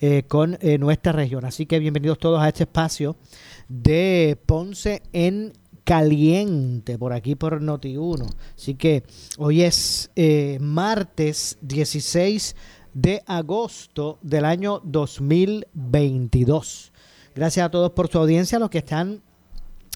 eh, 0.00 0.24
con 0.26 0.58
eh, 0.60 0.78
nuestra 0.78 1.12
región. 1.12 1.44
Así 1.44 1.66
que 1.66 1.78
bienvenidos 1.78 2.18
todos 2.18 2.40
a 2.40 2.48
este 2.48 2.64
espacio 2.64 3.16
de 3.68 4.38
Ponce 4.46 5.02
en 5.12 5.52
Caliente, 5.84 6.98
por 6.98 7.12
aquí 7.12 7.34
por 7.34 7.62
Noti1. 7.62 8.26
Así 8.56 8.74
que 8.74 9.04
hoy 9.38 9.62
es 9.62 10.10
martes 10.60 11.58
16 11.62 12.56
de 12.92 13.22
agosto 13.26 14.18
del 14.22 14.44
año 14.44 14.80
2022. 14.82 16.92
Gracias 17.34 17.66
a 17.66 17.70
todos 17.70 17.90
por 17.90 18.08
su 18.08 18.18
audiencia, 18.18 18.58
los 18.58 18.70
que 18.70 18.78
están 18.78 19.22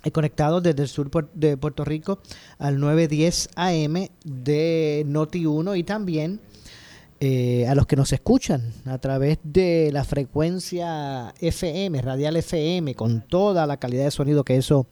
eh, 0.02 0.10
conectados 0.10 0.62
desde 0.62 0.82
el 0.82 0.88
sur 0.88 1.10
de 1.34 1.58
Puerto 1.58 1.84
Rico 1.84 2.20
al 2.58 2.78
910 2.78 3.50
AM 3.54 4.08
de 4.24 5.04
Noti1 5.06 5.78
y 5.78 5.84
también 5.84 6.40
eh, 7.22 7.66
a 7.68 7.74
los 7.74 7.86
que 7.86 7.96
nos 7.96 8.14
escuchan 8.14 8.72
a 8.86 8.96
través 8.96 9.38
de 9.42 9.90
la 9.92 10.04
frecuencia 10.04 11.34
FM, 11.38 12.00
radial 12.00 12.36
FM, 12.36 12.94
con 12.94 13.20
toda 13.20 13.66
la 13.66 13.76
calidad 13.76 14.04
de 14.04 14.10
sonido 14.10 14.42
que 14.42 14.56
eso 14.56 14.86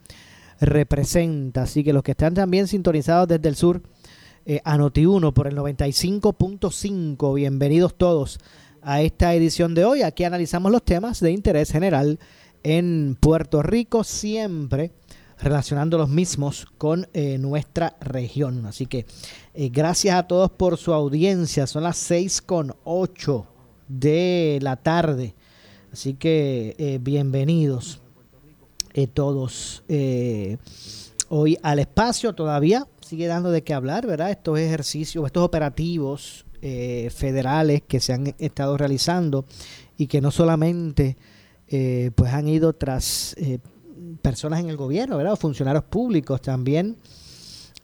representa. 0.61 1.63
Así 1.63 1.83
que 1.83 1.95
los 1.95 2.03
que 2.03 2.11
están 2.11 2.35
también 2.35 2.69
sintonizados 2.69 3.29
desde 3.29 3.49
el 3.49 3.57
sur 3.57 3.81
eh, 4.45 4.61
a 4.65 4.77
Noti1 4.77 5.33
por 5.33 5.47
el 5.47 5.57
95.5, 5.57 7.35
bienvenidos 7.35 7.95
todos 7.97 8.39
a 8.83 9.01
esta 9.01 9.35
edición 9.35 9.75
de 9.75 9.87
hoy. 9.87 10.03
Aquí 10.03 10.25
analizamos 10.25 10.71
los 10.71 10.85
temas 10.85 11.21
de 11.21 11.31
interés 11.31 11.73
general 11.73 12.19
en 12.63 13.17
Puerto 13.19 13.63
Rico, 13.63 14.05
siempre 14.05 14.93
relacionando 15.41 15.99
los 15.99 16.09
mismos 16.09 16.67
con 16.79 17.09
eh, 17.13 17.39
nuestra 17.39 17.97
región. 18.01 18.67
Así 18.67 18.87
que 18.87 19.07
eh, 19.55 19.69
gracias 19.69 20.17
a 20.17 20.25
todos 20.25 20.51
por 20.51 20.77
su 20.77 20.93
audiencia. 20.93 21.67
Son 21.67 21.83
las 21.83 21.97
6 21.99 22.43
con 22.43 22.75
8 22.85 23.47
de 23.89 24.59
la 24.63 24.77
tarde. 24.77 25.35
Así 25.93 26.15
que 26.15 26.75
eh, 26.79 26.99
bienvenidos 27.01 28.01
todos 29.15 29.85
hoy 31.29 31.57
al 31.63 31.79
espacio. 31.79 32.33
Todavía 32.33 32.89
sigue 33.01 33.29
dando 33.29 33.53
de 33.53 33.63
qué 33.63 33.73
hablar, 33.73 34.09
¿verdad? 34.09 34.33
Estos 34.33 34.59
ejercicios, 34.59 35.25
estos 35.25 35.45
operativos 35.45 36.45
federales 36.61 37.83
que 37.87 38.01
se 38.01 38.13
han 38.13 38.35
estado 38.39 38.77
realizando 38.77 39.45
y 39.97 40.09
que 40.09 40.21
no 40.21 40.33
solamente 40.33 41.17
pues 41.69 42.33
han 42.33 42.49
ido 42.49 42.73
tras 42.73 43.37
personas 44.23 44.61
en 44.61 44.69
el 44.69 44.77
gobierno, 44.77 45.17
¿verdad? 45.17 45.37
funcionarios 45.37 45.85
públicos 45.85 46.41
también. 46.41 46.97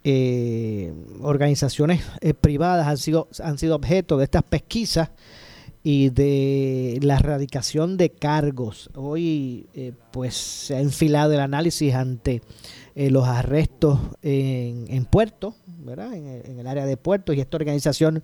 Eh, 0.03 0.93
organizaciones 1.21 2.03
privadas 2.39 2.87
han 2.87 2.97
sido, 2.97 3.27
han 3.43 3.57
sido 3.57 3.75
objeto 3.75 4.17
de 4.17 4.25
estas 4.25 4.43
pesquisas 4.43 5.09
y 5.81 6.09
de 6.09 6.99
la 7.01 7.15
erradicación 7.15 7.97
de 7.97 8.11
cargos. 8.11 8.89
Hoy 8.95 9.67
pues 10.11 10.35
se 10.35 10.75
ha 10.75 10.79
enfilado 10.79 11.33
el 11.33 11.39
análisis 11.39 11.93
ante 11.93 12.41
los 12.95 13.27
arrestos 13.27 13.99
en, 14.21 14.85
en 14.89 15.05
puertos, 15.05 15.55
¿verdad? 15.67 16.13
En, 16.13 16.27
en, 16.27 16.59
el 16.59 16.67
área 16.67 16.85
de 16.85 16.97
puertos 16.97 17.35
y 17.35 17.41
esta 17.41 17.57
organización 17.57 18.23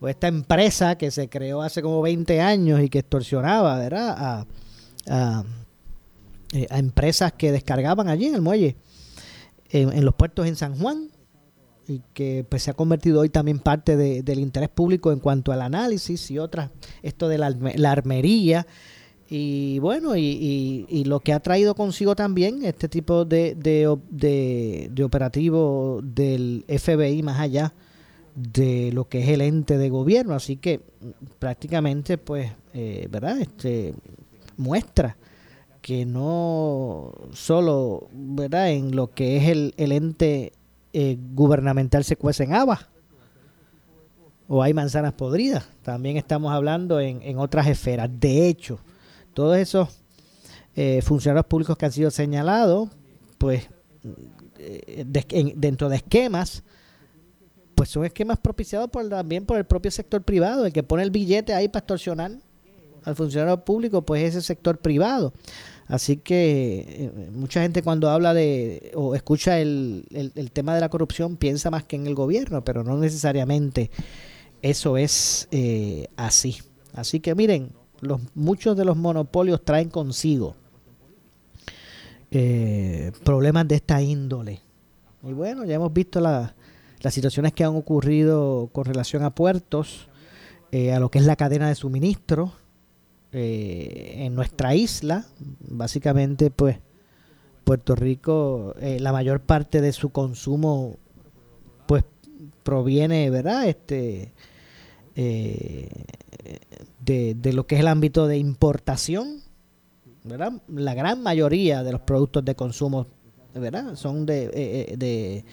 o 0.00 0.08
esta 0.08 0.28
empresa 0.28 0.96
que 0.96 1.10
se 1.10 1.28
creó 1.28 1.62
hace 1.62 1.82
como 1.82 2.02
20 2.02 2.40
años 2.40 2.80
y 2.82 2.88
que 2.88 3.00
extorsionaba, 3.00 3.78
¿verdad? 3.78 4.46
A, 5.08 5.44
eh, 6.54 6.68
a, 6.70 6.78
empresas 6.78 7.32
que 7.32 7.50
descargaban 7.50 8.08
allí 8.08 8.26
en 8.26 8.36
el 8.36 8.40
muelle, 8.40 8.76
en, 9.70 10.04
los 10.04 10.14
puertos 10.14 10.46
en 10.46 10.54
San 10.54 10.78
Juan, 10.78 11.10
y 11.88 12.00
que 12.14 12.46
pues 12.48 12.62
se 12.62 12.70
ha 12.70 12.74
convertido 12.74 13.20
hoy 13.20 13.28
también 13.28 13.58
parte 13.58 13.96
del 13.96 14.38
interés 14.38 14.68
público 14.68 15.10
en 15.10 15.18
cuanto 15.18 15.50
al 15.50 15.62
análisis 15.62 16.30
y 16.30 16.38
otras, 16.38 16.70
esto 17.02 17.26
de 17.26 17.38
la, 17.38 17.90
armería, 17.90 18.68
y 19.28 19.80
bueno, 19.80 20.16
y, 20.16 21.02
lo 21.06 21.18
que 21.18 21.32
ha 21.32 21.40
traído 21.40 21.74
consigo 21.74 22.14
también 22.14 22.64
este 22.64 22.88
tipo 22.88 23.24
de, 23.24 23.56
de, 23.56 25.04
operativo 25.04 26.00
del 26.04 26.64
FBI 26.68 27.24
más 27.24 27.40
allá 27.40 27.74
de 28.36 28.92
lo 28.92 29.08
que 29.08 29.22
es 29.22 29.28
el 29.28 29.40
ente 29.40 29.76
de 29.76 29.90
gobierno. 29.90 30.34
Así 30.34 30.56
que 30.56 30.82
prácticamente, 31.40 32.16
pues, 32.16 32.52
eh, 32.74 33.08
¿verdad? 33.10 33.40
Este, 33.40 33.92
muestra 34.56 35.16
que 35.84 36.06
no 36.06 37.12
solo 37.34 38.08
¿verdad? 38.10 38.70
en 38.70 38.96
lo 38.96 39.10
que 39.10 39.36
es 39.36 39.50
el, 39.50 39.74
el 39.76 39.92
ente 39.92 40.54
eh, 40.94 41.18
gubernamental 41.34 42.04
se 42.04 42.16
cuecen 42.16 42.54
habas 42.54 42.86
o 44.48 44.62
hay 44.62 44.72
manzanas 44.72 45.12
podridas. 45.12 45.68
También 45.82 46.16
estamos 46.16 46.54
hablando 46.54 47.00
en, 47.00 47.20
en 47.20 47.38
otras 47.38 47.66
esferas. 47.66 48.08
De 48.18 48.48
hecho, 48.48 48.78
todos 49.34 49.58
esos 49.58 50.00
eh, 50.74 51.02
funcionarios 51.02 51.44
públicos 51.44 51.76
que 51.76 51.84
han 51.84 51.92
sido 51.92 52.10
señalados, 52.10 52.88
pues 53.36 53.68
eh, 54.58 55.04
dentro 55.54 55.90
de 55.90 55.96
esquemas, 55.96 56.62
pues 57.74 57.90
son 57.90 58.06
esquemas 58.06 58.38
propiciados 58.38 58.88
por, 58.88 59.06
también 59.10 59.44
por 59.44 59.58
el 59.58 59.66
propio 59.66 59.90
sector 59.90 60.22
privado, 60.22 60.64
el 60.64 60.72
que 60.72 60.82
pone 60.82 61.02
el 61.02 61.10
billete 61.10 61.52
ahí 61.52 61.68
para 61.68 61.80
extorsionar 61.80 62.30
al 63.04 63.16
funcionario 63.16 63.62
público, 63.66 64.00
pues 64.00 64.22
es 64.24 64.36
el 64.36 64.42
sector 64.42 64.78
privado. 64.78 65.34
Así 65.86 66.16
que 66.16 66.86
eh, 66.88 67.30
mucha 67.32 67.60
gente 67.60 67.82
cuando 67.82 68.08
habla 68.08 68.32
de 68.32 68.92
o 68.94 69.14
escucha 69.14 69.58
el, 69.58 70.06
el, 70.12 70.50
tema 70.50 70.74
de 70.74 70.80
la 70.80 70.88
corrupción 70.88 71.36
piensa 71.36 71.70
más 71.70 71.84
que 71.84 71.96
en 71.96 72.06
el 72.06 72.14
gobierno, 72.14 72.64
pero 72.64 72.84
no 72.84 72.96
necesariamente 72.96 73.90
eso 74.62 74.96
es 74.96 75.46
eh, 75.50 76.08
así. 76.16 76.56
Así 76.94 77.20
que 77.20 77.34
miren, 77.34 77.72
los, 78.00 78.20
muchos 78.34 78.76
de 78.76 78.84
los 78.86 78.96
monopolios 78.96 79.62
traen 79.62 79.90
consigo 79.90 80.56
eh, 82.30 83.12
problemas 83.22 83.68
de 83.68 83.74
esta 83.74 84.00
índole. 84.00 84.60
Y 85.22 85.32
bueno, 85.32 85.64
ya 85.64 85.74
hemos 85.74 85.92
visto 85.92 86.20
las 86.20 86.54
situaciones 87.10 87.52
que 87.52 87.64
han 87.64 87.76
ocurrido 87.76 88.70
con 88.72 88.84
relación 88.84 89.22
a 89.22 89.34
puertos, 89.34 90.08
a 90.92 90.98
lo 90.98 91.08
que 91.08 91.20
es 91.20 91.24
la 91.24 91.36
cadena 91.36 91.68
de 91.68 91.76
suministro, 91.76 92.52
eh, 93.36 94.26
en 94.26 94.36
nuestra 94.36 94.76
isla, 94.76 95.26
básicamente 95.58 96.52
pues 96.52 96.78
Puerto 97.64 97.96
Rico, 97.96 98.76
eh, 98.78 99.00
la 99.00 99.10
mayor 99.10 99.40
parte 99.40 99.80
de 99.80 99.90
su 99.90 100.10
consumo 100.10 100.98
pues 101.88 102.04
proviene, 102.62 103.30
¿verdad? 103.30 103.66
Este, 103.66 104.34
eh, 105.16 105.88
de, 107.00 107.34
de, 107.34 107.52
lo 107.52 107.66
que 107.66 107.74
es 107.74 107.80
el 107.80 107.88
ámbito 107.88 108.28
de 108.28 108.38
importación, 108.38 109.40
¿verdad? 110.22 110.52
La 110.68 110.94
gran 110.94 111.20
mayoría 111.20 111.82
de 111.82 111.90
los 111.90 112.02
productos 112.02 112.44
de 112.44 112.54
consumo, 112.54 113.08
¿verdad? 113.52 113.96
Son 113.96 114.26
de, 114.26 114.46
de, 114.96 115.44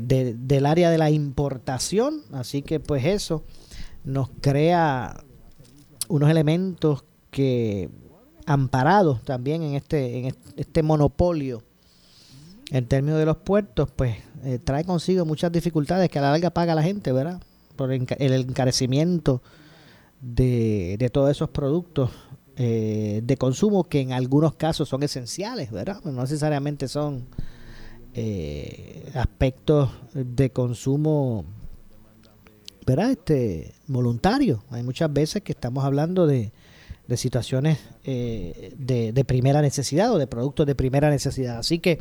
de, 0.00 0.34
del 0.38 0.64
área 0.64 0.88
de 0.88 0.96
la 0.96 1.10
importación, 1.10 2.22
así 2.32 2.62
que 2.62 2.80
pues 2.80 3.04
eso 3.04 3.44
nos 4.04 4.30
crea 4.40 5.22
unos 6.08 6.30
elementos 6.30 7.04
que 7.30 7.90
amparados 8.46 9.22
también 9.22 9.62
en 9.62 9.74
este, 9.74 10.18
en 10.18 10.36
este 10.56 10.82
monopolio 10.82 11.62
en 12.70 12.86
términos 12.86 13.18
de 13.18 13.26
los 13.26 13.36
puertos, 13.36 13.90
pues 13.94 14.16
eh, 14.44 14.58
trae 14.62 14.84
consigo 14.84 15.24
muchas 15.24 15.52
dificultades 15.52 16.08
que 16.10 16.18
a 16.18 16.22
la 16.22 16.30
larga 16.30 16.50
paga 16.50 16.74
la 16.74 16.82
gente, 16.82 17.12
¿verdad? 17.12 17.40
Por 17.76 17.92
el 17.92 18.32
encarecimiento 18.32 19.42
de, 20.20 20.96
de 20.98 21.10
todos 21.10 21.30
esos 21.30 21.50
productos 21.50 22.10
eh, 22.56 23.20
de 23.24 23.36
consumo 23.36 23.84
que 23.84 24.00
en 24.00 24.12
algunos 24.12 24.54
casos 24.54 24.88
son 24.88 25.02
esenciales, 25.02 25.72
¿verdad? 25.72 26.00
No 26.04 26.12
necesariamente 26.12 26.86
son 26.86 27.26
eh, 28.14 29.10
aspectos 29.14 29.90
de 30.14 30.50
consumo 30.50 31.44
¿verdad? 32.86 33.10
Este, 33.12 33.74
voluntario. 33.86 34.62
Hay 34.70 34.82
muchas 34.82 35.12
veces 35.12 35.42
que 35.42 35.52
estamos 35.52 35.84
hablando 35.84 36.26
de, 36.26 36.52
de 37.06 37.16
situaciones 37.16 37.78
eh, 38.04 38.72
de, 38.78 39.12
de, 39.12 39.24
primera 39.24 39.62
necesidad 39.62 40.12
o 40.12 40.18
de 40.18 40.26
productos 40.26 40.66
de 40.66 40.74
primera 40.74 41.10
necesidad. 41.10 41.58
Así 41.58 41.78
que 41.78 41.98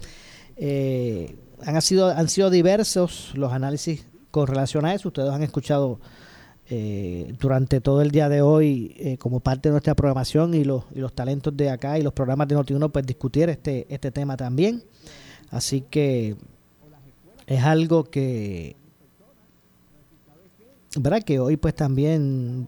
eh, 0.57 1.35
han, 1.65 1.81
sido, 1.81 2.09
han 2.09 2.29
sido 2.29 2.49
diversos 2.49 3.31
los 3.35 3.51
análisis 3.51 4.05
con 4.31 4.47
relación 4.47 4.85
a 4.85 4.93
eso. 4.93 5.09
Ustedes 5.09 5.29
han 5.29 5.43
escuchado 5.43 5.99
eh, 6.69 7.33
durante 7.39 7.81
todo 7.81 8.01
el 8.01 8.11
día 8.11 8.29
de 8.29 8.41
hoy 8.41 9.17
como 9.19 9.41
parte 9.41 9.69
de 9.69 9.73
nuestra 9.73 9.95
programación 9.95 10.53
y 10.53 10.63
los, 10.63 10.85
y 10.95 10.99
los 10.99 11.13
talentos 11.13 11.55
de 11.55 11.69
acá 11.69 11.99
y 11.99 12.01
los 12.01 12.13
programas 12.13 12.47
de 12.47 12.55
Notiuno 12.55 12.89
pues 12.89 13.05
discutir 13.05 13.49
este, 13.49 13.85
este 13.89 14.11
tema 14.11 14.37
también. 14.37 14.83
Así 15.51 15.81
que 15.81 16.35
es 17.45 17.63
algo 17.63 18.05
que 18.05 18.77
verdad 20.97 21.23
que 21.23 21.39
hoy 21.39 21.57
pues 21.57 21.75
también 21.75 22.67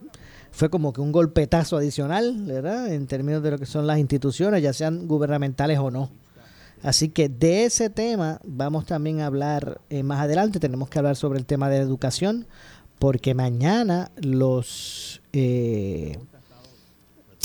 fue 0.52 0.70
como 0.70 0.94
que 0.94 1.02
un 1.02 1.12
golpetazo 1.12 1.78
adicional, 1.78 2.46
¿verdad? 2.46 2.94
En 2.94 3.08
términos 3.08 3.44
de 3.44 3.52
lo 3.52 3.60
que 3.60 3.66
son 3.66 3.88
las 3.88 4.00
instituciones, 4.00 4.64
ya 4.64 4.74
sean 4.74 5.08
gubernamentales 5.08 5.80
o 5.80 5.92
no. 5.92 6.10
Así 6.82 7.10
que 7.10 7.30
de 7.30 7.66
ese 7.66 7.90
tema 7.90 8.40
vamos 8.44 8.86
también 8.86 9.22
a 9.22 9.26
hablar 9.26 9.82
eh, 9.90 10.04
más 10.04 10.22
adelante. 10.22 10.60
Tenemos 10.60 10.90
que 10.90 11.00
hablar 11.00 11.16
sobre 11.16 11.40
el 11.40 11.46
tema 11.46 11.70
de 11.70 11.78
educación, 11.78 12.48
porque 13.00 13.34
mañana 13.34 14.12
los 14.18 15.22
eh, 15.34 16.18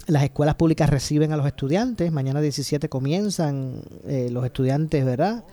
las 0.06 0.25
escuelas 0.25 0.56
públicas 0.56 0.91
reciben 0.91 1.32
a 1.32 1.37
los 1.37 1.47
estudiantes. 1.47 2.12
Mañana 2.12 2.41
17 2.41 2.88
comienzan 2.88 3.82
eh, 4.06 4.29
los 4.31 4.44
estudiantes, 4.44 5.05
¿verdad? 5.05 5.44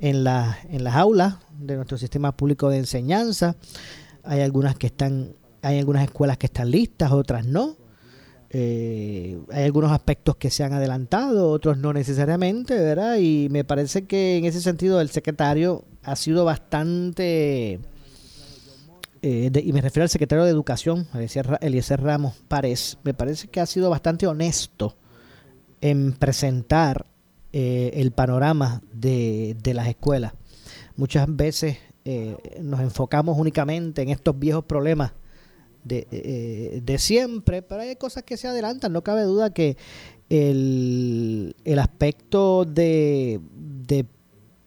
En, 0.00 0.24
la, 0.24 0.58
en 0.70 0.84
las 0.84 0.94
aulas 0.96 1.36
de 1.58 1.76
nuestro 1.76 1.98
sistema 1.98 2.32
público 2.32 2.70
de 2.70 2.78
enseñanza. 2.78 3.56
Hay 4.24 4.40
algunas 4.40 4.76
que 4.76 4.86
están, 4.86 5.34
hay 5.62 5.78
algunas 5.78 6.04
escuelas 6.04 6.38
que 6.38 6.46
están 6.46 6.70
listas, 6.70 7.12
otras 7.12 7.46
no. 7.46 7.76
Eh, 8.56 9.36
hay 9.50 9.64
algunos 9.64 9.90
aspectos 9.90 10.36
que 10.36 10.48
se 10.48 10.62
han 10.62 10.72
adelantado, 10.72 11.50
otros 11.50 11.76
no 11.76 11.92
necesariamente, 11.92 12.74
¿verdad? 12.78 13.16
Y 13.16 13.48
me 13.50 13.64
parece 13.64 14.04
que 14.04 14.36
en 14.36 14.44
ese 14.44 14.60
sentido 14.60 15.00
el 15.00 15.10
secretario 15.10 15.84
ha 16.04 16.14
sido 16.14 16.44
bastante, 16.44 17.80
eh, 19.22 19.50
de, 19.50 19.60
y 19.60 19.72
me 19.72 19.80
refiero 19.80 20.04
al 20.04 20.08
secretario 20.08 20.44
de 20.44 20.50
Educación, 20.50 21.08
Eliezer 21.60 22.00
Ramos 22.00 22.34
Párez, 22.46 22.98
me 23.02 23.12
parece 23.12 23.48
que 23.48 23.60
ha 23.60 23.66
sido 23.66 23.90
bastante 23.90 24.28
honesto 24.28 24.96
en 25.80 26.12
presentar 26.12 27.06
eh, 27.52 27.90
el 27.94 28.12
panorama 28.12 28.82
de, 28.92 29.56
de, 29.62 29.74
las 29.74 29.88
escuelas. 29.88 30.32
Muchas 30.96 31.26
veces 31.28 31.78
eh, 32.04 32.36
nos 32.60 32.80
enfocamos 32.80 33.38
únicamente 33.38 34.02
en 34.02 34.10
estos 34.10 34.38
viejos 34.38 34.64
problemas 34.64 35.12
de, 35.84 36.06
eh, 36.10 36.80
de, 36.82 36.98
siempre, 36.98 37.62
pero 37.62 37.82
hay 37.82 37.96
cosas 37.96 38.22
que 38.22 38.36
se 38.36 38.48
adelantan. 38.48 38.92
No 38.92 39.02
cabe 39.02 39.22
duda 39.22 39.50
que 39.50 39.76
el, 40.28 41.56
el 41.64 41.78
aspecto 41.78 42.64
de, 42.64 43.40
de 43.54 44.06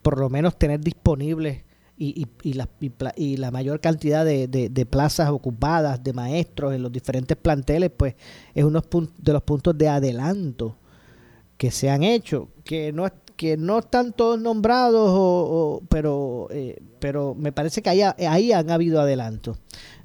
por 0.01 0.19
lo 0.19 0.29
menos 0.29 0.57
tener 0.57 0.79
disponibles 0.79 1.63
y, 1.97 2.21
y, 2.21 2.27
y, 2.49 2.53
la, 2.53 2.69
y, 3.15 3.37
la, 3.37 3.51
mayor 3.51 3.81
cantidad 3.81 4.23
de, 4.23 4.47
de, 4.47 4.69
de, 4.69 4.85
plazas 4.85 5.29
ocupadas 5.29 6.03
de 6.03 6.13
maestros 6.13 6.73
en 6.73 6.83
los 6.83 6.91
diferentes 6.91 7.35
planteles, 7.35 7.91
pues 7.95 8.15
es 8.53 8.63
uno 8.63 8.81
de 9.17 9.33
los 9.33 9.43
puntos 9.43 9.77
de 9.77 9.89
adelanto 9.89 10.77
que 11.57 11.71
se 11.71 11.89
han 11.89 12.03
hecho, 12.03 12.49
que 12.63 12.93
no, 12.93 13.07
que 13.37 13.55
no 13.55 13.79
están 13.79 14.13
todos 14.13 14.39
nombrados, 14.39 15.09
o, 15.13 15.81
pero, 15.89 16.47
eh, 16.51 16.81
pero 16.99 17.35
me 17.35 17.51
parece 17.51 17.81
que 17.81 17.89
ahí, 17.89 18.01
ahí 18.01 18.51
han 18.51 18.69
habido 18.71 18.99
adelantos. 18.99 19.57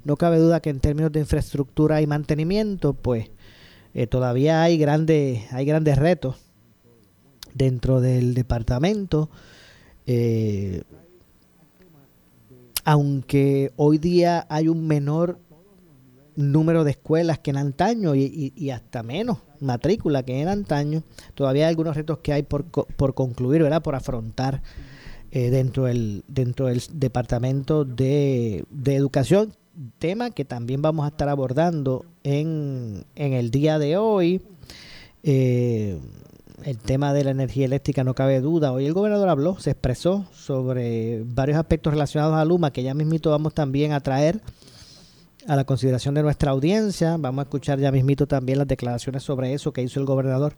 No 0.04 0.16
cabe 0.16 0.38
duda 0.38 0.60
que 0.60 0.70
en 0.70 0.80
términos 0.80 1.10
de 1.10 1.20
infraestructura 1.20 2.02
y 2.02 2.06
mantenimiento, 2.06 2.92
pues 2.92 3.30
eh, 3.94 4.06
todavía 4.06 4.62
hay 4.62 4.78
grandes, 4.78 5.50
hay 5.52 5.64
grandes 5.64 5.98
retos 5.98 6.36
dentro 7.54 8.00
del 8.00 8.34
departamento. 8.34 9.30
Eh, 10.06 10.82
aunque 12.84 13.72
hoy 13.76 13.98
día 13.98 14.46
hay 14.48 14.68
un 14.68 14.86
menor 14.86 15.38
número 16.36 16.84
de 16.84 16.92
escuelas 16.92 17.38
que 17.38 17.50
en 17.50 17.56
antaño 17.56 18.14
y, 18.14 18.52
y, 18.56 18.70
hasta 18.70 19.02
menos 19.02 19.38
matrícula 19.60 20.22
que 20.22 20.40
en 20.40 20.48
antaño, 20.48 21.02
todavía 21.34 21.66
hay 21.66 21.70
algunos 21.70 21.96
retos 21.96 22.18
que 22.18 22.32
hay 22.32 22.42
por, 22.42 22.64
por 22.64 23.14
concluir, 23.14 23.62
¿verdad? 23.62 23.82
por 23.82 23.94
afrontar 23.94 24.62
eh, 25.30 25.50
dentro, 25.50 25.84
del, 25.84 26.24
dentro 26.28 26.66
del 26.66 26.82
Departamento 26.92 27.84
de, 27.84 28.64
de, 28.70 28.96
Educación, 28.96 29.54
tema 29.98 30.30
que 30.30 30.44
también 30.44 30.82
vamos 30.82 31.04
a 31.04 31.08
estar 31.08 31.28
abordando 31.28 32.04
en, 32.22 33.04
en 33.14 33.32
el 33.32 33.50
día 33.50 33.78
de 33.78 33.96
hoy. 33.96 34.42
Eh, 35.22 35.98
el 36.64 36.78
tema 36.78 37.12
de 37.12 37.24
la 37.24 37.30
energía 37.30 37.64
eléctrica 37.64 38.04
no 38.04 38.14
cabe 38.14 38.40
duda. 38.40 38.72
Hoy 38.72 38.86
el 38.86 38.92
gobernador 38.92 39.28
habló, 39.28 39.58
se 39.58 39.70
expresó 39.70 40.26
sobre 40.32 41.22
varios 41.24 41.58
aspectos 41.58 41.92
relacionados 41.92 42.36
a 42.36 42.44
Luma 42.44 42.72
que 42.72 42.82
ya 42.82 42.94
mismito 42.94 43.30
vamos 43.30 43.54
también 43.54 43.92
a 43.92 44.00
traer 44.00 44.40
a 45.46 45.56
la 45.56 45.64
consideración 45.64 46.14
de 46.14 46.22
nuestra 46.22 46.50
audiencia. 46.50 47.16
Vamos 47.18 47.40
a 47.40 47.42
escuchar 47.42 47.78
ya 47.78 47.90
mismito 47.90 48.26
también 48.26 48.58
las 48.58 48.68
declaraciones 48.68 49.22
sobre 49.22 49.54
eso 49.54 49.72
que 49.72 49.82
hizo 49.82 50.00
el 50.00 50.06
gobernador 50.06 50.54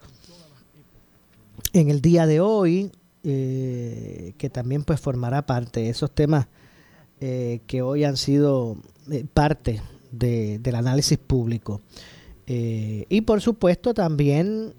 en 1.72 1.90
el 1.90 2.00
día 2.00 2.26
de 2.26 2.40
hoy, 2.40 2.90
eh, 3.22 4.34
que 4.38 4.50
también 4.50 4.84
pues 4.84 5.00
formará 5.00 5.46
parte 5.46 5.80
de 5.80 5.90
esos 5.90 6.10
temas 6.10 6.46
eh, 7.20 7.60
que 7.66 7.82
hoy 7.82 8.04
han 8.04 8.16
sido 8.16 8.76
eh, 9.10 9.24
parte 9.32 9.82
de, 10.10 10.58
del 10.58 10.74
análisis 10.76 11.18
público. 11.18 11.80
Y 12.46 13.22
por 13.22 13.40
supuesto 13.40 13.94
también 13.94 14.74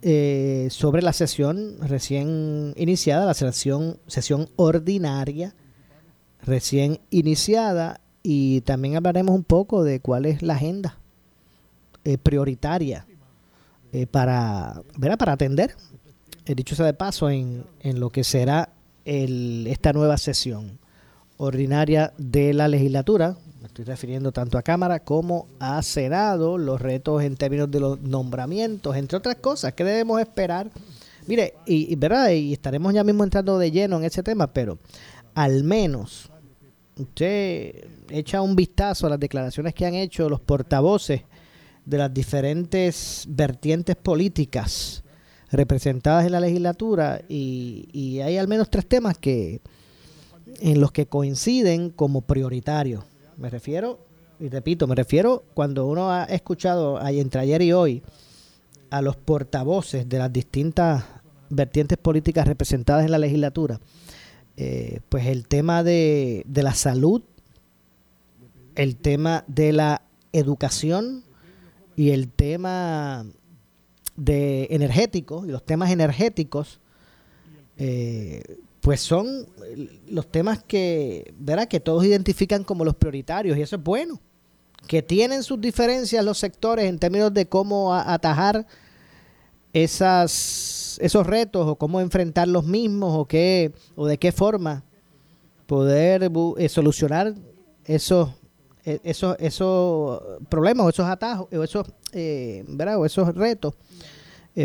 sobre 0.69 1.01
la 1.01 1.13
sesión 1.13 1.77
recién 1.81 2.75
iniciada, 2.77 3.25
la 3.25 3.33
sesión, 3.33 3.97
sesión 4.05 4.49
ordinaria 4.55 5.55
recién 6.45 6.99
iniciada 7.09 8.01
y 8.27 8.61
también 8.61 8.95
hablaremos 8.95 9.35
un 9.35 9.43
poco 9.43 9.83
de 9.83 9.99
cuál 9.99 10.25
es 10.25 10.41
la 10.41 10.55
agenda 10.55 10.97
eh, 12.03 12.17
prioritaria 12.17 13.05
eh, 13.93 14.07
para, 14.07 14.81
¿verdad? 14.97 15.19
para 15.19 15.33
atender, 15.33 15.75
he 16.47 16.55
dicho 16.55 16.75
sea 16.75 16.87
de 16.87 16.95
paso, 16.95 17.29
en, 17.29 17.63
en 17.81 17.99
lo 17.99 18.09
que 18.09 18.23
será 18.23 18.69
el, 19.05 19.67
esta 19.67 19.93
nueva 19.93 20.17
sesión 20.17 20.79
ordinaria 21.37 22.13
de 22.17 22.55
la 22.55 22.67
legislatura, 22.67 23.37
estoy 23.63 23.85
refiriendo 23.85 24.31
tanto 24.31 24.57
a 24.57 24.63
Cámara 24.63 25.01
como 25.01 25.45
a 25.59 25.83
Senado, 25.83 26.57
los 26.57 26.81
retos 26.81 27.21
en 27.21 27.35
términos 27.35 27.69
de 27.69 27.79
los 27.79 28.01
nombramientos, 28.01 28.95
entre 28.95 29.19
otras 29.19 29.35
cosas, 29.35 29.73
¿qué 29.73 29.83
debemos 29.83 30.19
esperar? 30.19 30.71
Mire, 31.27 31.53
y, 31.67 31.95
¿verdad? 31.95 32.31
y 32.31 32.53
estaremos 32.53 32.91
ya 32.91 33.03
mismo 33.03 33.23
entrando 33.23 33.59
de 33.59 33.69
lleno 33.69 33.97
en 33.97 34.05
ese 34.05 34.23
tema, 34.23 34.47
pero 34.47 34.79
al 35.35 35.63
menos 35.63 36.31
usted 36.97 37.87
echa 38.09 38.41
un 38.41 38.55
vistazo 38.55 39.07
a 39.07 39.09
las 39.09 39.19
declaraciones 39.19 39.73
que 39.73 39.85
han 39.85 39.95
hecho 39.95 40.29
los 40.29 40.39
portavoces 40.39 41.21
de 41.85 41.97
las 41.97 42.13
diferentes 42.13 43.25
vertientes 43.27 43.95
políticas 43.95 45.03
representadas 45.51 46.25
en 46.25 46.31
la 46.31 46.39
legislatura 46.39 47.21
y, 47.29 48.19
hay 48.21 48.37
al 48.37 48.47
menos 48.47 48.69
tres 48.69 48.87
temas 48.87 49.17
que 49.17 49.61
en 50.59 50.79
los 50.79 50.91
que 50.91 51.07
coinciden 51.07 51.89
como 51.89 52.21
prioritarios. 52.21 53.03
Me 53.37 53.49
refiero, 53.49 53.99
y 54.39 54.49
repito, 54.49 54.87
me 54.87 54.95
refiero 54.95 55.43
cuando 55.53 55.85
uno 55.85 56.11
ha 56.11 56.23
escuchado 56.25 56.99
entre 57.07 57.41
ayer 57.41 57.61
y 57.61 57.73
hoy 57.73 58.03
a 58.89 59.01
los 59.01 59.15
portavoces 59.15 60.07
de 60.07 60.17
las 60.17 60.31
distintas 60.31 61.03
vertientes 61.49 61.97
políticas 61.97 62.47
representadas 62.47 63.05
en 63.05 63.11
la 63.11 63.17
legislatura, 63.17 63.79
eh, 64.57 64.99
pues 65.09 65.27
el 65.27 65.47
tema 65.47 65.83
de, 65.83 66.43
de 66.47 66.63
la 66.63 66.73
salud, 66.73 67.21
el 68.75 68.95
tema 68.95 69.43
de 69.47 69.73
la 69.73 70.01
educación 70.33 71.23
y 71.95 72.11
el 72.11 72.29
tema 72.29 73.25
de 74.15 74.67
energético 74.71 75.45
y 75.45 75.49
los 75.49 75.65
temas 75.65 75.91
energéticos 75.91 76.79
eh, 77.77 78.41
pues 78.81 79.01
son 79.01 79.47
los 80.07 80.31
temas 80.31 80.63
que, 80.63 81.33
¿verdad? 81.39 81.67
que 81.67 81.79
todos 81.79 82.05
identifican 82.05 82.63
como 82.63 82.85
los 82.85 82.95
prioritarios 82.95 83.57
y 83.57 83.61
eso 83.61 83.77
es 83.77 83.83
bueno. 83.83 84.21
Que 84.87 85.01
tienen 85.01 85.41
sus 85.41 85.59
diferencias 85.59 86.23
los 86.23 86.37
sectores 86.37 86.85
en 86.85 86.99
términos 86.99 87.33
de 87.33 87.47
cómo 87.47 87.95
atajar 87.95 88.67
esas, 89.73 90.84
esos 90.99 91.25
retos 91.27 91.67
o 91.67 91.75
cómo 91.75 92.01
enfrentar 92.01 92.47
los 92.47 92.65
mismos 92.65 93.13
o, 93.17 93.25
qué, 93.25 93.73
o 93.95 94.07
de 94.07 94.17
qué 94.17 94.31
forma 94.31 94.83
poder 95.65 96.31
eh, 96.57 96.69
solucionar 96.69 97.33
esos, 97.85 98.29
eh, 98.85 98.99
esos, 99.03 99.35
esos 99.39 100.21
problemas 100.49 100.85
o 100.85 100.89
esos 100.89 101.07
atajos 101.07 101.47
o 101.51 101.63
esos, 101.63 101.87
eh, 102.13 102.63
esos 103.05 103.35
retos. 103.35 103.73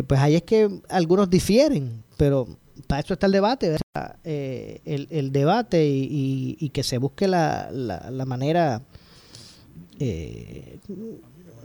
pues 0.06 0.20
ahí 0.20 0.36
es 0.36 0.42
que 0.42 0.80
algunos 0.88 1.28
difieren, 1.30 2.02
pero 2.16 2.46
para 2.86 3.00
eso 3.00 3.14
está 3.14 3.26
el 3.26 3.32
debate, 3.32 3.76
eh, 4.24 4.80
el, 4.84 5.32
debate 5.32 5.86
y, 5.86 6.70
que 6.70 6.82
se 6.82 6.98
busque 6.98 7.26
la, 7.26 7.70
la, 7.70 8.24
manera 8.24 8.82
eh, 9.98 10.78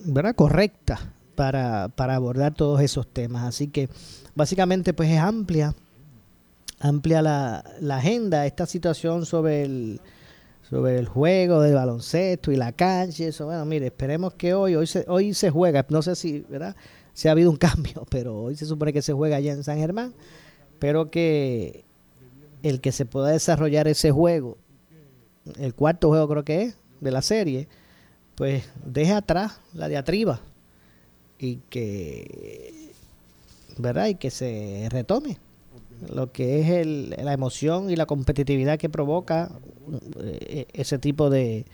¿verdad? 0.05 0.35
correcta 0.35 1.13
para, 1.35 1.89
para 1.89 2.15
abordar 2.15 2.53
todos 2.53 2.81
esos 2.81 3.07
temas. 3.07 3.43
Así 3.43 3.67
que 3.67 3.89
básicamente 4.35 4.93
pues 4.93 5.09
es 5.09 5.19
amplia, 5.19 5.73
amplia 6.79 7.21
la, 7.21 7.63
agenda, 7.89 8.45
esta 8.45 8.65
situación 8.65 9.25
sobre 9.25 9.63
el 9.63 10.01
sobre 10.69 10.97
el 10.97 11.07
juego 11.07 11.61
del 11.61 11.75
baloncesto 11.75 12.51
y 12.51 12.55
la 12.55 12.71
cancha 12.71 13.25
eso. 13.25 13.45
Bueno, 13.45 13.65
mire, 13.65 13.87
esperemos 13.87 14.33
que 14.33 14.55
hoy, 14.55 14.75
hoy 14.75 14.87
se, 14.87 15.05
hoy 15.07 15.35
se 15.35 15.51
juega, 15.51 15.85
no 15.89 16.01
sé 16.01 16.15
si, 16.15 16.39
¿verdad? 16.49 16.75
Si 17.13 17.27
ha 17.27 17.31
habido 17.31 17.51
un 17.51 17.57
cambio, 17.57 18.05
pero 18.09 18.35
hoy 18.41 18.55
se 18.55 18.65
supone 18.65 18.91
que 18.91 19.01
se 19.01 19.13
juega 19.13 19.37
allá 19.37 19.53
en 19.53 19.63
San 19.63 19.77
Germán. 19.77 20.13
Espero 20.73 21.11
que 21.11 21.85
el 22.63 22.81
que 22.81 22.91
se 22.91 23.05
pueda 23.05 23.27
desarrollar 23.27 23.87
ese 23.87 24.09
juego, 24.11 24.57
el 25.59 25.75
cuarto 25.75 26.09
juego 26.09 26.27
creo 26.27 26.43
que 26.43 26.63
es, 26.63 26.77
de 26.99 27.11
la 27.11 27.21
serie, 27.21 27.67
pues 28.33 28.63
deje 28.83 29.13
atrás 29.13 29.59
la 29.73 29.87
diatriba 29.87 30.41
y 31.37 31.57
que, 31.69 32.74
¿verdad? 33.77 34.07
Y 34.07 34.15
que 34.15 34.31
se 34.31 34.87
retome 34.89 35.37
lo 36.13 36.31
que 36.31 36.61
es 36.61 36.69
el, 36.69 37.09
la 37.11 37.33
emoción 37.33 37.89
y 37.89 37.95
la 37.95 38.05
competitividad 38.05 38.77
que 38.77 38.89
provoca 38.89 39.49
eh, 40.19 40.65
ese 40.73 40.99
tipo 40.99 41.29
de, 41.29 41.65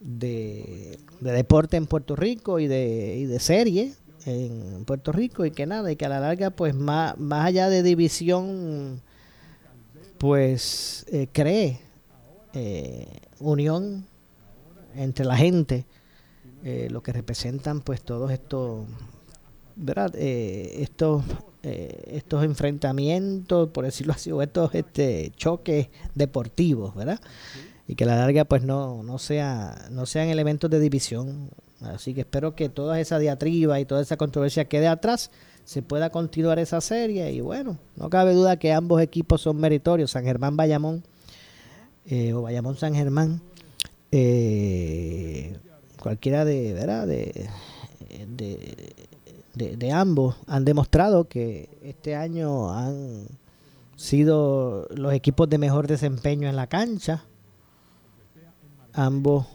de, 0.00 0.98
deporte 1.20 1.76
en 1.76 1.86
Puerto 1.86 2.16
Rico 2.16 2.58
y 2.58 2.66
de, 2.66 3.36
serie 3.40 3.94
en 4.26 4.84
Puerto 4.84 5.12
Rico 5.12 5.44
y 5.44 5.50
que 5.50 5.66
nada, 5.66 5.92
y 5.92 5.96
que 5.96 6.06
a 6.06 6.08
la 6.08 6.20
larga 6.20 6.50
pues 6.50 6.74
más, 6.74 7.18
más 7.18 7.46
allá 7.46 7.68
de 7.68 7.82
división 7.82 9.02
pues 10.18 11.04
eh, 11.10 11.28
cree 11.30 11.80
eh, 12.54 13.06
unión 13.40 14.06
entre 14.94 15.24
la 15.24 15.36
gente, 15.36 15.86
eh, 16.62 16.88
lo 16.90 17.02
que 17.02 17.12
representan 17.12 17.80
pues 17.80 18.02
todos 18.02 18.30
estos, 18.30 18.86
¿verdad? 19.76 20.14
estos, 20.16 21.24
estos 21.62 22.44
enfrentamientos, 22.44 23.70
por 23.70 23.84
decirlo 23.84 24.12
así, 24.12 24.30
o 24.30 24.42
estos 24.42 24.74
este, 24.74 25.32
choques 25.36 25.88
deportivos, 26.14 26.94
¿verdad? 26.94 27.20
Y 27.86 27.94
que 27.94 28.04
a 28.04 28.06
la 28.06 28.16
larga 28.16 28.44
pues 28.44 28.62
no, 28.62 29.02
no, 29.02 29.18
sea, 29.18 29.86
no 29.90 30.06
sean 30.06 30.28
elementos 30.28 30.70
de 30.70 30.80
división. 30.80 31.50
Así 31.80 32.14
que 32.14 32.22
espero 32.22 32.54
que 32.54 32.68
toda 32.68 33.00
esa 33.00 33.18
diatriba 33.18 33.78
y 33.80 33.84
toda 33.84 34.02
esa 34.02 34.16
controversia 34.16 34.66
quede 34.66 34.88
atrás 34.88 35.30
se 35.64 35.82
pueda 35.82 36.10
continuar 36.10 36.58
esa 36.58 36.80
serie 36.80 37.32
y 37.32 37.40
bueno, 37.40 37.78
no 37.96 38.10
cabe 38.10 38.34
duda 38.34 38.58
que 38.58 38.72
ambos 38.72 39.00
equipos 39.00 39.40
son 39.40 39.56
meritorios, 39.56 40.10
San 40.10 40.24
Germán 40.24 40.56
Bayamón 40.56 41.02
eh, 42.06 42.34
o 42.34 42.42
Bayamón 42.42 42.76
San 42.76 42.94
Germán, 42.94 43.40
eh, 44.12 45.56
cualquiera 45.98 46.44
de, 46.44 46.74
¿verdad? 46.74 47.06
De, 47.06 47.48
de, 48.28 48.92
ambos 49.92 50.36
han 50.46 50.64
demostrado 50.64 51.28
que 51.28 51.68
este 51.82 52.16
año 52.16 52.72
han 52.72 53.26
sido 53.96 54.86
los 54.94 55.12
equipos 55.12 55.48
de 55.48 55.58
mejor 55.58 55.86
desempeño 55.86 56.48
en 56.48 56.56
la 56.56 56.66
cancha, 56.66 57.24
ambos 58.92 59.46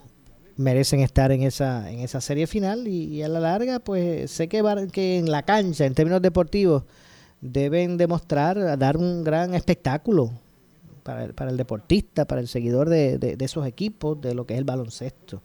merecen 0.59 0.99
estar 0.99 1.31
en 1.31 1.43
esa 1.43 1.89
en 1.89 1.99
esa 1.99 2.19
serie 2.19 2.45
final 2.45 2.85
y, 2.87 3.23
a 3.23 3.29
la 3.29 3.39
larga 3.39 3.79
pues 3.79 4.29
sé 4.29 4.49
que, 4.49 4.61
que 4.91 5.17
en 5.17 5.31
la 5.31 5.43
cancha 5.43 5.85
en 5.85 5.93
términos 5.93 6.21
deportivos 6.21 6.83
deben 7.39 7.95
demostrar 7.95 8.77
dar 8.77 8.97
un 8.97 9.23
gran 9.23 9.55
espectáculo 9.55 10.31
para 11.03 11.23
el, 11.23 11.33
para 11.33 11.49
el 11.49 11.55
deportista 11.55 12.25
para 12.25 12.41
el 12.41 12.49
seguidor 12.49 12.89
de, 12.89 13.37
esos 13.39 13.65
equipos 13.65 14.19
de 14.19 14.33
lo 14.33 14.45
que 14.45 14.55
es 14.55 14.57
el 14.57 14.65
baloncesto 14.65 15.41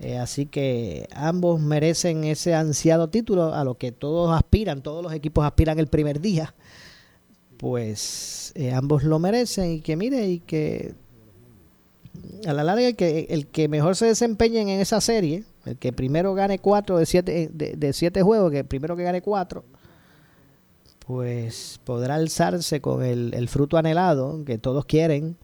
eh, 0.00 0.18
así 0.18 0.46
que 0.46 1.08
ambos 1.14 1.60
merecen 1.60 2.24
ese 2.24 2.54
ansiado 2.54 3.08
título 3.08 3.54
a 3.54 3.64
lo 3.64 3.76
que 3.76 3.92
todos 3.92 4.36
aspiran 4.36 4.82
todos 4.82 5.02
los 5.02 5.12
equipos 5.12 5.44
aspiran 5.44 5.78
el 5.78 5.86
primer 5.86 6.20
día 6.20 6.54
pues 7.56 8.52
eh, 8.54 8.72
ambos 8.72 9.04
lo 9.04 9.18
merecen 9.18 9.72
y 9.72 9.80
que 9.80 9.96
mire 9.96 10.28
y 10.28 10.40
que 10.40 10.94
a 12.46 12.52
la 12.52 12.64
larga 12.64 12.86
el 12.86 12.96
que, 12.96 13.26
el 13.30 13.46
que 13.46 13.68
mejor 13.68 13.96
se 13.96 14.06
desempeñe 14.06 14.60
en 14.60 14.68
esa 14.68 15.00
serie, 15.00 15.44
el 15.64 15.76
que 15.76 15.92
primero 15.92 16.34
gane 16.34 16.58
cuatro 16.58 16.98
de 16.98 17.06
siete, 17.06 17.50
de, 17.52 17.92
siete 17.92 18.22
juegos, 18.22 18.50
que 18.50 18.64
primero 18.64 18.96
que 18.96 19.02
gane 19.02 19.22
cuatro, 19.22 19.64
pues 21.06 21.80
podrá 21.84 22.16
alzarse 22.16 22.80
con 22.80 23.02
el, 23.02 23.48
fruto 23.48 23.76
anhelado 23.76 24.44
que 24.44 24.58
todos 24.58 24.84
quieren 24.84 25.36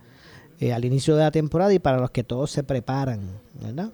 eh, 0.58 0.72
al 0.72 0.84
inicio 0.84 1.16
de 1.16 1.22
la 1.22 1.30
temporada 1.30 1.72
y 1.72 1.78
para 1.78 1.98
los 1.98 2.10
que 2.10 2.24
todos 2.24 2.50
se 2.50 2.62
preparan, 2.62 3.20
¿verdad? 3.60 3.90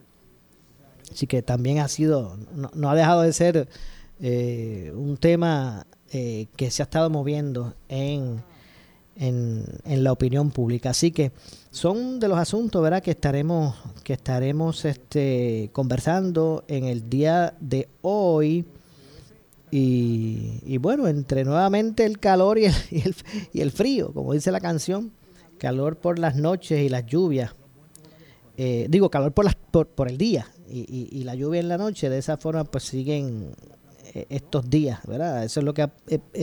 Así 1.10 1.26
que 1.26 1.42
también 1.42 1.78
ha 1.78 1.88
sido, 1.88 2.36
no, 2.74 2.90
ha 2.90 2.94
dejado 2.94 3.22
de 3.22 3.32
ser 3.32 3.68
eh, 4.20 4.92
un 4.94 5.16
tema 5.16 5.86
eh, 6.12 6.46
que 6.56 6.70
se 6.70 6.82
ha 6.82 6.84
estado 6.84 7.10
moviendo 7.10 7.74
en, 7.88 8.42
en, 9.16 9.64
en 9.84 10.04
la 10.04 10.12
opinión 10.12 10.50
pública. 10.50 10.90
Así 10.90 11.10
que 11.10 11.32
son 11.76 12.18
de 12.20 12.28
los 12.28 12.38
asuntos 12.38 12.82
¿verdad? 12.82 13.02
que 13.02 13.10
estaremos 13.10 13.74
que 14.02 14.14
estaremos 14.14 14.86
este 14.86 15.68
conversando 15.74 16.64
en 16.68 16.84
el 16.84 17.10
día 17.10 17.54
de 17.60 17.88
hoy 18.00 18.64
y, 19.70 20.78
bueno 20.78 21.06
entre 21.06 21.44
nuevamente 21.44 22.06
el 22.06 22.18
calor 22.18 22.58
y 22.58 22.64
el, 22.64 22.74
y 23.52 23.60
el, 23.60 23.72
frío 23.72 24.10
como 24.14 24.32
dice 24.32 24.50
la 24.50 24.60
canción 24.60 25.12
calor 25.58 25.96
por 25.98 26.18
las 26.18 26.34
noches 26.36 26.80
y 26.80 26.88
las 26.88 27.04
lluvias 27.04 27.54
eh, 28.56 28.86
digo 28.88 29.10
calor 29.10 29.32
por 29.32 29.44
las 29.44 29.54
por, 29.54 30.08
el 30.08 30.16
día 30.16 30.46
y, 30.68 31.22
la 31.24 31.34
lluvia 31.34 31.60
en 31.60 31.68
la 31.68 31.78
noche 31.78 32.08
de 32.08 32.18
esa 32.18 32.36
forma 32.36 32.64
pues 32.64 32.84
siguen 32.84 33.54
eh, 34.14 34.26
estos 34.30 34.68
días 34.68 35.00
verdad 35.06 35.44
eso 35.44 35.60
es 35.60 35.64
lo 35.64 35.74
que 35.74 35.82
ha 35.82 35.92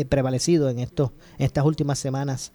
prevalecido 0.10 0.70
en 0.70 0.80
estos 0.80 1.12
estas 1.38 1.66
últimas 1.66 2.00
semanas 2.00 2.52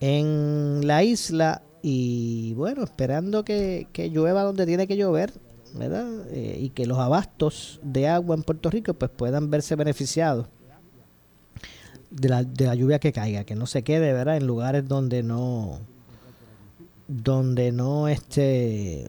en 0.00 0.86
la 0.86 1.04
isla 1.04 1.62
y 1.82 2.54
bueno, 2.54 2.84
esperando 2.84 3.44
que, 3.44 3.88
llueva 4.12 4.44
donde 4.44 4.66
tiene 4.66 4.86
que 4.86 4.96
llover, 4.96 5.32
¿verdad? 5.74 6.08
Eh, 6.30 6.58
y 6.60 6.70
que 6.70 6.86
los 6.86 6.98
abastos 6.98 7.80
de 7.82 8.08
agua 8.08 8.36
en 8.36 8.44
Puerto 8.44 8.70
Rico 8.70 8.94
pues 8.94 9.10
puedan 9.10 9.50
verse 9.50 9.74
beneficiados 9.74 10.46
de 12.10 12.28
la, 12.28 12.44
de 12.44 12.66
la 12.66 12.74
lluvia 12.76 13.00
que 13.00 13.12
caiga, 13.12 13.44
que 13.44 13.56
no 13.56 13.66
se 13.66 13.82
quede, 13.82 14.12
¿verdad? 14.12 14.36
En 14.36 14.46
lugares 14.46 14.86
donde 14.86 15.22
no 15.22 15.80
donde 17.08 17.72
no 17.72 18.08
este 18.08 19.08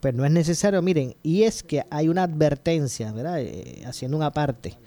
pues 0.00 0.14
no 0.14 0.24
es 0.24 0.30
necesario, 0.32 0.82
miren, 0.82 1.14
y 1.22 1.42
es 1.42 1.62
que 1.62 1.84
hay 1.90 2.08
una 2.08 2.24
advertencia, 2.24 3.12
¿verdad? 3.12 3.40
Eh, 3.40 3.82
haciendo 3.86 4.16
una 4.16 4.32
parte. 4.32 4.78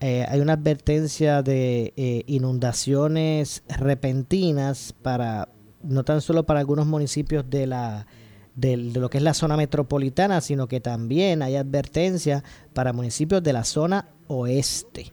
Eh, 0.00 0.24
hay 0.28 0.40
una 0.40 0.54
advertencia 0.54 1.42
de 1.42 2.24
inundaciones 2.26 3.62
repentinas 3.68 4.94
para 5.02 5.48
no 5.82 6.04
tan 6.04 6.20
solo 6.20 6.44
para 6.44 6.60
algunos 6.60 6.86
municipios 6.86 7.48
de 7.48 7.66
la 7.66 8.06
de, 8.54 8.76
lo 8.76 9.10
que 9.10 9.18
es 9.18 9.24
la 9.24 9.34
zona 9.34 9.56
metropolitana, 9.56 10.40
sino 10.40 10.68
que 10.68 10.80
también 10.80 11.42
hay 11.42 11.56
advertencia 11.56 12.44
para 12.72 12.92
municipios 12.92 13.42
de 13.42 13.52
la 13.52 13.64
zona 13.64 14.08
oeste. 14.28 15.12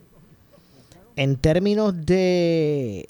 En 1.15 1.37
términos 1.37 2.05
de 2.05 3.09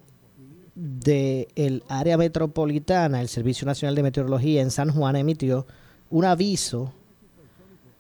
de 0.73 1.49
el 1.55 1.83
área 1.89 2.17
metropolitana, 2.17 3.21
el 3.21 3.27
Servicio 3.27 3.65
Nacional 3.65 3.93
de 3.93 4.03
Meteorología 4.03 4.61
en 4.61 4.71
San 4.71 4.89
Juan 4.91 5.15
emitió 5.15 5.67
un 6.11 6.25
aviso 6.25 6.93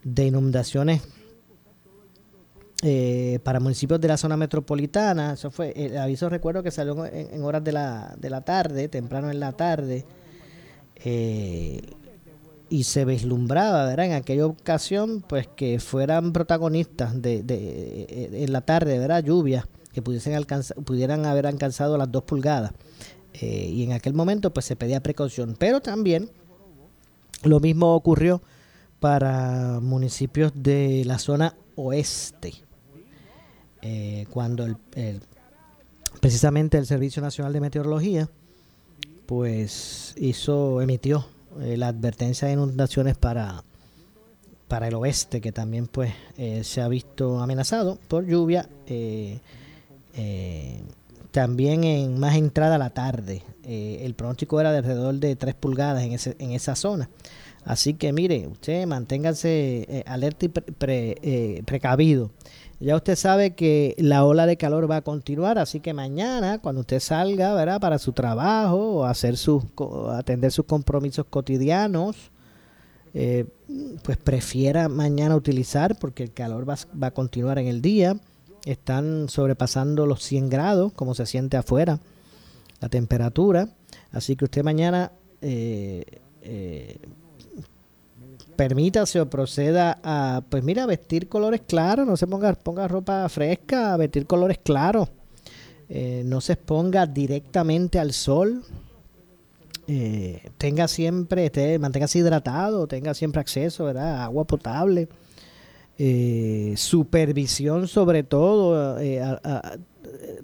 de 0.03 0.27
inundaciones 0.27 1.01
eh, 2.83 3.39
para 3.43 3.59
municipios 3.59 3.99
de 3.99 4.07
la 4.07 4.17
zona 4.17 4.37
metropolitana. 4.37 5.33
Eso 5.33 5.51
fue 5.51 5.73
el 5.75 5.97
aviso, 5.97 6.29
recuerdo 6.29 6.63
que 6.63 6.71
salió 6.71 7.05
en, 7.05 7.43
horas 7.43 7.63
de 7.63 7.71
la, 7.71 8.15
de 8.17 8.29
la 8.29 8.41
tarde, 8.41 8.87
temprano 8.87 9.29
en 9.29 9.39
la 9.39 9.51
tarde, 9.51 10.05
eh, 11.03 11.81
y 12.69 12.83
se 12.83 13.05
vislumbraba, 13.05 13.85
¿verdad? 13.85 14.05
En 14.05 14.13
aquella 14.13 14.45
ocasión, 14.45 15.23
pues 15.27 15.47
que 15.47 15.79
fueran 15.79 16.31
protagonistas 16.31 17.21
de, 17.21 17.43
de 17.43 18.43
en 18.43 18.53
la 18.53 18.61
tarde, 18.61 18.97
¿verdad? 18.97 19.23
Lluvias 19.23 19.65
que 19.93 20.01
pudiesen 20.01 20.35
alcanzar, 20.35 20.77
pudieran 20.77 21.25
haber 21.25 21.47
alcanzado 21.47 21.97
las 21.97 22.11
dos 22.11 22.23
pulgadas. 22.23 22.71
Eh, 23.33 23.69
y 23.71 23.83
en 23.83 23.93
aquel 23.93 24.13
momento, 24.13 24.53
pues 24.53 24.65
se 24.65 24.75
pedía 24.75 25.01
precaución. 25.01 25.55
Pero 25.57 25.81
también 25.81 26.29
lo 27.43 27.59
mismo 27.59 27.95
ocurrió 27.95 28.41
para 28.99 29.79
municipios 29.81 30.51
de 30.55 31.03
la 31.05 31.17
zona 31.17 31.55
oeste, 31.75 32.53
eh, 33.81 34.27
cuando 34.29 34.65
el, 34.65 34.77
precisamente 36.19 36.77
el 36.77 36.85
Servicio 36.85 37.21
Nacional 37.21 37.51
de 37.51 37.61
Meteorología 37.61 38.29
pues 39.25 40.13
hizo, 40.17 40.81
emitió 40.81 41.25
eh, 41.61 41.77
la 41.77 41.87
advertencia 41.87 42.47
de 42.47 42.53
inundaciones 42.53 43.17
para, 43.17 43.63
para 44.67 44.87
el 44.87 44.93
oeste, 44.93 45.41
que 45.41 45.51
también 45.51 45.87
pues 45.87 46.13
eh, 46.37 46.63
se 46.63 46.81
ha 46.81 46.87
visto 46.87 47.39
amenazado 47.39 47.97
por 48.07 48.25
lluvia 48.27 48.69
también 51.31 51.83
en 51.83 52.19
más 52.19 52.35
entrada 52.35 52.75
a 52.75 52.79
la 52.79 52.91
tarde. 52.91 53.43
Eh, 53.63 54.01
el 54.03 54.13
pronóstico 54.13 54.59
era 54.59 54.71
de 54.71 54.79
alrededor 54.79 55.15
de 55.15 55.35
3 55.35 55.55
pulgadas 55.55 56.03
en, 56.03 56.13
ese, 56.13 56.35
en 56.39 56.51
esa 56.51 56.75
zona. 56.75 57.09
Así 57.63 57.93
que 57.93 58.11
mire, 58.11 58.47
usted 58.47 58.85
manténgase 58.85 59.85
eh, 59.87 60.03
alerta 60.07 60.45
y 60.45 60.51
eh, 60.81 61.63
precavido. 61.65 62.31
Ya 62.79 62.95
usted 62.95 63.15
sabe 63.15 63.53
que 63.53 63.95
la 63.99 64.25
ola 64.25 64.47
de 64.47 64.57
calor 64.57 64.89
va 64.89 64.97
a 64.97 65.01
continuar, 65.03 65.59
así 65.59 65.79
que 65.79 65.93
mañana 65.93 66.59
cuando 66.59 66.81
usted 66.81 66.99
salga, 66.99 67.53
¿verdad? 67.53 67.79
Para 67.79 67.99
su 67.99 68.11
trabajo 68.11 68.95
o 68.95 69.05
hacer 69.05 69.37
sus, 69.37 69.63
atender 70.13 70.51
sus 70.51 70.65
compromisos 70.65 71.27
cotidianos, 71.29 72.31
pues 73.13 74.17
prefiera 74.17 74.89
mañana 74.89 75.35
utilizar 75.35 75.99
porque 75.99 76.23
el 76.23 76.31
calor 76.31 76.67
va, 76.67 76.75
va 77.01 77.07
a 77.07 77.11
continuar 77.11 77.59
en 77.59 77.67
el 77.67 77.81
día 77.81 78.17
están 78.65 79.29
sobrepasando 79.29 80.05
los 80.05 80.23
100 80.23 80.49
grados, 80.49 80.93
como 80.93 81.15
se 81.15 81.25
siente 81.25 81.57
afuera 81.57 81.99
la 82.79 82.89
temperatura. 82.89 83.69
Así 84.11 84.35
que 84.35 84.45
usted 84.45 84.63
mañana 84.63 85.11
eh, 85.41 86.03
eh, 86.41 86.97
permítase 88.55 89.21
o 89.21 89.29
proceda 89.29 89.99
a, 90.03 90.41
pues 90.49 90.63
mira, 90.63 90.85
vestir 90.85 91.27
colores 91.29 91.61
claros, 91.65 92.05
no 92.05 92.17
se 92.17 92.27
ponga, 92.27 92.53
ponga 92.53 92.87
ropa 92.87 93.27
fresca, 93.29 93.95
vestir 93.97 94.25
colores 94.25 94.59
claros. 94.63 95.09
Eh, 95.89 96.23
no 96.25 96.41
se 96.41 96.53
exponga 96.53 97.05
directamente 97.05 97.99
al 97.99 98.13
sol. 98.13 98.63
tenga 100.57 100.87
siempre, 100.87 101.47
esté, 101.47 101.77
manténgase 101.79 102.19
hidratado, 102.19 102.87
tenga 102.87 103.13
siempre 103.13 103.41
acceso 103.41 103.87
a 103.87 104.23
agua 104.23 104.45
potable 104.45 105.09
eh, 106.03 106.73
supervisión 106.77 107.87
sobre 107.87 108.23
todo, 108.23 108.99
eh, 108.99 109.21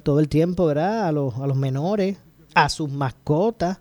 todo 0.04 0.20
el 0.20 0.30
tiempo, 0.30 0.68
¿verdad? 0.68 1.08
A 1.08 1.12
los, 1.12 1.36
a 1.36 1.48
los 1.48 1.58
menores, 1.58 2.18
a 2.54 2.70
sus 2.70 2.92
mascotas. 2.92 3.80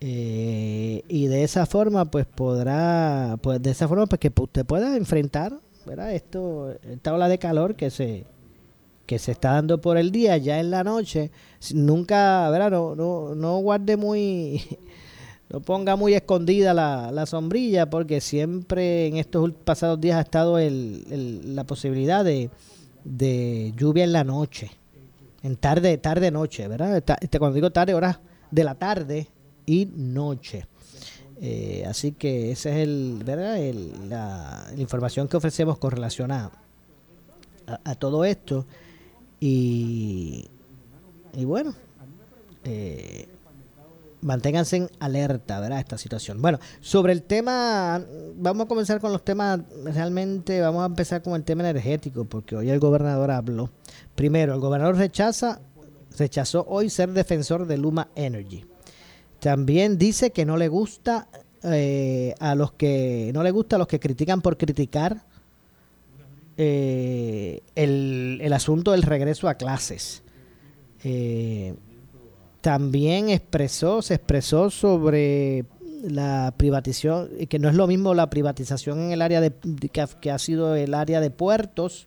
Eh, 0.00 1.04
y 1.06 1.28
de 1.28 1.44
esa 1.44 1.66
forma, 1.66 2.06
pues 2.06 2.26
podrá, 2.26 3.38
pues 3.40 3.62
de 3.62 3.70
esa 3.70 3.86
forma, 3.86 4.06
pues 4.06 4.18
que 4.18 4.32
usted 4.36 4.66
pueda 4.66 4.96
enfrentar, 4.96 5.60
¿verdad? 5.86 6.12
Esto, 6.12 6.74
esta 6.82 7.14
ola 7.14 7.28
de 7.28 7.38
calor 7.38 7.76
que 7.76 7.90
se, 7.90 8.26
que 9.06 9.20
se 9.20 9.30
está 9.30 9.52
dando 9.52 9.80
por 9.80 9.96
el 9.96 10.10
día, 10.10 10.36
ya 10.38 10.58
en 10.58 10.72
la 10.72 10.82
noche, 10.82 11.30
nunca, 11.72 12.50
¿verdad? 12.50 12.72
No, 12.72 12.96
no, 12.96 13.36
no 13.36 13.58
guarde 13.58 13.96
muy 13.96 14.60
no 15.50 15.60
ponga 15.60 15.96
muy 15.96 16.14
escondida 16.14 16.74
la, 16.74 17.26
sombrilla 17.26 17.90
porque 17.90 18.20
siempre 18.20 19.06
en 19.06 19.16
estos 19.16 19.52
pasados 19.52 20.00
días 20.00 20.16
ha 20.16 20.22
estado 20.22 20.58
el, 20.58 21.54
la 21.54 21.64
posibilidad 21.64 22.24
de, 22.24 22.50
lluvia 23.76 24.04
en 24.04 24.12
la 24.12 24.24
noche, 24.24 24.70
en 25.42 25.56
tarde, 25.56 25.98
tarde, 25.98 26.30
noche, 26.30 26.66
¿verdad? 26.68 27.02
Este, 27.20 27.38
cuando 27.38 27.54
digo 27.54 27.70
tarde, 27.70 27.94
horas 27.94 28.18
de 28.50 28.64
la 28.64 28.74
tarde 28.74 29.28
y 29.66 29.86
noche. 29.94 30.66
Eh, 31.40 31.84
así 31.86 32.12
que 32.12 32.52
esa 32.52 32.70
es 32.70 32.76
el, 32.76 33.20
¿verdad? 33.24 33.58
la, 34.08 34.66
información 34.78 35.28
que 35.28 35.36
ofrecemos 35.36 35.78
con 35.78 35.90
relación 35.90 36.32
a, 36.32 36.50
a, 37.66 37.94
todo 37.96 38.24
esto. 38.24 38.64
Y, 39.40 40.48
y 41.34 41.44
bueno, 41.44 41.74
eh, 42.64 43.28
manténganse 44.24 44.76
en 44.76 44.90
alerta, 44.98 45.60
¿verdad? 45.60 45.78
Esta 45.78 45.98
situación. 45.98 46.40
Bueno, 46.40 46.58
sobre 46.80 47.12
el 47.12 47.22
tema, 47.22 48.02
vamos 48.36 48.64
a 48.64 48.68
comenzar 48.68 48.98
con 49.00 49.12
los 49.12 49.24
temas, 49.24 49.60
realmente 49.84 50.60
vamos 50.60 50.82
a 50.82 50.86
empezar 50.86 51.22
con 51.22 51.34
el 51.34 51.44
tema 51.44 51.68
energético, 51.68 52.24
porque 52.24 52.56
hoy 52.56 52.70
el 52.70 52.80
gobernador 52.80 53.30
habló. 53.30 53.70
Primero, 54.14 54.54
el 54.54 54.60
gobernador 54.60 54.96
rechaza, 54.96 55.60
rechazó 56.18 56.64
hoy 56.68 56.88
ser 56.88 57.12
defensor 57.12 57.66
de 57.66 57.76
Luma 57.76 58.08
Energy. 58.14 58.64
También 59.40 59.98
dice 59.98 60.30
que 60.30 60.46
no 60.46 60.56
le 60.56 60.68
gusta 60.68 61.28
eh, 61.62 62.34
a 62.40 62.54
los 62.54 62.72
que, 62.72 63.30
no 63.34 63.42
le 63.42 63.50
gusta 63.50 63.76
a 63.76 63.78
los 63.78 63.88
que 63.88 64.00
critican 64.00 64.40
por 64.40 64.56
criticar 64.56 65.22
eh, 66.56 67.60
el, 67.74 68.52
asunto 68.54 68.92
del 68.92 69.02
regreso 69.02 69.48
a 69.48 69.54
clases. 69.54 70.22
Eh, 71.02 71.74
también 72.64 73.28
expresó, 73.28 74.00
se 74.00 74.14
expresó 74.14 74.70
sobre 74.70 75.66
la 76.02 76.54
privatización, 76.56 77.28
que 77.46 77.58
no 77.58 77.68
es 77.68 77.74
lo 77.74 77.86
mismo 77.86 78.14
la 78.14 78.30
privatización 78.30 79.00
en 79.00 79.12
el 79.12 79.20
área 79.20 79.42
de, 79.42 79.52
que, 79.92 80.30
ha, 80.30 80.38
sido 80.38 80.74
el 80.74 80.94
área 80.94 81.20
de 81.20 81.28
puertos 81.28 82.06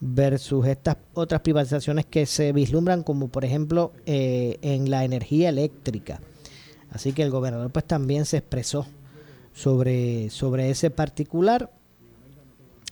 versus 0.00 0.66
estas 0.66 0.96
otras 1.12 1.42
privatizaciones 1.42 2.06
que 2.06 2.24
se 2.24 2.54
vislumbran 2.54 3.02
como 3.02 3.28
por 3.28 3.44
ejemplo 3.44 3.92
eh, 4.06 4.56
en 4.62 4.88
la 4.88 5.04
energía 5.04 5.50
eléctrica. 5.50 6.22
Así 6.90 7.12
que 7.12 7.22
el 7.22 7.30
gobernador 7.30 7.70
pues 7.70 7.84
también 7.84 8.24
se 8.24 8.38
expresó 8.38 8.86
sobre, 9.52 10.30
sobre 10.30 10.70
ese 10.70 10.88
particular 10.88 11.70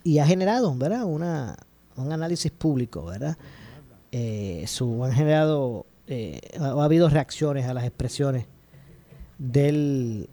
y 0.03 0.19
ha 0.19 0.27
generado, 0.27 0.75
¿verdad? 0.77 1.05
Una, 1.05 1.57
un 1.97 2.13
análisis 2.13 2.53
público, 2.53 3.07
¿verdad? 3.07 3.39
Eh, 4.13 4.65
su, 4.67 5.03
han 5.03 5.13
generado 5.13 5.87
eh, 6.07 6.41
ha, 6.61 6.85
habido 6.85 7.09
reacciones 7.09 7.67
a 7.67 7.75
las 7.75 7.85
expresiones 7.85 8.47
del, 9.39 10.29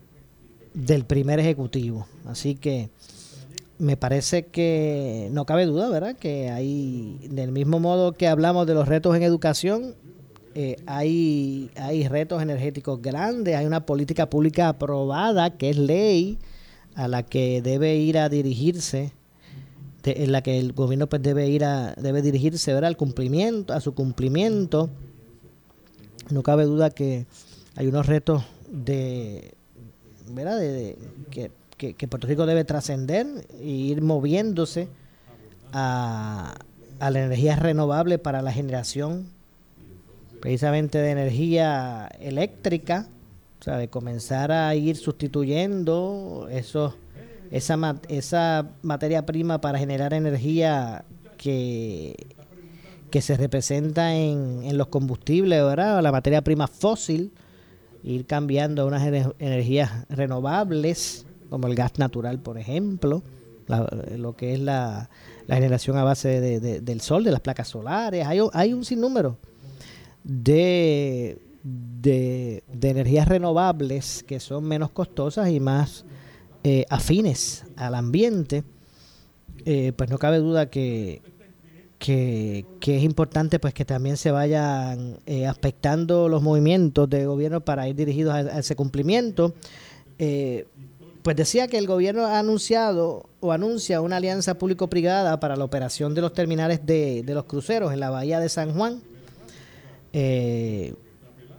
del 0.74 1.06
primer 1.06 1.40
ejecutivo. 1.40 2.08
Así 2.26 2.56
que 2.56 2.90
me 3.78 3.98
parece 3.98 4.46
que 4.46 5.30
no 5.32 5.46
cabe 5.46 5.66
duda, 5.66 5.90
¿verdad? 5.90 6.16
Que 6.16 6.50
hay, 6.50 7.18
del 7.32 7.52
mismo 7.52 7.80
modo 7.80 8.12
que 8.14 8.28
hablamos 8.28 8.68
de 8.68 8.76
los 8.76 8.88
retos 8.88 9.16
en 9.16 9.24
educación, 9.24 9.96
eh, 10.54 10.76
hay, 10.86 11.72
hay 11.78 12.08
retos 12.08 12.42
energéticos 12.42 13.02
grandes, 13.02 13.56
hay 13.56 13.66
una 13.66 13.86
política 13.86 14.30
pública 14.30 14.70
aprobada 14.70 15.58
que 15.58 15.70
es 15.70 15.78
ley 15.78 16.38
a 16.94 17.08
la 17.08 17.24
que 17.24 17.62
debe 17.62 17.96
ir 17.96 18.18
a 18.18 18.28
dirigirse, 18.28 19.14
en 20.04 20.32
la 20.32 20.42
que 20.42 20.60
el 20.60 20.74
gobierno 20.74 21.08
pues 21.08 21.22
debe 21.22 21.48
ir 21.48 21.64
a, 21.64 21.94
debe 21.94 22.22
dirigirse, 22.22 22.74
¿verdad? 22.74 22.90
Al 22.90 22.98
cumplimiento, 22.98 23.74
a 23.74 23.80
su 23.80 23.94
cumplimiento 23.94 24.90
no 26.30 26.44
cabe 26.44 26.66
duda 26.66 26.90
que 26.90 27.26
hay 27.76 27.88
unos 27.88 28.06
retos 28.06 28.44
de, 28.70 29.54
¿verdad? 30.30 30.60
de, 30.60 30.98
que, 31.30 31.52
que, 31.78 32.08
Puerto 32.08 32.28
Rico 32.28 32.46
debe 32.46 32.64
trascender 32.64 33.26
e 33.60 33.68
ir 33.68 34.02
moviéndose 34.02 34.88
a, 35.74 36.56
a 37.00 37.10
la 37.10 37.24
energía 37.24 37.56
renovable 37.56 38.20
para 38.20 38.42
la 38.42 38.52
generación 38.52 39.28
precisamente 40.42 40.98
de 40.98 41.12
energía 41.12 42.10
eléctrica, 42.20 43.08
o 43.60 43.64
sea, 43.64 43.78
de 43.78 43.88
comenzar 43.88 44.52
a 44.52 44.74
ir 44.76 44.98
sustituyendo 44.98 46.48
esa, 46.52 46.96
esa 47.52 48.70
materia 48.82 49.26
prima 49.26 49.62
para 49.62 49.78
generar 49.78 50.14
energía 50.14 51.06
que 51.38 52.16
que 53.12 53.22
se 53.22 53.38
representa 53.38 54.16
en, 54.16 54.62
en 54.64 54.78
los 54.78 54.88
combustibles, 54.88 55.64
¿verdad? 55.64 56.02
La 56.02 56.12
materia 56.12 56.42
prima 56.42 56.68
fósil, 56.68 57.32
ir 58.04 58.26
cambiando 58.26 58.82
a 58.82 58.86
unas 58.86 59.04
energías 59.38 60.08
renovables, 60.10 61.26
como 61.50 61.68
el 61.68 61.76
gas 61.76 62.00
natural, 62.00 62.40
por 62.40 62.58
ejemplo, 62.58 63.22
lo 64.18 64.36
que 64.36 64.54
es 64.54 64.60
la, 64.60 65.10
generación 65.48 65.98
a 65.98 66.04
base 66.04 66.40
de, 66.40 66.80
del 66.80 67.02
sol, 67.02 67.24
de 67.24 67.32
las 67.32 67.42
placas 67.42 67.68
solares. 67.68 68.26
Hay, 68.26 68.40
hay 68.54 68.74
un 68.74 68.86
sinnúmero 68.86 69.38
de, 70.24 71.42
de, 71.64 72.64
energías 72.82 73.28
renovables 73.28 74.24
que 74.26 74.40
son 74.40 74.64
menos 74.64 74.92
costosas 74.92 75.50
y 75.50 75.60
más 75.60 76.06
eh, 76.64 76.86
afines 76.90 77.66
al 77.76 77.96
ambiente. 77.96 78.64
Eh, 79.66 79.92
pues 79.96 80.10
no 80.10 80.18
cabe 80.18 80.38
duda 80.38 80.70
que, 80.70 81.22
que, 82.02 82.66
es 82.82 83.04
importante 83.04 83.60
pues 83.60 83.76
que 83.76 83.86
también 83.86 84.18
se 84.18 84.32
vayan 84.32 85.20
eh, 85.28 85.46
aspectando 85.46 86.30
los 86.30 86.42
movimientos 86.42 87.08
de 87.08 87.28
gobierno 87.28 87.62
para 87.62 87.88
ir 87.88 87.96
dirigidos 87.96 88.34
a, 88.34 88.60
ese 88.60 88.76
cumplimiento. 88.76 89.54
Eh, 90.18 90.66
pues 91.22 91.36
decía 91.36 91.68
que 91.68 91.78
el 91.78 91.86
gobierno 91.86 92.26
ha 92.26 92.40
anunciado 92.40 93.30
o 93.40 93.52
anuncia 93.52 94.02
una 94.02 94.18
alianza 94.18 94.58
público-privada 94.58 95.40
para 95.40 95.56
la 95.56 95.64
operación 95.64 96.16
de 96.16 96.22
los 96.22 96.34
terminales 96.34 96.84
de, 96.88 97.22
de, 97.22 97.34
los 97.36 97.44
cruceros 97.44 97.94
en 97.94 98.00
la 98.00 98.10
bahía 98.10 98.40
de 98.40 98.50
San 98.50 98.74
Juan. 98.74 99.02
Eh, 100.12 100.96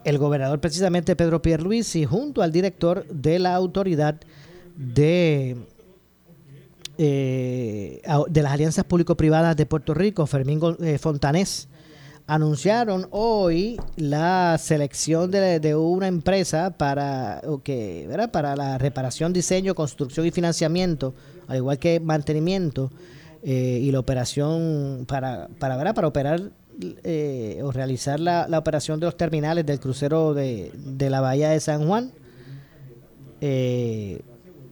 el 0.02 0.18
gobernador 0.18 0.60
precisamente 0.60 1.14
Pedro 1.14 1.40
Pierluisi 1.40 2.04
junto 2.04 2.42
al 2.42 2.50
director 2.50 3.06
de 3.06 3.38
la 3.38 3.54
autoridad 3.54 4.16
de 4.76 5.56
eh, 7.04 8.00
de 8.28 8.42
las 8.44 8.52
alianzas 8.52 8.84
público-privadas 8.84 9.56
de 9.56 9.66
Puerto 9.66 9.92
Rico, 9.92 10.24
Fermín 10.28 10.60
eh, 10.84 10.98
Fontanés, 10.98 11.66
anunciaron 12.28 13.08
hoy 13.10 13.76
la 13.96 14.56
selección 14.56 15.32
de, 15.32 15.74
una 15.74 16.06
empresa 16.06 16.70
para, 16.70 17.42
que, 17.64 18.08
para 18.30 18.54
la 18.54 18.78
reparación, 18.78 19.32
diseño, 19.32 19.74
construcción 19.74 20.26
y 20.26 20.30
financiamiento, 20.30 21.12
al 21.48 21.56
igual 21.56 21.80
que 21.80 21.98
mantenimiento 21.98 22.92
eh, 23.42 23.80
y 23.82 23.90
la 23.90 23.98
operación 23.98 25.04
para, 25.08 25.48
para, 25.58 25.94
para 25.94 26.06
operar 26.06 26.52
o 27.64 27.72
realizar 27.72 28.20
la, 28.20 28.46
operación 28.56 29.00
de 29.00 29.06
los 29.06 29.16
terminales 29.16 29.66
del 29.66 29.80
crucero 29.80 30.34
de, 30.34 30.70
la 31.00 31.20
Bahía 31.20 31.50
de 31.50 31.58
San 31.58 31.84
Juan. 31.84 32.12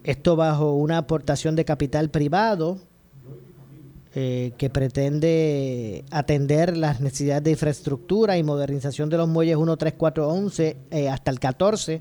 Esto 0.04 0.36
bajo 0.36 0.74
una 0.74 0.98
aportación 0.98 1.56
de 1.56 1.64
capital 1.64 2.10
privado 2.10 2.78
eh, 4.14 4.52
que 4.58 4.70
pretende 4.70 6.04
atender 6.10 6.76
las 6.76 7.00
necesidades 7.00 7.44
de 7.44 7.50
infraestructura 7.52 8.38
y 8.38 8.42
modernización 8.42 9.08
de 9.08 9.16
los 9.16 9.28
muelles 9.28 9.56
1, 9.56 9.76
3, 9.76 9.94
4, 9.96 10.28
11 10.28 10.76
hasta 11.10 11.30
el 11.30 11.38
14 11.38 12.00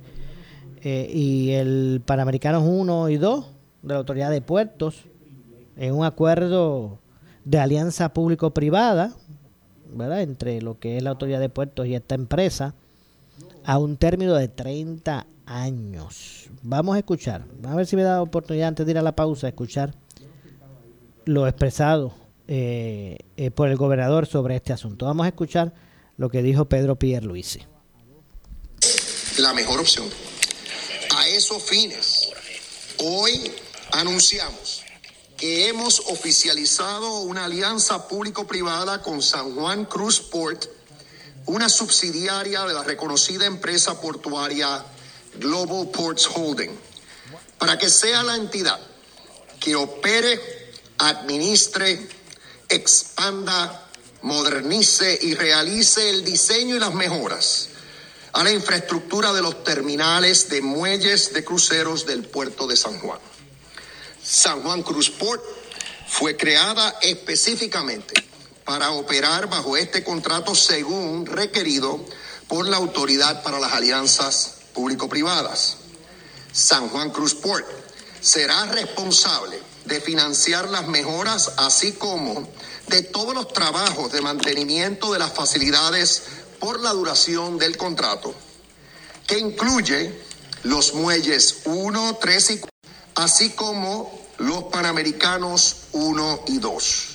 y 0.82 1.52
el 1.52 2.02
Panamericanos 2.06 2.64
1 2.66 3.10
y 3.10 3.18
2 3.18 3.46
de 3.82 3.94
la 3.94 4.00
Autoridad 4.00 4.32
de 4.32 4.42
Puertos 4.42 5.04
en 5.80 5.96
un 5.96 6.06
acuerdo 6.06 7.00
de 7.46 7.58
alianza 7.58 8.14
público-privada, 8.14 9.14
¿verdad? 9.94 10.22
Entre 10.22 10.62
lo 10.62 10.78
que 10.78 10.98
es 10.98 11.04
la 11.04 11.12
Autoridad 11.12 11.40
de 11.40 11.50
Puertos 11.50 11.88
y 11.88 11.96
esta 11.96 12.16
empresa, 12.16 12.76
a 13.64 13.78
un 13.78 13.96
término 13.96 14.36
de 14.36 14.50
30 14.50 15.26
años. 15.50 16.48
Vamos 16.62 16.96
a 16.96 17.00
escuchar, 17.00 17.46
a 17.68 17.76
ver 17.76 17.88
si 17.88 17.96
me 17.96 18.04
da 18.04 18.22
oportunidad 18.22 18.70
antes 18.70 18.86
de 18.86 18.92
ir 18.92 18.98
a 19.00 19.02
la 19.02 19.16
pausa, 19.16 19.48
escuchar 19.48 19.96
lo 21.26 21.48
expresado 21.48 22.14
eh, 22.48 23.18
eh, 23.36 23.52
por 23.52 23.70
el 23.70 23.76
gobernador 23.76 24.28
sobre 24.28 24.56
este 24.56 24.74
asunto. 24.74 25.06
Vamos 25.06 25.26
a 25.26 25.30
escuchar 25.30 25.74
lo 26.18 26.30
que 26.30 26.44
dijo 26.44 26.66
Pedro 26.66 26.98
Pierluisi. 26.98 27.62
La 29.40 29.54
mejor 29.54 29.80
opción. 29.80 30.08
A 31.18 31.28
esos 31.30 31.64
fines, 31.64 32.30
hoy 33.04 33.52
anunciamos 33.92 34.84
que 35.36 35.68
hemos 35.70 36.00
oficializado 36.12 37.22
una 37.22 37.46
alianza 37.46 38.08
público-privada 38.08 39.02
con 39.02 39.22
San 39.22 39.56
Juan 39.56 39.86
Cruz 39.86 40.20
Port, 40.20 40.66
una 41.46 41.70
subsidiaria 41.70 42.66
de 42.66 42.74
la 42.74 42.84
reconocida 42.84 43.46
empresa 43.46 44.00
portuaria 44.00 44.86
Global 45.36 45.90
Ports 45.92 46.28
Holding, 46.28 46.72
para 47.58 47.78
que 47.78 47.90
sea 47.90 48.24
la 48.24 48.36
entidad 48.36 48.80
que 49.60 49.76
opere, 49.76 50.40
administre, 50.98 52.08
expanda, 52.68 53.88
modernice 54.22 55.18
y 55.22 55.34
realice 55.36 56.10
el 56.10 56.24
diseño 56.26 56.76
y 56.76 56.80
las 56.80 56.94
mejoras 56.94 57.70
a 58.34 58.44
la 58.44 58.52
infraestructura 58.52 59.34
de 59.34 59.42
los 59.42 59.64
terminales 59.64 60.50
de 60.50 60.62
muelles 60.62 61.34
de 61.34 61.44
cruceros 61.44 62.06
del 62.06 62.24
puerto 62.24 62.68
de 62.68 62.78
San 62.78 63.00
Juan. 63.00 63.20
San 64.24 64.62
Juan 64.62 64.84
Cruz 64.84 65.10
Port 65.10 65.44
fue 66.08 66.38
creada 66.38 66.98
específicamente 67.02 68.14
para 68.66 68.92
operar 68.92 69.50
bajo 69.50 69.78
este 69.78 70.04
contrato 70.04 70.54
según 70.54 71.26
requerido 71.26 72.06
por 72.48 72.68
la 72.68 72.78
Autoridad 72.78 73.42
para 73.42 73.60
las 73.60 73.74
Alianzas 73.74 74.59
Público-Privadas. 74.74 75.78
San 76.52 76.90
Juan 76.90 77.12
Cruz 77.12 77.36
Port 77.36 77.66
será 78.22 78.66
responsable 78.66 79.60
de 79.86 80.02
financiar 80.02 80.70
las 80.70 80.88
mejoras 80.88 81.54
así 81.58 81.94
como 81.94 82.48
de 82.88 83.04
todos 83.04 83.34
los 83.34 83.48
trabajos 83.54 84.12
de 84.12 84.22
mantenimiento 84.22 85.14
de 85.14 85.20
las 85.20 85.34
facilidades 85.34 86.24
por 86.60 86.82
la 86.82 86.92
duración 86.92 87.58
del 87.58 87.78
contrato, 87.78 88.34
que 89.28 89.40
incluye 89.40 90.14
los 90.64 90.94
muelles 90.94 91.62
1, 91.66 92.18
3 92.20 92.52
y 92.52 92.60
4, 92.60 92.70
así 93.16 93.52
como 93.52 94.20
los 94.38 94.66
Panamericanos 94.66 95.88
1 95.94 96.42
y 96.48 96.60
2. 96.60 97.06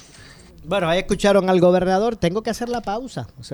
Bueno, 0.67 0.88
ahí 0.88 1.01
escucharon 1.01 1.51
al 1.51 1.61
gobernador. 1.61 2.17
Tengo 2.17 2.43
que 2.43 2.51
hacer 2.51 2.71
la 2.71 2.81
pausa. 2.81 3.29
Es 3.38 3.53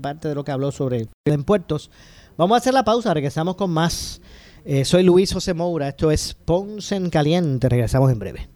parte 0.00 0.28
de 0.28 0.34
lo 0.34 0.42
que 0.42 0.52
habló 0.52 0.72
sobre 0.72 1.08
en 1.26 1.44
puertos. 1.44 1.90
Vamos 2.36 2.56
a 2.56 2.58
hacer 2.58 2.74
la 2.74 2.84
pausa. 2.84 3.14
Regresamos 3.14 3.56
con 3.56 3.70
más. 3.70 4.20
Eh, 4.64 4.84
soy 4.84 5.02
Luis 5.02 5.32
José 5.32 5.54
Moura. 5.54 5.88
Esto 5.88 6.10
es 6.10 6.34
Ponce 6.34 6.96
en 6.96 7.08
Caliente. 7.08 7.68
Regresamos 7.68 8.12
en 8.12 8.18
breve. 8.18 8.55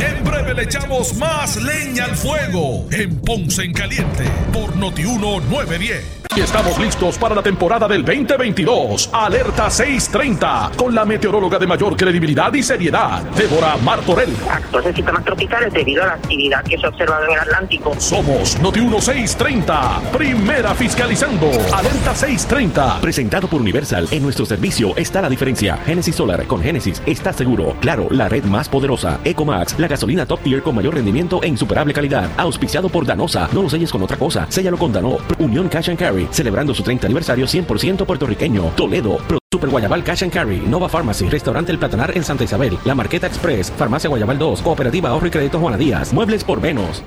En 0.00 0.24
breve 0.24 0.54
le 0.54 0.62
echamos 0.62 1.14
más 1.16 1.56
leña 1.56 2.04
al 2.04 2.16
fuego 2.16 2.86
en 2.90 3.20
Ponce 3.20 3.62
en 3.62 3.72
Caliente 3.72 4.24
por 4.52 4.74
Notiuno 4.76 5.40
910. 5.40 6.20
Y 6.36 6.40
estamos 6.42 6.78
listos 6.78 7.18
para 7.18 7.34
la 7.34 7.42
temporada 7.42 7.88
del 7.88 8.04
2022. 8.04 9.10
Alerta 9.12 9.68
630 9.68 10.70
con 10.76 10.94
la 10.94 11.04
meteoróloga 11.04 11.58
de 11.58 11.66
mayor 11.66 11.96
credibilidad 11.96 12.54
y 12.54 12.62
seriedad, 12.62 13.22
Débora 13.36 13.76
Martorell. 13.78 14.32
Actos 14.48 14.84
de 14.84 14.94
sistemas 14.94 15.24
tropicales 15.24 15.72
debido 15.72 16.04
a 16.04 16.06
la 16.06 16.12
actividad 16.12 16.62
que 16.62 16.78
se 16.78 16.86
ha 16.86 16.90
observado 16.90 17.24
en 17.24 17.32
el 17.32 17.38
Atlántico. 17.40 17.96
Somos 17.98 18.60
Noti 18.60 18.80
1630, 18.80 20.02
primera 20.16 20.72
fiscalizando. 20.72 21.50
Alerta 21.74 22.14
630. 22.14 23.00
Presentado 23.00 23.48
por 23.48 23.60
Universal. 23.60 24.06
En 24.12 24.22
nuestro 24.22 24.46
servicio 24.46 24.96
está 24.96 25.20
la 25.20 25.28
diferencia. 25.28 25.78
Genesis 25.78 26.14
Solar 26.14 26.46
con 26.46 26.62
Genesis 26.62 27.02
está 27.06 27.32
seguro. 27.32 27.74
Claro, 27.80 28.06
la 28.08 28.28
red 28.28 28.44
más 28.44 28.68
poderosa. 28.68 29.18
Ecomax, 29.24 29.80
la 29.80 29.88
gasolina 29.90 30.24
top 30.24 30.40
tier 30.40 30.62
con 30.62 30.74
mayor 30.74 30.94
rendimiento 30.94 31.42
e 31.42 31.48
insuperable 31.48 31.92
calidad. 31.92 32.30
Auspiciado 32.38 32.88
por 32.88 33.04
Danosa. 33.04 33.48
No 33.52 33.62
lo 33.62 33.68
selles 33.68 33.90
con 33.90 34.02
otra 34.02 34.16
cosa. 34.16 34.46
Séllalo 34.48 34.78
con 34.78 34.92
Dano. 34.92 35.18
Unión 35.38 35.68
Cash 35.68 35.90
and 35.90 35.98
Carry 35.98 36.28
celebrando 36.30 36.72
su 36.74 36.82
30 36.82 37.06
aniversario 37.06 37.46
100% 37.46 38.06
puertorriqueño. 38.06 38.72
Toledo, 38.76 39.18
Super 39.52 39.68
Guayabal 39.68 40.04
Cash 40.04 40.22
and 40.22 40.32
Carry, 40.32 40.60
Nova 40.60 40.88
Pharmacy, 40.88 41.28
Restaurante 41.28 41.72
El 41.72 41.78
Platanar 41.78 42.16
en 42.16 42.22
Santa 42.22 42.44
Isabel, 42.44 42.78
La 42.84 42.94
Marqueta 42.94 43.26
Express, 43.26 43.72
Farmacia 43.72 44.08
Guayabal 44.08 44.38
2, 44.38 44.62
Cooperativa 44.62 45.10
Ahorro 45.10 45.26
y 45.26 45.30
Crédito 45.30 45.58
Juana 45.58 45.76
Díaz, 45.76 46.12
Muebles 46.12 46.44
por 46.44 46.60
Menos. 46.60 47.02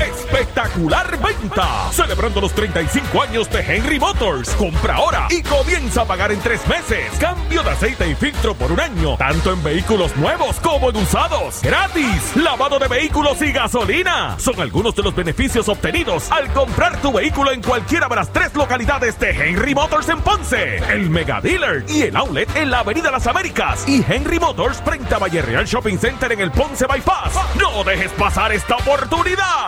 Espectacular 0.00 1.18
venta. 1.18 1.90
Celebrando 1.90 2.40
los 2.40 2.52
35 2.52 3.22
años 3.22 3.50
de 3.50 3.60
Henry 3.60 3.98
Motors. 3.98 4.50
Compra 4.50 4.96
ahora 4.96 5.26
y 5.30 5.42
comienza 5.42 6.02
a 6.02 6.04
pagar 6.04 6.32
en 6.32 6.40
tres 6.40 6.66
meses. 6.68 7.10
Cambio 7.18 7.62
de 7.62 7.70
aceite 7.70 8.08
y 8.08 8.14
filtro 8.14 8.54
por 8.54 8.70
un 8.70 8.80
año. 8.80 9.16
Tanto 9.16 9.52
en 9.52 9.62
vehículos 9.62 10.16
nuevos 10.16 10.56
como 10.60 10.90
en 10.90 10.96
usados. 10.96 11.60
Gratis. 11.62 12.36
Lavado 12.36 12.78
de 12.78 12.88
vehículos 12.88 13.40
y 13.42 13.52
gasolina. 13.52 14.36
Son 14.38 14.60
algunos 14.60 14.94
de 14.94 15.02
los 15.02 15.14
beneficios 15.14 15.68
obtenidos 15.68 16.30
al 16.30 16.52
comprar 16.52 17.00
tu 17.00 17.12
vehículo 17.12 17.52
en 17.52 17.62
cualquiera 17.62 18.08
de 18.08 18.16
las 18.16 18.32
tres 18.32 18.54
localidades 18.54 19.18
de 19.18 19.30
Henry 19.30 19.74
Motors 19.74 20.08
en 20.08 20.20
Ponce. 20.20 20.76
El 20.92 21.10
Mega 21.10 21.40
Dealer 21.40 21.84
y 21.88 22.02
el 22.02 22.16
Outlet 22.16 22.54
en 22.56 22.70
la 22.70 22.80
Avenida 22.80 23.10
Las 23.10 23.26
Américas. 23.26 23.88
Y 23.88 24.04
Henry 24.08 24.38
Motors 24.38 24.80
frente 24.82 25.14
a 25.14 25.18
Valle 25.18 25.42
Real 25.42 25.64
Shopping 25.64 25.98
Center 25.98 26.32
en 26.32 26.40
el 26.40 26.50
Ponce 26.50 26.86
Bypass. 26.86 27.34
No 27.58 27.82
dejes 27.84 28.12
pasar 28.12 28.52
esta 28.52 28.76
oportunidad. 28.76 29.67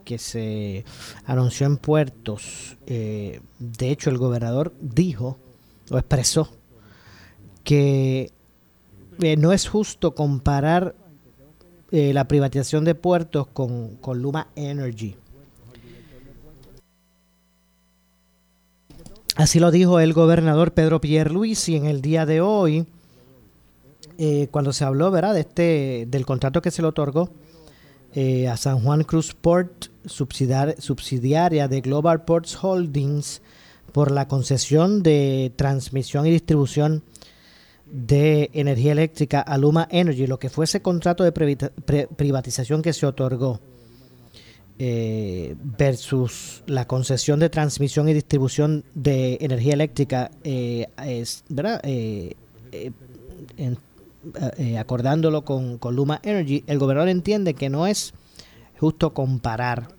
que 0.11 0.17
se 0.17 0.83
anunció 1.25 1.65
en 1.65 1.77
puertos. 1.77 2.75
Eh, 2.85 3.39
de 3.59 3.91
hecho, 3.91 4.09
el 4.09 4.17
gobernador 4.17 4.73
dijo 4.81 5.37
o 5.89 5.97
expresó 5.97 6.49
que 7.63 8.31
eh, 9.21 9.37
no 9.37 9.53
es 9.53 9.69
justo 9.69 10.13
comparar 10.13 10.95
eh, 11.91 12.11
la 12.11 12.27
privatización 12.27 12.83
de 12.83 12.93
puertos 12.93 13.47
con, 13.47 13.95
con 13.95 14.21
Luma 14.21 14.47
Energy. 14.57 15.15
Así 19.37 19.61
lo 19.61 19.71
dijo 19.71 20.01
el 20.01 20.11
gobernador 20.11 20.73
Pedro 20.73 20.99
Pierluisi 20.99 21.77
en 21.77 21.85
el 21.85 22.01
día 22.01 22.25
de 22.25 22.41
hoy, 22.41 22.85
cuando 24.51 24.71
se 24.71 24.83
habló, 24.83 25.09
¿verdad?, 25.09 25.33
de 25.33 25.39
este, 25.39 26.05
del 26.07 26.27
contrato 26.27 26.61
que 26.61 26.69
se 26.69 26.83
le 26.83 26.89
otorgó 26.89 27.31
eh, 28.13 28.47
a 28.47 28.57
San 28.57 28.79
Juan 28.81 29.03
Cruz 29.03 29.33
Port, 29.33 29.87
subsidiar, 30.05 30.75
subsidiaria 30.79 31.67
de 31.67 31.81
Global 31.81 32.23
Ports 32.25 32.57
Holdings, 32.61 33.41
por 33.91 34.11
la 34.11 34.27
concesión 34.27 35.03
de 35.03 35.51
transmisión 35.55 36.25
y 36.25 36.31
distribución 36.31 37.03
de 37.85 38.49
energía 38.53 38.93
eléctrica 38.93 39.41
a 39.41 39.57
Luma 39.57 39.87
Energy, 39.91 40.27
lo 40.27 40.39
que 40.39 40.49
fue 40.49 40.65
ese 40.65 40.81
contrato 40.81 41.23
de 41.23 41.31
privatización 41.31 42.81
que 42.81 42.93
se 42.93 43.05
otorgó 43.05 43.59
eh, 44.79 45.55
versus 45.77 46.63
la 46.65 46.87
concesión 46.87 47.39
de 47.39 47.49
transmisión 47.49 48.09
y 48.09 48.13
distribución 48.13 48.83
de 48.95 49.37
energía 49.41 49.73
eléctrica, 49.73 50.31
eh, 50.43 50.87
es, 51.05 51.43
¿verdad? 51.49 51.81
Eh, 51.83 52.33
eh, 52.71 52.91
eh, 54.57 54.77
acordándolo 54.77 55.43
con, 55.43 55.79
Luma 55.95 56.19
Energy, 56.23 56.63
el 56.67 56.79
gobernador 56.79 57.09
entiende 57.09 57.53
que 57.53 57.69
no 57.69 57.87
es 57.87 58.13
justo 58.79 59.13
comparar 59.13 59.89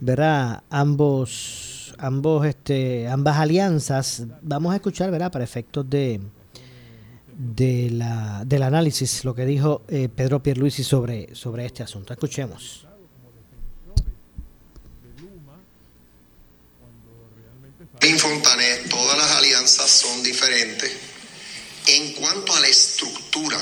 ¿verdad? 0.00 0.62
ambos 0.70 1.94
ambos 1.98 2.46
este 2.46 3.08
ambas 3.08 3.36
alianzas 3.36 4.24
vamos 4.40 4.72
a 4.72 4.76
escuchar 4.76 5.10
¿verdad? 5.10 5.30
para 5.30 5.44
efectos 5.44 5.88
de 5.88 6.20
de 7.40 7.88
la, 7.90 8.42
del 8.44 8.62
análisis 8.62 9.24
lo 9.24 9.34
que 9.34 9.46
dijo 9.46 9.82
eh, 9.88 10.10
Pedro 10.14 10.42
Pierluisi 10.42 10.84
sobre, 10.84 11.34
sobre 11.34 11.64
este 11.64 11.82
asunto. 11.82 12.12
Escuchemos. 12.12 12.86
Fontanet, 18.18 18.88
todas 18.90 19.16
las 19.16 19.30
alianzas 19.36 19.90
son 19.90 20.22
diferentes. 20.22 21.09
En 21.90 22.12
cuanto 22.12 22.54
a 22.54 22.60
la 22.60 22.68
estructura 22.68 23.58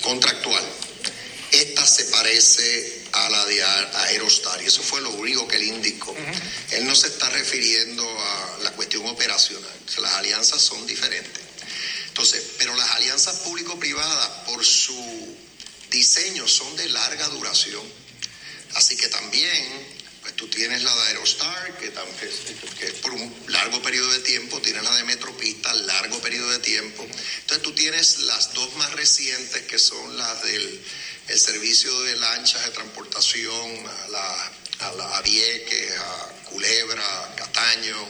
contractual, 0.00 0.64
esta 1.52 1.86
se 1.86 2.04
parece 2.04 3.02
a 3.12 3.28
la 3.28 3.44
de 3.44 3.62
Aerostar 3.62 4.62
y 4.62 4.66
eso 4.66 4.82
fue 4.82 5.02
lo 5.02 5.10
único 5.10 5.46
que 5.46 5.56
él 5.56 5.64
indicó. 5.64 6.16
Él 6.70 6.86
no 6.86 6.94
se 6.94 7.08
está 7.08 7.28
refiriendo 7.28 8.02
a 8.02 8.58
la 8.62 8.72
cuestión 8.72 9.06
operacional. 9.06 9.70
Las 9.98 10.12
alianzas 10.14 10.62
son 10.62 10.86
diferentes. 10.86 11.42
Entonces, 12.08 12.42
pero 12.56 12.74
las 12.76 12.90
alianzas 12.92 13.36
público-privadas, 13.40 14.28
por 14.46 14.64
su 14.64 15.36
diseño, 15.90 16.48
son 16.48 16.74
de 16.76 16.88
larga 16.88 17.28
duración. 17.28 17.82
Así 18.74 18.96
que 18.96 19.08
también, 19.08 19.99
pues 20.22 20.34
tú 20.36 20.48
tienes 20.48 20.82
la 20.82 20.94
de 20.94 21.02
Aerostar, 21.08 21.78
que, 21.78 21.90
que 22.78 22.86
es- 22.86 22.92
por 22.96 23.12
un 23.12 23.34
largo 23.48 23.80
periodo 23.82 24.12
de 24.12 24.20
tiempo, 24.20 24.60
tienes 24.60 24.82
la 24.82 24.94
de 24.96 25.04
Metropista, 25.04 25.72
largo 25.74 26.18
periodo 26.20 26.50
de 26.50 26.58
tiempo. 26.58 27.02
Entonces 27.04 27.62
tú 27.62 27.72
tienes 27.72 28.18
las 28.20 28.52
dos 28.54 28.74
más 28.76 28.92
recientes, 28.92 29.62
que 29.62 29.78
son 29.78 30.16
las 30.18 30.42
del 30.42 30.84
el 31.28 31.38
servicio 31.38 32.00
de 32.02 32.16
lanchas 32.16 32.64
de 32.64 32.72
transportación 32.72 33.86
a 33.86 34.08
la, 34.08 34.52
a 34.80 34.92
la 34.92 35.16
a 35.18 35.22
Vieques, 35.22 35.92
a 35.96 36.28
Culebra, 36.50 37.24
a 37.24 37.36
Cataño. 37.36 38.08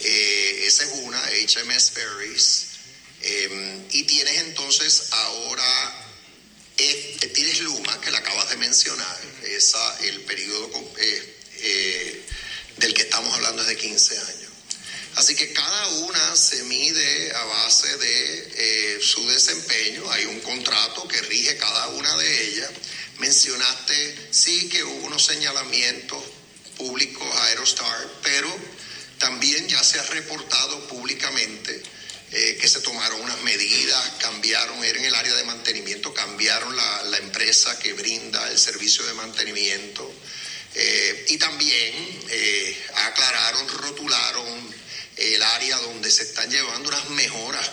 Eh, 0.00 0.64
esa 0.66 0.84
es 0.84 0.90
una, 0.94 1.18
HMS 1.22 1.90
Ferries. 1.92 2.66
Eh, 3.22 3.86
y 3.92 4.02
tienes 4.04 4.38
entonces 4.40 5.04
ahora 5.10 6.06
eh, 6.76 7.30
tienes 7.34 7.60
Luma, 7.60 7.98
que 8.00 8.10
la 8.10 8.18
acabas 8.18 8.50
de 8.50 8.56
mencionar, 8.56 9.20
esa, 9.44 9.98
el 10.00 10.20
periodo 10.22 10.70
eh, 10.98 11.36
eh, 11.62 12.22
del 12.76 12.94
que 12.94 13.02
estamos 13.02 13.34
hablando 13.34 13.62
es 13.62 13.68
de 13.68 13.76
15 13.76 14.18
años. 14.18 14.50
Así 15.16 15.34
que 15.34 15.52
cada 15.52 15.88
una 15.88 16.36
se 16.36 16.62
mide 16.64 17.32
a 17.34 17.44
base 17.44 17.96
de 17.96 18.52
eh, 18.56 19.00
su 19.02 19.28
desempeño. 19.28 20.10
Hay 20.12 20.24
un 20.26 20.40
contrato 20.40 21.06
que 21.08 21.20
rige 21.22 21.56
cada 21.56 21.88
una 21.88 22.16
de 22.16 22.48
ellas. 22.48 22.70
Mencionaste, 23.18 24.28
sí, 24.30 24.68
que 24.68 24.84
hubo 24.84 25.06
unos 25.06 25.24
señalamientos 25.24 26.22
públicos 26.76 27.26
a 27.36 27.44
Aerostar, 27.46 28.08
pero 28.22 28.48
también 29.18 29.68
ya 29.68 29.82
se 29.84 29.98
ha 29.98 30.04
reportado 30.04 30.86
públicamente 30.88 31.82
eh, 32.32 32.58
que 32.60 32.68
se 32.68 32.80
tomaron 32.80 33.20
unas 33.20 33.42
medidas, 33.42 34.12
cambiaron, 34.20 34.84
en 34.84 35.04
el 35.04 35.14
área 35.16 35.34
de 35.34 35.42
mantenimiento, 35.42 36.14
cambiaron 36.14 36.76
la, 36.76 37.18
empresa 37.18 37.76
que 37.80 37.92
brinda 37.92 38.48
el 38.50 38.58
servicio 38.58 39.04
de 39.04 39.14
mantenimiento. 39.14 40.10
Eh, 40.74 41.24
y 41.28 41.38
también 41.38 42.20
eh, 42.30 42.76
aclararon, 42.94 43.68
rotularon 43.68 44.74
el 45.16 45.42
área 45.42 45.76
donde 45.78 46.10
se 46.10 46.22
están 46.22 46.48
llevando 46.48 46.88
unas 46.88 47.10
mejoras 47.10 47.68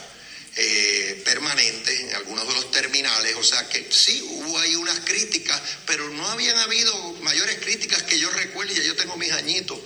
eh, 0.55 1.21
permanentes 1.23 1.99
en 1.99 2.15
algunos 2.15 2.47
de 2.47 2.53
los 2.55 2.71
terminales. 2.71 3.35
O 3.35 3.43
sea 3.43 3.69
que 3.69 3.87
sí, 3.91 4.21
hubo 4.23 4.57
ahí 4.59 4.75
unas 4.75 4.99
críticas, 5.01 5.61
pero 5.85 6.09
no 6.09 6.27
habían 6.27 6.57
habido 6.57 6.93
mayores 7.21 7.59
críticas 7.59 8.01
que 8.03 8.17
yo 8.17 8.29
recuerde, 8.31 8.73
ya 8.73 8.83
yo 8.83 8.95
tengo 8.95 9.15
mis 9.15 9.31
añitos. 9.31 9.77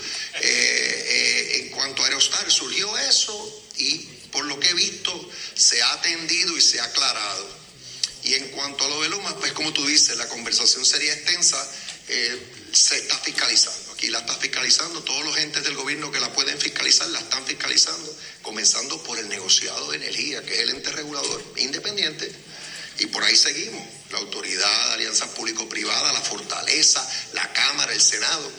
en 0.41 1.69
cuanto 1.69 2.03
a 2.03 2.05
Aerostar, 2.05 2.49
surgió 2.49 2.97
eso 2.97 3.63
y 3.77 3.97
por 4.31 4.45
lo 4.45 4.59
que 4.59 4.69
he 4.69 4.73
visto 4.73 5.29
se 5.53 5.81
ha 5.81 5.93
atendido 5.93 6.57
y 6.57 6.61
se 6.61 6.79
ha 6.79 6.85
aclarado. 6.85 7.61
Y 8.23 8.35
en 8.35 8.49
cuanto 8.49 8.85
a 8.85 8.87
lo 8.87 9.01
de 9.01 9.09
Luma, 9.09 9.35
pues 9.39 9.51
como 9.51 9.73
tú 9.73 9.85
dices, 9.85 10.15
la 10.15 10.27
conversación 10.27 10.85
sería 10.85 11.13
extensa, 11.13 11.57
se 12.71 12.97
está 12.97 13.17
fiscalizando 13.19 13.95
y 14.01 14.07
la 14.07 14.19
está 14.19 14.35
fiscalizando. 14.35 15.03
Todos 15.03 15.23
los 15.25 15.37
entes 15.37 15.63
del 15.63 15.75
gobierno 15.75 16.11
que 16.11 16.19
la 16.19 16.31
pueden 16.33 16.57
fiscalizar 16.59 17.07
la 17.09 17.19
están 17.19 17.45
fiscalizando, 17.45 18.15
comenzando 18.41 19.01
por 19.03 19.17
el 19.19 19.29
negociado 19.29 19.91
de 19.91 19.97
energía, 19.97 20.41
que 20.43 20.55
es 20.55 20.59
el 20.61 20.71
ente 20.71 20.91
regulador 20.91 21.43
independiente. 21.57 22.31
Y 22.99 23.07
por 23.07 23.23
ahí 23.23 23.35
seguimos. 23.35 23.83
La 24.11 24.19
autoridad 24.19 24.93
alianzas 24.93 25.29
público-privada, 25.29 26.11
la 26.11 26.21
fortaleza, 26.21 27.07
la 27.33 27.51
Cámara, 27.53 27.93
el 27.93 28.01
Senado. 28.01 28.51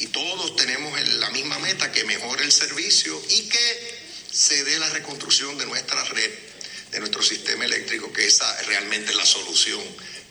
Y 0.00 0.08
todos 0.08 0.54
tenemos 0.56 1.00
la 1.08 1.30
misma 1.30 1.58
meta, 1.60 1.90
que 1.90 2.04
mejore 2.04 2.44
el 2.44 2.52
servicio 2.52 3.20
y 3.30 3.48
que 3.48 3.98
se 4.30 4.64
dé 4.64 4.78
la 4.78 4.90
reconstrucción 4.90 5.56
de 5.56 5.66
nuestra 5.66 6.04
red, 6.04 6.30
de 6.90 7.00
nuestro 7.00 7.22
sistema 7.22 7.64
eléctrico, 7.64 8.12
que 8.12 8.26
esa 8.26 8.60
es 8.60 8.66
realmente 8.66 9.14
la 9.14 9.24
solución 9.24 9.82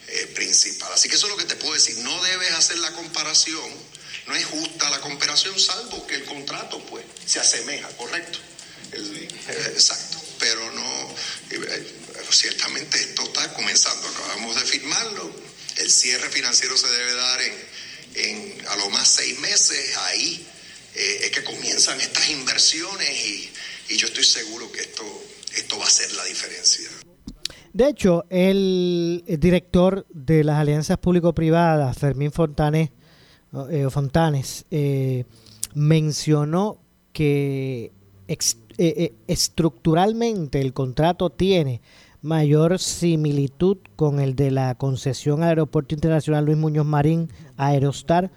eh, 0.07 0.27
principal. 0.35 0.91
Así 0.93 1.09
que 1.09 1.15
eso 1.15 1.27
es 1.27 1.31
lo 1.31 1.37
que 1.37 1.45
te 1.45 1.55
puedo 1.55 1.73
decir. 1.73 1.97
No 1.99 2.23
debes 2.23 2.51
hacer 2.53 2.77
la 2.79 2.91
comparación 2.93 3.71
no 4.27 4.35
es 4.35 4.45
justa 4.45 4.89
la 4.89 4.99
comparación, 4.99 5.57
salvo 5.57 6.05
que 6.05 6.15
el 6.15 6.25
contrato 6.25 6.85
pues 6.85 7.05
se 7.25 7.39
asemeja, 7.39 7.87
correcto. 7.95 8.39
Eh, 8.91 9.27
exacto. 9.73 10.21
Pero 10.39 10.71
no, 10.71 11.15
eh, 11.49 11.95
ciertamente 12.29 12.99
esto 12.99 13.23
está 13.23 13.53
comenzando, 13.53 14.07
acabamos 14.07 14.55
de 14.55 14.61
firmarlo. 14.61 15.33
El 15.77 15.89
cierre 15.89 16.29
financiero 16.29 16.77
se 16.77 16.87
debe 16.87 17.13
dar 17.13 17.39
en, 18.15 18.67
a 18.67 18.75
lo 18.75 18.89
más 18.89 19.07
seis 19.07 19.39
meses. 19.39 19.95
Ahí 19.97 20.45
eh, 20.93 21.19
es 21.23 21.31
que 21.31 21.43
comienzan 21.43 21.99
estas 22.01 22.29
inversiones 22.29 23.09
y, 23.09 23.51
y 23.89 23.97
yo 23.97 24.07
estoy 24.07 24.25
seguro 24.25 24.71
que 24.71 24.81
esto, 24.81 25.25
esto 25.55 25.79
va 25.79 25.87
a 25.87 25.91
ser 25.91 26.11
la 26.13 26.25
diferencia. 26.25 26.89
De 27.77 27.89
hecho, 27.89 28.25
el, 28.31 29.23
director 29.39 30.07
de 30.09 30.43
las 30.43 30.57
alianzas 30.57 30.97
público-privadas, 30.97 31.95
Fermín 31.95 32.31
Fontanes, 32.31 32.89
eh, 33.69 33.87
Fontanes, 33.91 34.65
eh, 34.71 35.25
mencionó 35.75 36.79
que 37.13 37.91
eh, 38.27 39.13
estructuralmente 39.27 40.59
el 40.59 40.73
contrato 40.73 41.29
tiene 41.29 41.81
mayor 42.23 42.79
similitud 42.79 43.77
con 43.95 44.21
el 44.21 44.35
de 44.35 44.49
la 44.49 44.73
concesión 44.73 45.43
al 45.43 45.49
Aeropuerto 45.49 45.93
Internacional 45.93 46.45
Luis 46.45 46.57
Muñoz 46.57 46.87
Marín, 46.87 47.29
Aerostar, 47.57 48.31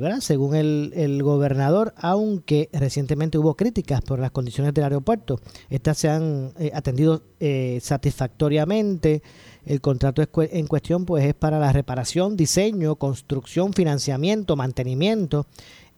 ¿verdad? 0.00 0.20
según 0.20 0.54
el, 0.54 0.92
el, 0.94 1.22
gobernador, 1.22 1.92
aunque 1.96 2.68
recientemente 2.72 3.38
hubo 3.38 3.54
críticas 3.54 4.00
por 4.00 4.18
las 4.18 4.30
condiciones 4.30 4.72
del 4.74 4.84
aeropuerto. 4.84 5.40
Estas 5.68 5.98
se 5.98 6.08
han 6.08 6.52
atendido 6.72 7.22
satisfactoriamente. 7.80 9.22
El 9.66 9.80
contrato 9.80 10.22
en 10.50 10.66
cuestión 10.66 11.04
pues 11.04 11.24
es 11.24 11.34
para 11.34 11.58
la 11.58 11.72
reparación, 11.72 12.36
diseño, 12.36 12.96
construcción, 12.96 13.74
financiamiento, 13.74 14.56
mantenimiento 14.56 15.46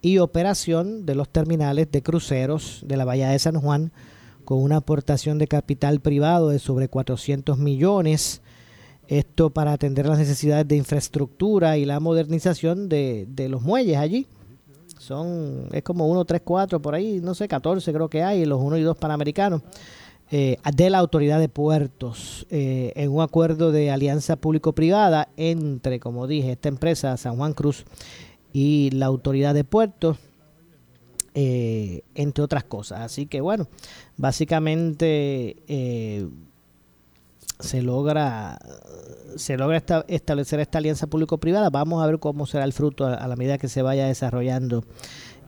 y 0.02 0.18
operación 0.18 1.06
de 1.06 1.14
los 1.14 1.28
terminales 1.28 1.90
de 1.90 2.02
cruceros 2.02 2.82
de 2.84 2.96
la 2.96 3.04
Bahía 3.04 3.28
de 3.30 3.38
San 3.38 3.60
Juan 3.60 3.92
con 4.44 4.62
una 4.62 4.78
aportación 4.78 5.38
de 5.38 5.46
capital 5.46 6.00
privado 6.00 6.48
de 6.48 6.58
sobre 6.58 6.88
400 6.88 7.58
millones. 7.58 8.42
Esto 9.10 9.50
para 9.50 9.72
atender 9.72 10.06
las 10.06 10.20
necesidades 10.20 10.68
de 10.68 10.76
infraestructura 10.76 11.76
y 11.76 11.84
la 11.84 11.98
modernización 11.98 12.88
de, 12.88 13.26
de 13.28 13.48
los 13.48 13.60
muelles 13.60 13.96
allí. 13.96 14.28
Son, 14.98 15.66
es 15.72 15.82
como 15.82 16.06
1, 16.06 16.24
3, 16.24 16.42
4, 16.44 16.80
por 16.80 16.94
ahí, 16.94 17.20
no 17.20 17.34
sé, 17.34 17.48
14 17.48 17.92
creo 17.92 18.08
que 18.08 18.22
hay, 18.22 18.44
los 18.44 18.62
1 18.62 18.76
y 18.76 18.82
2 18.82 18.96
panamericanos. 18.96 19.62
Eh, 20.30 20.58
de 20.76 20.90
la 20.90 20.98
Autoridad 20.98 21.40
de 21.40 21.48
Puertos 21.48 22.46
eh, 22.50 22.92
en 22.94 23.10
un 23.10 23.20
acuerdo 23.20 23.72
de 23.72 23.90
alianza 23.90 24.36
público-privada 24.36 25.28
entre, 25.36 25.98
como 25.98 26.28
dije, 26.28 26.52
esta 26.52 26.68
empresa 26.68 27.16
San 27.16 27.36
Juan 27.36 27.52
Cruz 27.52 27.84
y 28.52 28.90
la 28.92 29.06
Autoridad 29.06 29.54
de 29.54 29.64
Puertos, 29.64 30.18
eh, 31.34 32.02
entre 32.14 32.44
otras 32.44 32.62
cosas. 32.62 33.00
Así 33.00 33.26
que 33.26 33.40
bueno, 33.40 33.66
básicamente 34.16 35.56
se 37.60 37.82
logra 37.82 38.58
se 39.36 39.56
logra 39.56 39.82
establecer 40.08 40.60
esta 40.60 40.78
alianza 40.78 41.06
público-privada. 41.06 41.70
Vamos 41.70 42.02
a 42.02 42.06
ver 42.06 42.18
cómo 42.18 42.46
será 42.46 42.64
el 42.64 42.72
fruto 42.72 43.06
a 43.06 43.26
la 43.28 43.36
medida 43.36 43.58
que 43.58 43.68
se 43.68 43.82
vaya 43.82 44.06
desarrollando 44.06 44.84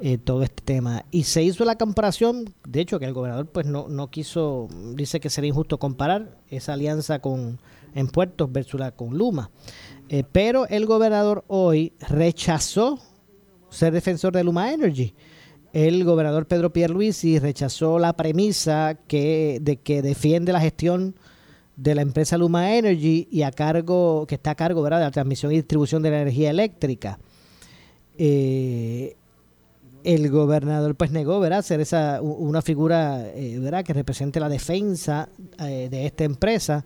eh, 0.00 0.18
todo 0.18 0.42
este 0.42 0.62
tema. 0.64 1.04
Y 1.10 1.24
se 1.24 1.42
hizo 1.42 1.64
la 1.64 1.76
comparación, 1.76 2.54
de 2.66 2.80
hecho 2.80 2.98
que 2.98 3.06
el 3.06 3.12
gobernador 3.12 3.46
pues 3.46 3.66
no, 3.66 3.88
no 3.88 4.10
quiso, 4.10 4.68
dice 4.94 5.20
que 5.20 5.30
sería 5.30 5.48
injusto 5.48 5.78
comparar 5.78 6.38
esa 6.48 6.74
alianza 6.74 7.20
con 7.20 7.58
en 7.94 8.08
Puertos 8.08 8.50
versus 8.50 8.80
la 8.80 8.92
con 8.92 9.16
Luma. 9.16 9.50
Eh, 10.08 10.24
pero 10.30 10.66
el 10.68 10.86
gobernador 10.86 11.44
hoy 11.48 11.92
rechazó 12.08 12.98
ser 13.70 13.92
defensor 13.92 14.32
de 14.32 14.44
Luma 14.44 14.72
Energy. 14.72 15.14
El 15.72 16.04
gobernador 16.04 16.46
Pedro 16.46 16.72
Pierluisi 16.72 17.38
rechazó 17.38 17.98
la 17.98 18.14
premisa 18.14 18.98
que, 19.06 19.58
de 19.62 19.76
que 19.76 20.02
defiende 20.02 20.52
la 20.52 20.60
gestión 20.60 21.14
de 21.76 21.94
la 21.94 22.02
empresa 22.02 22.38
Luma 22.38 22.76
Energy 22.76 23.28
y 23.30 23.42
a 23.42 23.50
cargo, 23.50 24.26
que 24.26 24.34
está 24.34 24.50
a 24.50 24.54
cargo 24.54 24.82
¿verdad? 24.82 24.98
de 24.98 25.04
la 25.04 25.10
transmisión 25.10 25.52
y 25.52 25.56
distribución 25.56 26.02
de 26.02 26.10
la 26.10 26.22
energía 26.22 26.50
eléctrica. 26.50 27.18
Eh, 28.18 29.16
el 30.04 30.30
gobernador 30.30 30.94
pues 30.94 31.10
negó 31.10 31.40
¿verdad? 31.40 31.62
ser 31.62 31.80
esa 31.80 32.20
una 32.22 32.62
figura 32.62 33.28
eh, 33.34 33.58
¿verdad? 33.58 33.84
que 33.84 33.92
represente 33.92 34.40
la 34.40 34.48
defensa 34.48 35.28
eh, 35.58 35.88
de 35.90 36.06
esta 36.06 36.24
empresa 36.24 36.84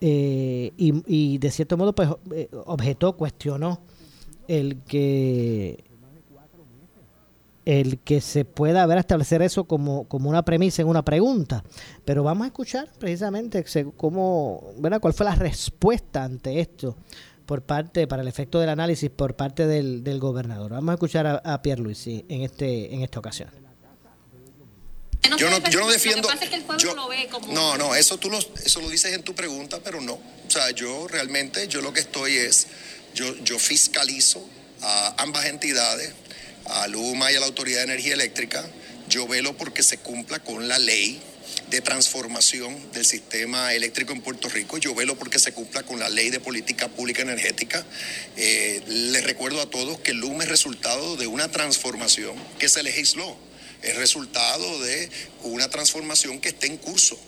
eh, 0.00 0.72
y, 0.76 1.38
de 1.38 1.50
cierto 1.50 1.76
modo 1.76 1.94
pues 1.94 2.08
objetó 2.66 3.16
cuestionó 3.16 3.80
el 4.46 4.82
que 4.82 5.84
el 7.66 7.98
que 7.98 8.22
se 8.22 8.46
pueda 8.46 8.86
ver 8.86 8.96
establecer 8.96 9.42
eso 9.42 9.64
como, 9.64 10.08
como 10.08 10.30
una 10.30 10.44
premisa 10.44 10.80
en 10.80 10.88
una 10.88 11.04
pregunta 11.04 11.62
pero 12.06 12.22
vamos 12.22 12.44
a 12.44 12.48
escuchar 12.48 12.88
precisamente 12.98 13.64
cómo 13.96 14.72
¿verdad? 14.78 15.00
cuál 15.00 15.12
fue 15.12 15.26
la 15.26 15.34
respuesta 15.34 16.24
ante 16.24 16.60
esto 16.60 16.96
por 17.46 17.62
parte, 17.62 18.06
para 18.06 18.22
el 18.22 18.28
efecto 18.28 18.58
del 18.58 18.68
análisis 18.68 19.08
por 19.08 19.36
parte 19.36 19.66
del, 19.66 20.02
del 20.02 20.18
gobernador. 20.18 20.72
Vamos 20.72 20.90
a 20.90 20.94
escuchar 20.94 21.26
a, 21.26 21.36
a 21.36 21.62
Pierre 21.62 21.80
Luis 21.80 22.06
en, 22.06 22.42
este, 22.42 22.92
en 22.92 23.02
esta 23.02 23.20
ocasión. 23.20 23.48
Yo 25.38 25.50
no, 25.50 25.58
yo 25.70 25.80
no 25.80 25.88
defiendo. 25.88 26.28
No, 27.52 27.76
no, 27.76 27.94
eso 27.94 28.18
tú 28.18 28.30
lo, 28.30 28.38
eso 28.38 28.80
lo 28.80 28.88
dices 28.88 29.12
en 29.12 29.22
tu 29.22 29.34
pregunta, 29.34 29.80
pero 29.82 30.00
no. 30.00 30.14
O 30.14 30.50
sea, 30.50 30.70
yo 30.70 31.08
realmente, 31.08 31.66
yo 31.68 31.80
lo 31.80 31.92
que 31.92 32.00
estoy 32.00 32.36
es, 32.36 32.66
yo, 33.14 33.34
yo 33.36 33.58
fiscalizo 33.58 34.44
a 34.82 35.22
ambas 35.22 35.46
entidades, 35.46 36.12
a 36.68 36.86
Luma 36.88 37.32
y 37.32 37.36
a 37.36 37.40
la 37.40 37.46
Autoridad 37.46 37.78
de 37.78 37.84
Energía 37.84 38.14
Eléctrica. 38.14 38.64
Yo 39.08 39.26
velo 39.26 39.56
porque 39.56 39.82
se 39.82 39.98
cumpla 39.98 40.40
con 40.40 40.68
la 40.68 40.78
ley 40.78 41.20
de 41.70 41.80
transformación 41.80 42.76
del 42.92 43.04
sistema 43.04 43.74
eléctrico 43.74 44.12
en 44.12 44.20
Puerto 44.20 44.48
Rico. 44.48 44.78
Yo 44.78 44.94
velo 44.94 45.16
porque 45.16 45.38
se 45.38 45.52
cumpla 45.52 45.82
con 45.82 45.98
la 45.98 46.08
ley 46.08 46.30
de 46.30 46.40
política 46.40 46.88
pública 46.88 47.22
energética. 47.22 47.84
Eh, 48.36 48.82
les 48.86 49.24
recuerdo 49.24 49.60
a 49.60 49.70
todos 49.70 49.98
que 50.00 50.12
el 50.12 50.18
LUM 50.18 50.42
es 50.42 50.48
resultado 50.48 51.16
de 51.16 51.26
una 51.26 51.50
transformación 51.50 52.36
que 52.58 52.68
se 52.68 52.82
legisló. 52.82 53.36
Es 53.82 53.96
resultado 53.96 54.80
de 54.80 55.10
una 55.42 55.68
transformación 55.68 56.40
que 56.40 56.48
está 56.48 56.66
en 56.66 56.76
curso. 56.76 57.18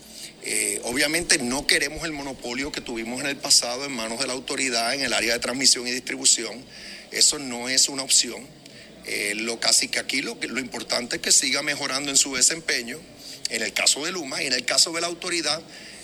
Eh, 0.43 0.81
obviamente 0.85 1.39
no 1.39 1.67
queremos 1.67 2.05
el 2.05 2.13
monopolio 2.13 2.73
que 2.73 2.81
tuvimos 2.81 3.21
en 3.21 3.27
el 3.27 3.37
pasado 3.37 3.85
en 3.85 3.93
manos 3.93 4.21
de 4.21 4.27
la 4.27 4.33
autoridad 4.33 4.95
en 4.95 5.03
el 5.03 5.13
área 5.13 5.35
de 5.35 5.41
transmisión 5.41 5.87
y 5.87 5.91
distribución. 5.91 6.65
Eso 7.11 7.39
no 7.39 7.69
es 7.69 7.89
una 7.89 8.03
opción. 8.03 8.47
Eh, 9.11 9.35
lo 9.37 9.59
casi 9.59 9.89
que 9.89 9.99
aquí 9.99 10.21
lo, 10.21 10.37
importante 10.59 11.17
es 11.17 11.23
que 11.23 11.33
siga 11.33 11.63
mejorando 11.63 12.11
en 12.11 12.19
su 12.19 12.35
desempeño 12.37 13.01
en 13.49 13.63
el 13.63 13.73
caso 13.73 14.05
de 14.05 14.13
Luma 14.13 14.43
y 14.43 14.47
en 14.47 14.53
el 14.53 14.67
caso 14.67 14.93
de 14.93 15.01
la 15.01 15.07
autoridad, 15.07 15.63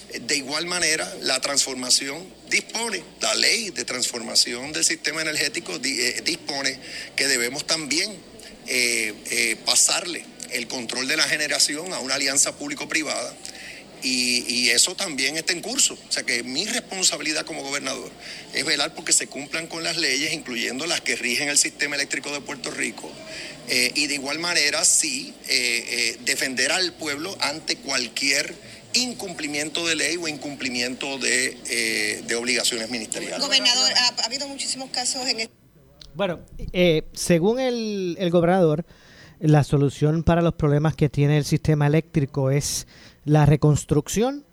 eh, 0.08 0.20
de 0.20 0.36
igual 0.38 0.64
manera, 0.64 1.14
la 1.20 1.38
transformación 1.38 2.26
dispone, 2.48 3.02
la 3.20 3.34
ley 3.34 3.68
de 3.68 3.84
transformación 3.84 4.72
del 4.72 4.86
sistema 4.86 5.20
energético 5.20 5.78
eh, 5.84 6.22
dispone 6.24 6.78
que 7.14 7.28
debemos 7.28 7.66
también 7.66 8.16
pasarle 9.66 10.24
el 10.52 10.66
control 10.68 11.06
de 11.06 11.18
la 11.18 11.24
generación 11.24 11.92
a 11.92 11.98
una 11.98 12.14
alianza 12.14 12.56
público-privada 12.56 13.36
y, 14.04 14.70
eso 14.70 14.94
también 14.94 15.36
está 15.36 15.52
en 15.52 15.62
curso. 15.62 15.96
O 16.08 16.12
sea 16.12 16.24
que 16.24 16.42
mi 16.42 16.66
responsabilidad 16.66 17.46
como 17.46 17.62
gobernador 17.62 18.10
es 18.52 18.64
velar 18.64 18.94
porque 18.94 19.12
se 19.12 19.26
cumplan 19.26 19.66
con 19.66 19.82
las 19.82 19.96
leyes, 19.96 20.32
incluyendo 20.32 20.86
las 20.86 21.00
que 21.00 21.16
rigen 21.16 21.48
el 21.48 21.58
sistema 21.58 21.96
eléctrico 21.96 22.30
de 22.32 22.40
Puerto 22.40 22.70
Rico. 22.70 23.10
Eh, 23.68 23.92
y 23.94 24.06
de 24.06 24.14
igual 24.14 24.38
manera, 24.38 24.84
sí, 24.84 25.32
eh, 25.48 25.84
eh, 25.88 26.18
defender 26.24 26.70
al 26.72 26.92
pueblo 26.92 27.34
ante 27.40 27.76
cualquier 27.76 28.54
incumplimiento 28.92 29.86
de 29.86 29.96
ley 29.96 30.16
o 30.16 30.28
incumplimiento 30.28 31.18
de, 31.18 32.24
obligaciones 32.38 32.90
ministeriales. 32.90 33.40
Gobernador, 33.40 33.92
ha, 33.96 34.24
habido 34.24 34.46
muchísimos 34.48 34.90
casos 34.90 35.26
en... 35.26 35.48
Bueno, 36.14 36.40
según 37.12 37.58
el, 37.58 38.16
el 38.20 38.30
gobernador, 38.30 38.84
la 39.40 39.64
solución 39.64 40.22
para 40.22 40.42
los 40.42 40.54
problemas 40.54 40.94
que 40.94 41.08
tiene 41.08 41.38
el 41.38 41.44
sistema 41.44 41.86
eléctrico 41.86 42.50
es 42.50 42.86
la 43.24 43.46
reconstrucción 43.46 44.44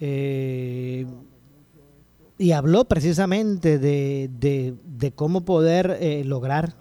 eh, 0.00 1.06
y 2.36 2.52
habló 2.52 2.84
precisamente 2.86 3.78
de, 3.78 4.28
de, 4.84 5.12
cómo 5.12 5.44
poder 5.44 5.98
eh, 6.00 6.24
lograr 6.24 6.74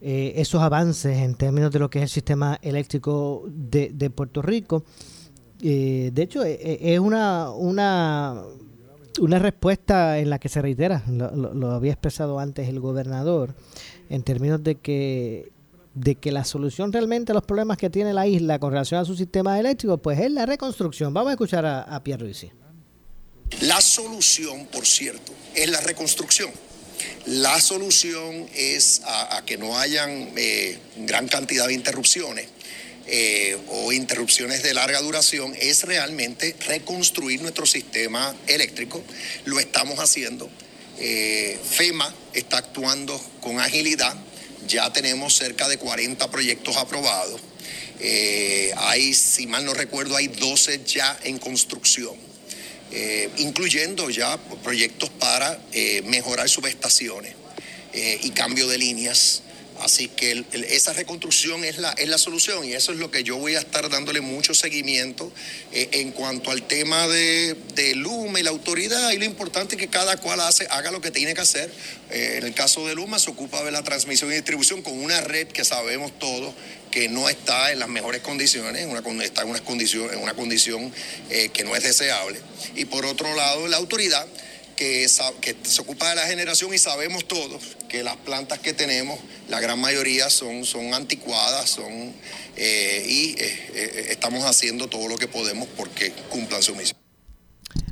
eh, 0.00 0.34
esos 0.36 0.62
avances 0.62 1.18
en 1.18 1.34
términos 1.34 1.72
de 1.72 1.80
lo 1.80 1.90
que 1.90 1.98
es 1.98 2.04
el 2.04 2.08
sistema 2.08 2.58
eléctrico 2.62 3.44
de, 3.48 3.90
de 3.92 4.10
Puerto 4.10 4.40
Rico. 4.40 4.84
de 5.60 6.12
hecho, 6.16 6.44
es 6.44 6.98
una, 7.00 7.50
una, 7.50 8.42
una 9.20 9.38
respuesta 9.40 10.18
en 10.18 10.30
la 10.30 10.38
que 10.38 10.48
se 10.48 10.62
reitera, 10.62 11.02
lo 11.08 11.72
había 11.72 11.92
expresado 11.92 12.38
antes 12.38 12.68
el 12.68 12.78
gobernador, 12.78 13.54
en 14.08 14.22
términos 14.22 14.62
de 14.62 14.76
que 14.76 15.53
de 15.94 16.16
que 16.16 16.32
la 16.32 16.44
solución 16.44 16.92
realmente 16.92 17.32
a 17.32 17.34
los 17.34 17.44
problemas 17.44 17.78
que 17.78 17.88
tiene 17.88 18.12
la 18.12 18.26
isla 18.26 18.58
con 18.58 18.72
relación 18.72 19.00
a 19.00 19.04
su 19.04 19.16
sistema 19.16 19.58
eléctrico, 19.58 19.98
pues 19.98 20.18
es 20.18 20.30
la 20.30 20.44
reconstrucción. 20.44 21.14
Vamos 21.14 21.30
a 21.30 21.32
escuchar 21.34 21.64
a, 21.64 22.02
Pierre 22.02 22.24
Ruiz. 22.24 22.46
La 23.60 23.80
solución, 23.80 24.66
por 24.66 24.86
cierto, 24.86 25.32
es 25.54 25.70
la 25.70 25.80
reconstrucción. 25.80 26.50
La 27.26 27.60
solución 27.60 28.48
es 28.54 29.02
a, 29.04 29.42
que 29.46 29.56
no 29.56 29.78
hayan 29.78 30.32
eh, 30.36 30.78
gran 30.98 31.28
cantidad 31.28 31.68
de 31.68 31.74
interrupciones 31.74 32.48
eh, 33.06 33.58
o 33.68 33.92
interrupciones 33.92 34.62
de 34.62 34.72
larga 34.72 35.00
duración, 35.02 35.54
es 35.60 35.84
realmente 35.84 36.56
reconstruir 36.66 37.42
nuestro 37.42 37.66
sistema 37.66 38.34
eléctrico. 38.46 39.02
Lo 39.44 39.60
estamos 39.60 39.98
haciendo. 39.98 40.48
Eh, 40.98 41.58
FEMA 41.62 42.14
está 42.32 42.58
actuando 42.58 43.20
con 43.40 43.60
agilidad 43.60 44.16
ya 44.66 44.92
tenemos 44.92 45.34
cerca 45.34 45.68
de 45.68 45.78
40 45.78 46.30
proyectos 46.30 46.76
aprobados. 46.76 47.40
Eh, 48.00 48.72
hay, 48.76 49.14
si 49.14 49.46
mal 49.46 49.64
no 49.64 49.74
recuerdo, 49.74 50.16
hay 50.16 50.28
12 50.28 50.82
ya 50.84 51.18
en 51.24 51.38
construcción, 51.38 52.14
eh, 52.92 53.30
incluyendo 53.38 54.10
ya 54.10 54.36
proyectos 54.62 55.10
para 55.10 55.60
eh, 55.72 56.02
mejorar 56.06 56.48
subestaciones 56.48 57.34
y 58.22 58.30
cambio 58.30 58.66
de 58.66 58.76
líneas 58.76 59.42
Así 59.84 60.08
que 60.08 60.46
esa 60.70 60.94
reconstrucción 60.94 61.62
es 61.62 61.76
la, 61.76 61.90
es 61.92 62.08
la 62.08 62.16
solución 62.16 62.64
y 62.64 62.72
eso 62.72 62.92
es 62.92 62.98
lo 62.98 63.10
que 63.10 63.22
yo 63.22 63.36
voy 63.36 63.54
a 63.54 63.58
estar 63.58 63.90
dándole 63.90 64.22
mucho 64.22 64.54
seguimiento 64.54 65.30
eh, 65.72 65.90
en 65.92 66.10
cuanto 66.12 66.50
al 66.50 66.62
tema 66.62 67.06
de, 67.06 67.54
de, 67.74 67.94
Luma 67.94 68.40
y 68.40 68.42
la 68.42 68.48
autoridad 68.48 69.10
y 69.10 69.18
lo 69.18 69.26
importante 69.26 69.74
es 69.74 69.80
que 69.82 69.88
cada 69.88 70.16
cual 70.16 70.40
hace, 70.40 70.66
haga 70.70 70.90
lo 70.90 71.02
que 71.02 71.10
tiene 71.10 71.34
que 71.34 71.42
hacer. 71.42 71.70
Eh, 72.10 72.36
en 72.38 72.46
el 72.46 72.54
caso 72.54 72.88
de 72.88 72.94
Luma 72.94 73.18
se 73.18 73.28
ocupa 73.28 73.62
de 73.62 73.72
la 73.72 73.84
transmisión 73.84 74.32
y 74.32 74.36
distribución 74.36 74.80
con 74.80 74.98
una 74.98 75.20
red 75.20 75.48
que 75.48 75.66
sabemos 75.66 76.18
todos 76.18 76.54
que 76.90 77.10
no 77.10 77.28
está 77.28 77.70
en 77.70 77.78
las 77.78 77.90
mejores 77.90 78.22
condiciones, 78.22 78.86
una, 78.86 79.02
está 79.22 79.42
en 79.42 79.50
una 79.50 79.60
condición, 79.60 80.14
en 80.14 80.20
una 80.20 80.32
condición 80.32 80.94
eh, 81.28 81.50
que 81.52 81.62
no 81.62 81.76
es 81.76 81.82
deseable. 81.82 82.40
Y 82.74 82.86
por 82.86 83.04
otro 83.04 83.34
lado, 83.34 83.68
la 83.68 83.76
autoridad 83.76 84.26
que, 84.74 85.08
se 85.08 85.80
ocupa 85.80 86.10
de 86.10 86.16
la 86.16 86.26
generación 86.26 86.72
y 86.74 86.78
sabemos 86.78 87.26
todos 87.26 87.76
que 87.88 88.02
las 88.02 88.16
plantas 88.16 88.58
que 88.58 88.72
tenemos, 88.72 89.18
la 89.48 89.60
gran 89.60 89.78
mayoría 89.78 90.30
son, 90.30 90.64
son 90.64 90.94
anticuadas 90.94 91.70
son, 91.70 92.12
eh, 92.56 93.04
y 93.06 93.30
eh, 93.30 93.36
eh, 93.74 94.06
estamos 94.10 94.44
haciendo 94.44 94.88
todo 94.88 95.08
lo 95.08 95.16
que 95.16 95.28
podemos 95.28 95.68
porque 95.76 96.12
cumplan 96.28 96.62
su 96.62 96.74
misión. 96.74 96.98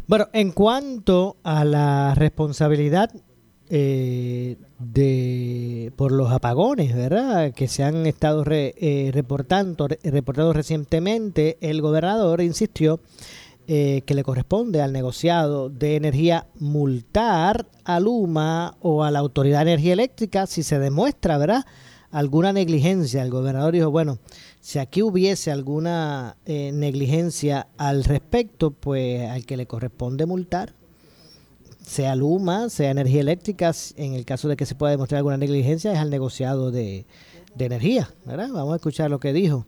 Bueno, 0.07 0.29
en 0.33 0.53
cuanto 0.53 1.37
a 1.43 1.65
la 1.65 2.15
responsabilidad 2.15 3.11
de 3.71 4.57
por 5.97 6.13
los 6.13 6.31
apagones, 6.31 6.95
¿verdad? 6.95 7.55
Que 7.55 7.69
se 7.69 7.83
han 7.83 8.05
estado 8.07 8.45
reportando, 8.45 9.89
reportado 9.89 10.53
recientemente, 10.53 11.57
el 11.63 11.81
gobernador 11.81 12.43
insistió 12.43 13.01
eh, 13.69 14.03
que 14.07 14.15
le 14.15 14.25
corresponde 14.25 14.83
al 14.83 14.93
negociado 14.93 15.69
de 15.69 15.97
energía 15.97 16.47
multar 16.59 17.69
a 17.85 18.01
Luma 18.01 18.77
o 18.81 19.05
a 19.05 19.11
la 19.11 19.21
Autoridad 19.21 19.65
de 19.65 19.73
Energía 19.73 19.93
Eléctrica 19.93 20.47
si 20.47 20.63
se 20.63 20.79
demuestra, 20.79 21.39
¿verdad? 21.39 21.65
Alguna 22.11 22.53
negligencia. 22.53 23.23
El 23.23 23.31
gobernador 23.31 23.73
dijo, 23.73 23.91
bueno, 23.91 24.19
si 24.61 24.79
aquí 24.79 25.03
hubiese 25.03 25.51
alguna 25.51 26.37
eh, 26.45 26.71
negligencia 26.73 27.69
al 27.79 28.05
respecto, 28.05 28.71
pues 28.71 29.29
al 29.31 29.47
que 29.47 29.57
le 29.57 29.67
corresponde 29.67 30.27
multar, 30.27 30.75
sea 31.87 32.15
Luma, 32.17 32.69
sea 32.69 32.91
Energía 32.91 33.21
Eléctrica, 33.21 33.73
en 33.97 34.15
el 34.15 34.25
caso 34.25 34.49
de 34.49 34.57
que 34.57 34.67
se 34.67 34.75
pueda 34.75 34.93
demostrar 34.93 35.19
alguna 35.19 35.37
negligencia, 35.37 35.93
es 35.93 35.99
al 35.99 36.11
negociado 36.11 36.71
de, 36.71 37.07
energía, 37.59 38.11
¿verdad? 38.25 38.49
Vamos 38.53 38.73
a 38.73 38.77
escuchar 38.77 39.11
lo 39.11 39.21
que 39.21 39.33
dijo. 39.33 39.67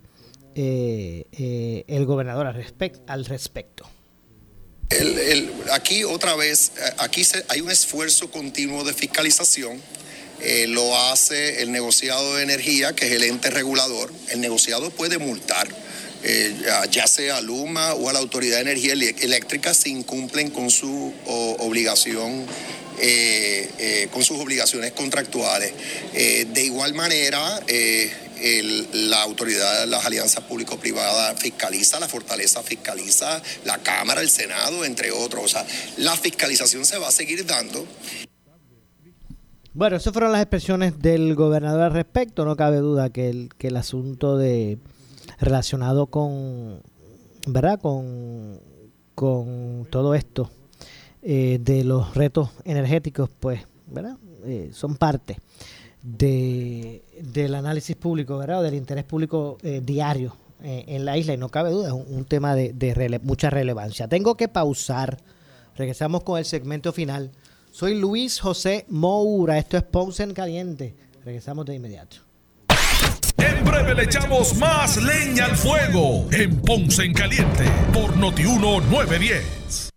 Eh, 0.57 1.84
el 1.88 2.07
gobernador 2.07 2.46
al, 2.46 2.64
al 3.07 3.24
respecto 3.24 3.88
aquí 5.72 6.05
otra 6.05 6.36
vez, 6.36 6.72
eh, 6.76 6.90
aquí 6.98 7.22
hay 7.48 7.61
un 7.61 7.70
esfuerzo 7.70 8.30
continuo 8.30 8.84
de 8.84 8.92
fiscalización. 8.92 9.80
Eh, 10.40 10.66
lo 10.68 10.96
hace 10.98 11.62
el 11.62 11.72
negociado 11.72 12.36
de 12.36 12.42
energía, 12.42 12.94
que 12.94 13.07
es 13.07 13.12
el 13.12 13.24
ente 13.24 13.50
regulador. 13.50 14.12
El 14.30 14.40
negociado 14.40 14.90
puede 14.90 15.18
multar, 15.18 15.68
eh, 16.22 16.55
ya 16.90 17.07
sea 17.07 17.38
a 17.38 17.40
Luma 17.40 17.94
o 17.94 18.11
a 18.11 18.12
la 18.12 18.18
Autoridad 18.18 18.57
de 18.57 18.62
Energía 18.62 18.92
Eléctrica, 18.92 19.72
si 19.72 19.90
incumplen 19.90 20.50
con 20.50 20.70
su 20.70 21.12
obligación 21.59 22.46
con 24.12 24.22
sus 24.22 24.38
obligaciones 24.38 24.92
contractuales. 24.92 25.72
de 26.12 26.62
igual 26.62 26.94
manera, 26.94 27.61
la 28.93 29.22
autoridad 29.22 29.87
las 29.87 30.05
alianzas 30.05 30.45
público-privadas 30.45 31.41
fiscaliza, 31.41 32.01
la 32.01 32.09
fortaleza 32.09 32.62
fiscaliza, 32.62 33.43
la 33.64 33.78
Cámara, 33.78 34.20
el 34.20 34.30
Senado, 34.30 34.85
entre 34.85 35.11
otros. 35.12 35.45
O 35.45 35.49
sea, 35.49 35.66
la 35.99 36.16
fiscalización 36.16 36.85
se 36.85 36.99
va 36.99 37.09
a 37.09 37.12
seguir 37.12 37.45
dando. 37.47 37.87
Bueno, 39.72 39.97
esas 39.97 40.12
fueron 40.12 40.32
las 40.32 40.41
expresiones 40.41 41.01
del 41.01 41.35
gobernador 41.35 41.82
al 41.82 41.93
respecto. 41.93 42.45
No 42.45 42.57
cabe 42.57 42.76
duda 42.76 43.11
que 43.11 43.28
el, 43.28 43.51
que 43.59 43.68
el 43.68 43.76
asunto 43.76 44.39
de 44.39 44.78
relacionado 45.41 46.07
con, 46.07 46.80
¿verdad? 47.47 47.80
Con, 47.80 48.61
con 49.14 49.87
todo 49.91 50.14
esto 50.14 50.51
eh, 51.22 51.59
de 51.61 51.85
los 51.85 52.14
retos 52.14 52.51
energéticos, 52.64 53.30
pues, 53.41 53.66
¿verdad? 53.87 54.16
Eh, 54.45 54.70
son 54.72 54.97
parte 54.97 55.39
de, 56.03 57.03
del 57.21 57.55
análisis 57.55 57.97
público, 57.97 58.39
¿verdad? 58.39 58.62
Del 58.62 58.75
interés 58.75 59.05
público 59.05 59.59
eh, 59.62 59.81
diario 59.85 60.37
eh, 60.62 60.85
en 60.89 61.05
la 61.05 61.17
isla 61.17 61.35
y 61.35 61.37
no 61.37 61.49
cabe 61.49 61.71
duda, 61.71 61.89
es 61.89 61.93
un, 61.93 62.25
tema 62.25 62.55
de, 62.55 62.73
de 62.73 63.21
mucha 63.23 63.51
relevancia. 63.51 64.09
Tengo 64.09 64.37
que 64.37 64.49
pausar. 64.49 65.19
Regresamos 65.77 66.23
con 66.23 66.39
el 66.39 66.45
segmento 66.45 66.93
final. 66.93 67.33
Soy 67.71 67.99
Luis 67.99 68.41
José 68.41 68.87
Moura. 68.89 69.59
Esto 69.59 69.77
es 69.77 69.83
Ponce 69.83 70.23
en 70.23 70.33
Caliente. 70.33 70.95
Regresamos 71.25 71.67
de 71.67 71.75
inmediato. 71.75 72.19
En 73.37 73.65
breve 73.65 73.95
le 73.95 74.05
echamos 74.05 74.55
más 74.57 74.97
leña 75.03 75.47
al 75.47 75.57
fuego 75.57 76.27
en 76.31 76.61
Ponce 76.61 77.03
en 77.03 77.12
Caliente 77.12 77.65
por 77.93 78.17
Notiuno 78.17 78.81
910. 78.81 79.93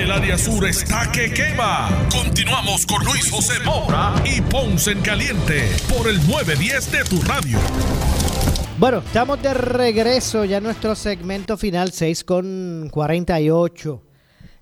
El 0.00 0.10
área 0.10 0.38
sur 0.38 0.66
está 0.66 1.12
que 1.12 1.30
quema. 1.30 1.90
Continuamos 2.10 2.86
con 2.86 3.04
Luis 3.04 3.30
José 3.30 3.60
Moura 3.66 4.14
y 4.24 4.40
Ponce 4.40 4.92
en 4.92 5.02
Caliente 5.02 5.68
por 5.90 6.08
el 6.08 6.16
910 6.26 6.90
de 6.90 7.04
tu 7.04 7.20
radio. 7.20 7.58
Bueno, 8.78 9.00
estamos 9.00 9.42
de 9.42 9.52
regreso 9.52 10.46
ya 10.46 10.56
en 10.56 10.64
nuestro 10.64 10.94
segmento 10.94 11.58
final, 11.58 11.92
6 11.92 12.24
con 12.24 12.88
48. 12.90 14.02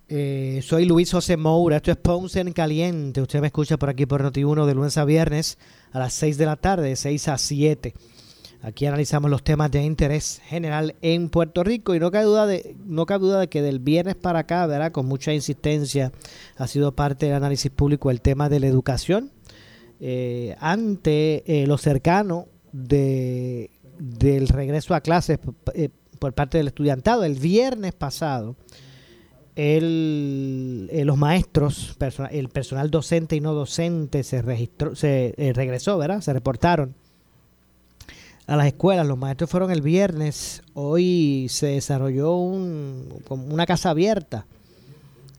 Eh, 0.08 0.60
soy 0.64 0.86
Luis 0.86 1.12
José 1.12 1.36
Moura, 1.36 1.76
esto 1.76 1.92
es 1.92 1.98
Ponce 1.98 2.40
en 2.40 2.52
Caliente. 2.52 3.20
Usted 3.20 3.40
me 3.40 3.46
escucha 3.46 3.76
por 3.76 3.90
aquí 3.90 4.06
por 4.06 4.24
Noti1 4.24 4.66
de 4.66 4.74
lunes 4.74 4.98
a 4.98 5.04
viernes 5.04 5.56
a 5.92 6.00
las 6.00 6.14
6 6.14 6.36
de 6.36 6.46
la 6.46 6.56
tarde, 6.56 6.88
de 6.88 6.96
6 6.96 7.28
a 7.28 7.38
7. 7.38 7.94
Aquí 8.60 8.86
analizamos 8.86 9.30
los 9.30 9.44
temas 9.44 9.70
de 9.70 9.84
interés 9.84 10.40
general 10.44 10.96
en 11.00 11.30
Puerto 11.30 11.62
Rico 11.62 11.94
y 11.94 12.00
no 12.00 12.10
cabe 12.10 12.24
duda 12.24 12.46
de, 12.46 13.48
que 13.48 13.62
del 13.62 13.78
viernes 13.78 14.16
para 14.16 14.40
acá, 14.40 14.66
¿verdad? 14.66 14.90
con 14.92 15.06
mucha 15.06 15.32
insistencia, 15.32 16.12
ha 16.56 16.66
sido 16.66 16.92
parte 16.94 17.26
del 17.26 17.36
análisis 17.36 17.70
público 17.70 18.10
el 18.10 18.20
tema 18.20 18.48
de 18.48 18.60
la 18.60 18.66
educación. 18.66 19.30
Eh, 20.00 20.56
ante 20.60 21.42
eh, 21.46 21.66
lo 21.66 21.76
cercano 21.76 22.46
de 22.72 23.70
del 23.98 24.48
regreso 24.48 24.94
a 24.94 25.00
clases 25.00 25.38
eh, 25.74 25.90
por 26.18 26.32
parte 26.32 26.58
del 26.58 26.68
estudiantado. 26.68 27.24
El 27.24 27.34
viernes 27.34 27.92
pasado, 27.94 28.56
el, 29.56 30.88
eh, 30.92 31.04
los 31.04 31.16
maestros, 31.16 31.96
el 32.30 32.48
personal 32.48 32.90
docente 32.90 33.36
y 33.36 33.40
no 33.40 33.54
docente 33.54 34.22
se 34.22 34.42
registró, 34.42 34.94
se 34.94 35.34
eh, 35.36 35.52
regresó, 35.52 35.98
¿verdad? 35.98 36.20
Se 36.20 36.32
reportaron 36.32 36.94
a 38.48 38.56
las 38.56 38.66
escuelas. 38.66 39.06
Los 39.06 39.18
maestros 39.18 39.48
fueron 39.48 39.70
el 39.70 39.82
viernes. 39.82 40.62
Hoy 40.74 41.46
se 41.50 41.68
desarrolló 41.68 42.34
un, 42.36 43.22
una 43.28 43.66
casa 43.66 43.90
abierta 43.90 44.46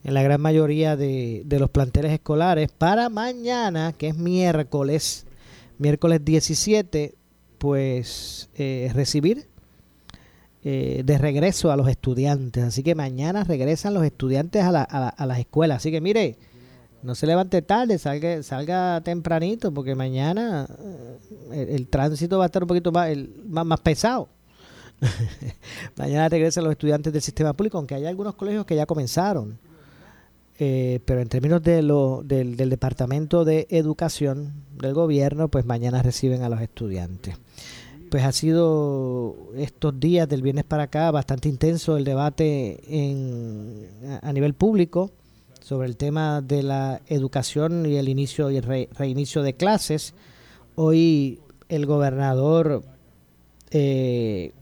en 0.04 0.14
la 0.14 0.22
gran 0.22 0.40
mayoría 0.40 0.96
de, 0.96 1.42
de 1.44 1.58
los 1.58 1.68
planteles 1.68 2.12
escolares 2.12 2.70
para 2.70 3.10
mañana, 3.10 3.92
que 3.92 4.08
es 4.08 4.16
miércoles, 4.16 5.26
miércoles 5.78 6.24
17, 6.24 7.14
pues 7.58 8.48
eh, 8.54 8.90
recibir 8.94 9.48
eh, 10.62 11.02
de 11.04 11.18
regreso 11.18 11.72
a 11.72 11.76
los 11.76 11.88
estudiantes. 11.88 12.62
Así 12.62 12.82
que 12.84 12.94
mañana 12.94 13.42
regresan 13.42 13.92
los 13.92 14.04
estudiantes 14.04 14.62
a, 14.62 14.70
la, 14.70 14.82
a, 14.82 15.26
las 15.26 15.38
escuelas. 15.40 15.78
Así 15.78 15.90
que 15.90 16.00
mire, 16.00 16.38
no 17.02 17.14
se 17.14 17.26
levante 17.26 17.62
tarde, 17.62 17.98
salga, 17.98 18.42
salga 18.42 19.00
tempranito, 19.02 19.72
porque 19.72 19.94
mañana 19.94 20.66
eh, 21.52 21.74
el, 21.76 21.88
tránsito 21.88 22.38
va 22.38 22.44
a 22.44 22.46
estar 22.46 22.62
un 22.62 22.68
poquito 22.68 22.92
más, 22.92 23.10
más, 23.46 23.66
más 23.66 23.80
pesado. 23.80 24.28
mañana 25.96 26.28
regresan 26.28 26.64
los 26.64 26.72
estudiantes 26.72 27.12
del 27.12 27.22
sistema 27.22 27.52
público, 27.54 27.78
aunque 27.78 27.94
hay 27.94 28.06
algunos 28.06 28.34
colegios 28.34 28.66
que 28.66 28.76
ya 28.76 28.86
comenzaron. 28.86 29.58
pero 30.58 31.20
en 31.20 31.28
términos 31.28 31.62
de 31.62 31.82
lo, 31.82 32.22
del, 32.22 32.56
del 32.56 32.68
Departamento 32.68 33.44
de 33.46 33.66
Educación 33.70 34.52
del 34.78 34.92
Gobierno, 34.92 35.48
pues 35.48 35.64
mañana 35.64 36.02
reciben 36.02 36.42
a 36.42 36.48
los 36.48 36.60
estudiantes 36.60 37.36
pues 38.10 38.24
ha 38.24 38.32
sido 38.32 39.36
estos 39.56 39.98
días 40.00 40.28
del 40.28 40.42
viernes 40.42 40.64
para 40.64 40.84
acá 40.84 41.12
bastante 41.12 41.48
intenso 41.48 41.96
el 41.96 42.04
debate 42.04 42.80
en, 42.88 43.86
a 44.20 44.32
nivel 44.32 44.54
público 44.54 45.12
sobre 45.70 45.86
el 45.86 45.96
tema 45.96 46.40
de 46.40 46.64
la 46.64 47.00
educación 47.06 47.86
y 47.86 47.94
el 47.94 48.08
inicio 48.08 48.50
y 48.50 48.56
el 48.56 48.88
reinicio 48.92 49.44
de 49.44 49.54
clases. 49.54 50.14
Hoy 50.74 51.38
el 51.68 51.86
gobernador 51.86 52.82
eh, 53.70 54.52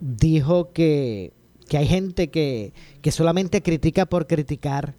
dijo 0.00 0.72
que, 0.72 1.34
que, 1.68 1.76
hay 1.76 1.86
gente 1.86 2.30
que, 2.30 2.72
que 3.02 3.12
solamente 3.12 3.62
critica 3.62 4.06
por 4.06 4.26
criticar 4.26 4.94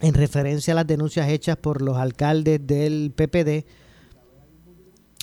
en 0.00 0.14
referencia 0.14 0.72
a 0.72 0.74
las 0.74 0.86
denuncias 0.88 1.28
hechas 1.28 1.56
por 1.56 1.82
los 1.82 1.98
alcaldes 1.98 2.66
del 2.66 3.12
PPD 3.14 3.64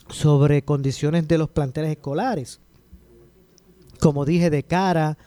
sobre 0.07 0.61
condiciones 0.61 1.28
de 1.28 1.38
los 1.38 1.49
planteles 1.49 1.91
escolares. 1.91 2.61
Como 3.99 4.24
dije, 4.24 4.49
de 4.49 4.63
cara 4.63 5.17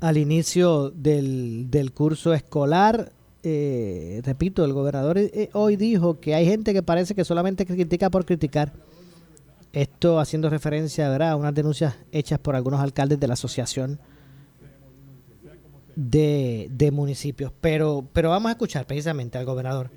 al 0.00 0.16
inicio 0.16 0.90
del, 0.90 1.70
del 1.70 1.92
curso 1.92 2.34
escolar, 2.34 3.12
eh, 3.42 4.20
repito, 4.24 4.64
el 4.64 4.72
gobernador 4.72 5.18
eh, 5.18 5.50
hoy 5.52 5.76
dijo 5.76 6.20
que 6.20 6.34
hay 6.34 6.46
gente 6.46 6.72
que 6.72 6.82
parece 6.82 7.14
que 7.14 7.24
solamente 7.24 7.66
critica 7.66 8.10
por 8.10 8.24
criticar. 8.24 8.72
Esto 9.72 10.20
haciendo 10.20 10.50
referencia 10.50 11.08
¿verdad? 11.08 11.30
a 11.30 11.36
unas 11.36 11.54
denuncias 11.54 11.96
hechas 12.12 12.38
por 12.38 12.54
algunos 12.54 12.80
alcaldes 12.80 13.18
de 13.18 13.26
la 13.26 13.34
asociación 13.34 13.98
de, 15.96 16.68
de 16.70 16.90
municipios. 16.90 17.52
Pero, 17.60 18.06
pero 18.12 18.30
vamos 18.30 18.50
a 18.50 18.52
escuchar 18.52 18.86
precisamente 18.86 19.36
al 19.36 19.44
gobernador. 19.44 19.90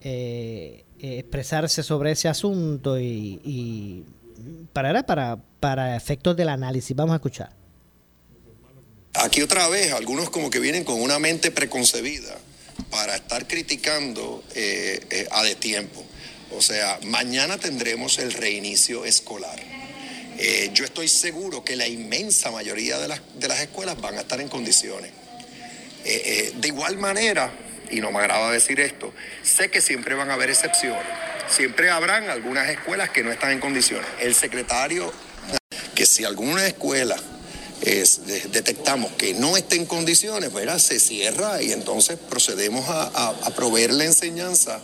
Eh, 0.00 0.84
eh, 1.00 1.18
expresarse 1.18 1.82
sobre 1.82 2.12
ese 2.12 2.28
asunto 2.28 2.98
y, 3.00 4.04
para, 4.72 5.02
para, 5.04 5.38
para 5.60 5.96
efectos 5.96 6.36
del 6.36 6.48
análisis. 6.48 6.96
Vamos 6.96 7.12
a 7.12 7.16
escuchar. 7.16 7.57
Aquí 9.20 9.42
otra 9.42 9.66
vez, 9.68 9.92
algunos 9.92 10.30
como 10.30 10.48
que 10.48 10.60
vienen 10.60 10.84
con 10.84 11.00
una 11.00 11.18
mente 11.18 11.50
preconcebida 11.50 12.38
para 12.88 13.16
estar 13.16 13.48
criticando 13.48 14.44
eh, 14.54 15.00
eh, 15.10 15.28
a. 15.30 16.56
O 16.56 16.62
sea, 16.62 17.00
mañana 17.04 17.58
tendremos 17.58 18.18
el 18.18 18.32
reinicio 18.32 19.04
escolar. 19.04 19.58
yo 20.72 20.84
estoy 20.84 21.08
seguro 21.08 21.64
que 21.64 21.74
la 21.74 21.88
inmensa 21.88 22.52
mayoría 22.52 22.98
de 22.98 23.08
las, 23.08 23.20
de 23.34 23.48
las 23.48 23.60
escuelas 23.60 24.00
van 24.00 24.16
a 24.18 24.20
estar 24.20 24.40
en 24.40 24.48
condiciones. 24.48 25.10
de 26.04 26.68
igual 26.68 26.96
manera, 26.96 27.52
y 27.90 28.00
no 28.00 28.12
me 28.12 28.20
agrada 28.20 28.52
decir 28.52 28.78
esto, 28.78 29.12
sé 29.42 29.68
que 29.68 29.80
siempre 29.80 30.14
van 30.14 30.30
a 30.30 30.34
haber 30.34 30.48
excepciones. 30.48 31.06
Siempre 31.50 31.90
habrán 31.90 32.30
algunas 32.30 32.68
escuelas 32.68 33.10
que 33.10 33.24
no 33.24 33.32
están 33.32 33.50
en 33.50 33.60
condiciones. 33.60 34.08
El 34.20 34.34
secretario, 34.34 35.12
que 35.94 36.06
si 36.06 36.24
alguna 36.24 36.66
escuela 36.66 37.16
detectamos 37.80 39.12
que 39.12 39.34
no 39.34 39.56
esté 39.56 39.76
en 39.76 39.86
condiciones, 39.86 40.50
pues 40.50 40.82
se 40.82 40.98
cierra 41.00 41.62
y 41.62 41.72
entonces 41.72 42.18
procedemos 42.28 42.84
a, 42.88 43.52
proveer 43.54 43.92
la 43.92 44.04
enseñanza 44.04 44.80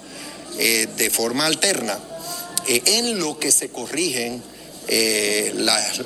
eh, 0.59 0.89
de 0.97 1.11
forma 1.11 1.47
alterna 1.47 1.99
eh, 2.67 2.83
en 2.87 3.19
lo 3.19 3.39
que 3.39 3.53
se 3.53 3.69
corrigen 3.69 4.43
eh, 4.89 5.53
las 5.57 5.99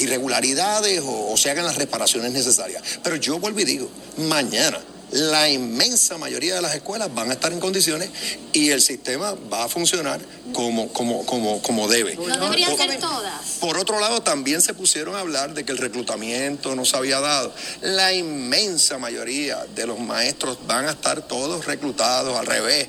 irregularidades 0.00 1.00
o, 1.00 1.32
o 1.32 1.36
se 1.36 1.50
hagan 1.50 1.64
las 1.64 1.76
reparaciones 1.76 2.32
necesarias. 2.32 2.82
Pero 3.02 3.16
yo 3.16 3.38
vuelvo 3.38 3.60
y 3.60 3.64
digo, 3.64 3.90
mañana 4.16 4.80
la 5.10 5.48
inmensa 5.48 6.18
mayoría 6.18 6.54
de 6.54 6.62
las 6.62 6.74
escuelas 6.74 7.12
van 7.14 7.30
a 7.30 7.34
estar 7.34 7.52
en 7.52 7.60
condiciones 7.60 8.10
y 8.52 8.70
el 8.70 8.80
sistema 8.80 9.34
va 9.52 9.64
a 9.64 9.68
funcionar 9.68 10.20
como, 10.52 10.88
como, 10.92 11.24
como, 11.24 11.62
como 11.62 11.88
debe. 11.88 12.16
No 12.16 12.36
deberían 12.36 12.76
ser 12.76 12.98
todas. 12.98 13.42
Por 13.60 13.78
otro 13.78 14.00
lado, 14.00 14.22
también 14.22 14.60
se 14.60 14.74
pusieron 14.74 15.14
a 15.14 15.20
hablar 15.20 15.54
de 15.54 15.64
que 15.64 15.72
el 15.72 15.78
reclutamiento 15.78 16.74
no 16.74 16.84
se 16.84 16.96
había 16.96 17.20
dado. 17.20 17.52
La 17.80 18.12
inmensa 18.12 18.98
mayoría 18.98 19.64
de 19.74 19.86
los 19.86 19.98
maestros 19.98 20.58
van 20.66 20.86
a 20.86 20.90
estar 20.90 21.22
todos 21.22 21.66
reclutados 21.66 22.36
al 22.36 22.46
revés 22.46 22.88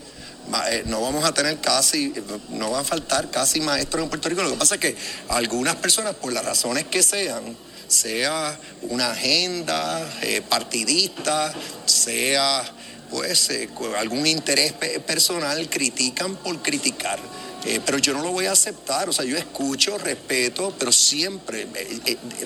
eh, 0.69 0.83
no 0.87 1.01
vamos 1.01 1.23
a 1.25 1.31
tener 1.31 1.59
casi, 1.59 2.11
no 2.49 2.71
van 2.71 2.81
a 2.81 2.83
faltar 2.83 3.29
casi 3.29 3.61
maestros 3.61 4.03
en 4.03 4.09
Puerto 4.09 4.29
Rico. 4.29 4.41
Lo 4.41 4.49
que 4.49 4.57
pasa 4.57 4.75
es 4.75 4.81
que 4.81 4.95
algunas 5.27 5.75
personas, 5.75 6.15
por 6.15 6.33
las 6.33 6.43
razones 6.43 6.85
que 6.85 7.03
sean, 7.03 7.55
sea 7.89 8.57
una 8.83 9.11
agenda 9.11 10.07
eh, 10.21 10.41
partidista, 10.47 11.53
sea 11.85 12.63
pues 13.09 13.49
eh, 13.49 13.67
algún 13.97 14.27
interés 14.27 14.73
personal, 15.05 15.67
critican 15.69 16.35
por 16.37 16.61
criticar. 16.61 17.19
Eh, 17.65 17.81
pero 17.85 17.97
yo 17.97 18.13
no 18.13 18.21
lo 18.23 18.31
voy 18.31 18.45
a 18.45 18.53
aceptar, 18.53 19.09
o 19.09 19.13
sea, 19.13 19.25
yo 19.25 19.35
escucho, 19.35 19.97
respeto, 19.97 20.73
pero 20.79 20.93
siempre 20.93 21.67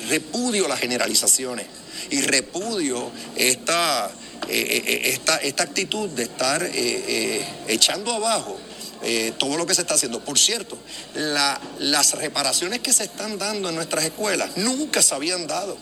repudio 0.09 0.67
las 0.67 0.79
generalizaciones 0.79 1.67
y 2.09 2.21
repudio 2.21 3.11
esta, 3.35 4.09
esta, 4.49 5.37
esta 5.37 5.63
actitud 5.63 6.09
de 6.09 6.23
estar 6.23 6.67
echando 7.67 8.11
abajo 8.11 8.57
eh, 9.03 9.33
todo 9.37 9.57
lo 9.57 9.65
que 9.65 9.75
se 9.75 9.81
está 9.81 9.95
haciendo. 9.95 10.19
Por 10.21 10.39
cierto, 10.39 10.77
las 11.13 12.13
reparaciones 12.13 12.79
que 12.79 12.93
se 12.93 13.03
están 13.03 13.37
dando 13.37 13.69
en 13.69 13.75
nuestras 13.75 14.05
escuelas 14.05 14.57
nunca 14.57 15.01
se 15.01 15.13
habían 15.13 15.47
dado. 15.47 15.77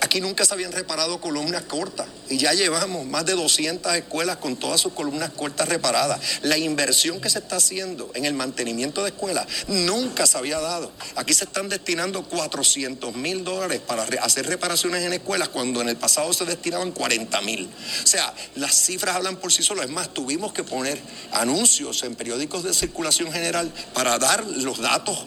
Aquí 0.00 0.20
nunca 0.20 0.44
se 0.44 0.54
habían 0.54 0.72
reparado 0.72 1.20
columnas 1.20 1.62
cortas 1.62 2.06
y 2.28 2.38
ya 2.38 2.52
llevamos 2.52 3.06
más 3.06 3.26
de 3.26 3.34
200 3.34 3.94
escuelas 3.94 4.38
con 4.38 4.56
todas 4.56 4.80
sus 4.80 4.92
columnas 4.92 5.30
cortas 5.30 5.68
reparadas. 5.68 6.20
La 6.42 6.56
inversión 6.56 7.20
que 7.20 7.30
se 7.30 7.38
está 7.38 7.56
haciendo 7.56 8.10
en 8.14 8.24
el 8.24 8.34
mantenimiento 8.34 9.02
de 9.02 9.10
escuelas 9.10 9.46
nunca 9.66 10.26
se 10.26 10.38
había 10.38 10.60
dado. 10.60 10.90
Aquí 11.16 11.34
se 11.34 11.44
están 11.44 11.68
destinando 11.68 12.22
400 12.24 13.14
mil 13.16 13.44
dólares 13.44 13.80
para 13.80 14.04
hacer 14.22 14.46
reparaciones 14.46 15.04
en 15.04 15.12
escuelas 15.12 15.48
cuando 15.48 15.80
en 15.80 15.88
el 15.88 15.96
pasado 15.96 16.32
se 16.32 16.44
destinaban 16.44 16.92
40 16.92 17.40
mil. 17.42 17.68
O 18.02 18.06
sea, 18.06 18.32
las 18.56 18.74
cifras 18.74 19.16
hablan 19.16 19.36
por 19.36 19.52
sí 19.52 19.62
solas. 19.62 19.86
Es 19.86 19.92
más, 19.92 20.12
tuvimos 20.12 20.52
que 20.52 20.64
poner 20.64 20.98
anuncios 21.32 22.02
en 22.02 22.14
periódicos 22.14 22.64
de 22.64 22.74
circulación 22.74 23.32
general 23.32 23.70
para 23.94 24.18
dar 24.18 24.44
los 24.46 24.80
datos 24.80 25.26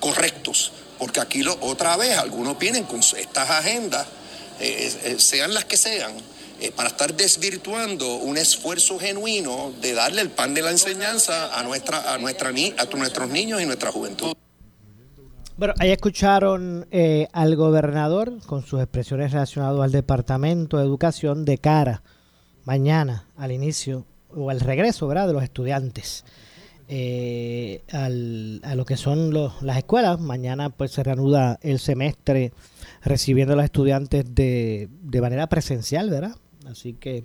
correctos 0.00 0.72
porque 0.98 1.20
aquí 1.20 1.42
lo, 1.42 1.56
otra 1.60 1.96
vez 1.96 2.16
algunos 2.18 2.58
vienen 2.58 2.84
con 2.84 3.00
estas 3.00 3.50
agendas, 3.50 4.06
eh, 4.60 4.92
eh, 5.04 5.16
sean 5.18 5.54
las 5.54 5.64
que 5.64 5.76
sean, 5.76 6.12
eh, 6.60 6.72
para 6.72 6.88
estar 6.88 7.14
desvirtuando 7.14 8.16
un 8.16 8.36
esfuerzo 8.36 8.98
genuino 8.98 9.72
de 9.80 9.94
darle 9.94 10.22
el 10.22 10.30
pan 10.30 10.54
de 10.54 10.62
la 10.62 10.72
enseñanza 10.72 11.56
a, 11.56 11.62
nuestra, 11.62 12.12
a, 12.12 12.18
nuestra, 12.18 12.48
a 12.48 12.96
nuestros 12.96 13.28
niños 13.30 13.62
y 13.62 13.66
nuestra 13.66 13.92
juventud. 13.92 14.32
Bueno, 15.56 15.74
ahí 15.78 15.90
escucharon 15.90 16.86
eh, 16.90 17.28
al 17.32 17.54
gobernador 17.54 18.38
con 18.46 18.64
sus 18.64 18.80
expresiones 18.80 19.32
relacionadas 19.32 19.80
al 19.80 19.92
Departamento 19.92 20.78
de 20.78 20.84
Educación 20.84 21.44
de 21.44 21.58
cara 21.58 22.02
mañana 22.64 23.26
al 23.36 23.52
inicio 23.52 24.04
o 24.34 24.50
al 24.50 24.60
regreso 24.60 25.08
de 25.08 25.32
los 25.32 25.42
estudiantes 25.42 26.24
eh, 26.88 27.82
al, 27.92 28.60
a 28.64 28.74
lo 28.74 28.84
que 28.84 28.96
son 28.96 29.32
los, 29.32 29.62
las 29.62 29.76
escuelas. 29.76 30.20
Mañana 30.20 30.70
pues 30.70 30.92
se 30.92 31.02
reanuda 31.02 31.58
el 31.62 31.78
semestre 31.78 32.52
recibiendo 33.02 33.54
a 33.54 33.56
los 33.56 33.64
estudiantes 33.64 34.34
de, 34.34 34.88
de 35.02 35.20
manera 35.20 35.46
presencial, 35.48 36.10
¿verdad? 36.10 36.36
Así 36.66 36.94
que 36.94 37.24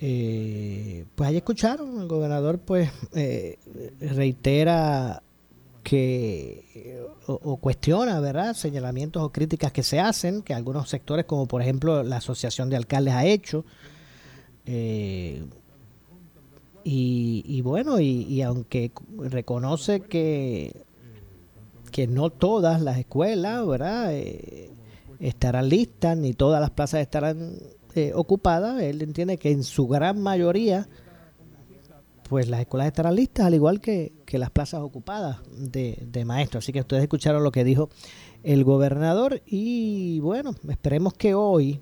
eh, 0.00 1.04
pues 1.14 1.30
ahí 1.30 1.36
escucharon, 1.36 2.00
el 2.00 2.08
gobernador 2.08 2.58
pues 2.58 2.90
reitera 4.00 5.22
que 5.82 7.04
o, 7.26 7.56
cuestiona, 7.56 8.20
¿verdad? 8.20 8.54
Señalamientos 8.54 9.22
o 9.22 9.32
críticas 9.32 9.72
que 9.72 9.82
se 9.82 10.00
hacen, 10.00 10.42
que 10.42 10.54
algunos 10.54 10.88
sectores, 10.88 11.26
como 11.26 11.46
por 11.46 11.62
ejemplo 11.62 12.02
la 12.02 12.16
Asociación 12.16 12.70
de 12.70 12.76
Alcaldes 12.76 13.14
ha 13.14 13.26
hecho. 13.26 13.64
Eh, 14.66 15.44
y, 16.84 17.60
bueno, 17.62 18.00
y, 18.00 18.42
aunque 18.42 18.92
reconoce 19.18 20.00
que, 20.00 20.84
que 21.90 22.06
no 22.06 22.30
todas 22.30 22.82
las 22.82 22.98
escuelas, 22.98 23.66
¿verdad? 23.66 24.14
Eh, 24.14 24.70
estarán 25.20 25.68
listas, 25.68 26.16
ni 26.16 26.32
todas 26.32 26.60
las 26.60 26.70
plazas 26.70 27.00
estarán 27.00 27.58
eh, 27.94 28.12
ocupadas, 28.14 28.82
él 28.82 29.02
entiende 29.02 29.38
que 29.38 29.50
en 29.50 29.62
su 29.62 29.86
gran 29.86 30.20
mayoría 30.20 30.88
pues 32.28 32.48
las 32.48 32.60
escuelas 32.60 32.86
estarán 32.86 33.14
listas, 33.14 33.44
al 33.44 33.54
igual 33.54 33.80
que, 33.82 34.12
las 34.30 34.50
plazas 34.50 34.80
ocupadas 34.80 35.40
de, 35.54 36.02
de, 36.10 36.24
maestros. 36.24 36.64
Así 36.64 36.72
que 36.72 36.80
ustedes 36.80 37.02
escucharon 37.02 37.44
lo 37.44 37.52
que 37.52 37.62
dijo 37.62 37.90
el 38.42 38.64
gobernador 38.64 39.42
y 39.44 40.18
bueno, 40.20 40.54
esperemos 40.66 41.12
que 41.12 41.34
hoy 41.34 41.78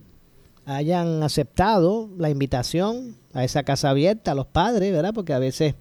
hayan 0.76 1.22
aceptado 1.22 2.08
la 2.18 2.30
invitación 2.30 3.16
a 3.32 3.44
esa 3.44 3.62
casa 3.62 3.90
abierta 3.90 4.32
a 4.32 4.34
los 4.34 4.46
padres, 4.46 4.92
¿verdad? 4.92 5.12
Porque 5.14 5.32
a 5.32 5.38
veces 5.38 5.74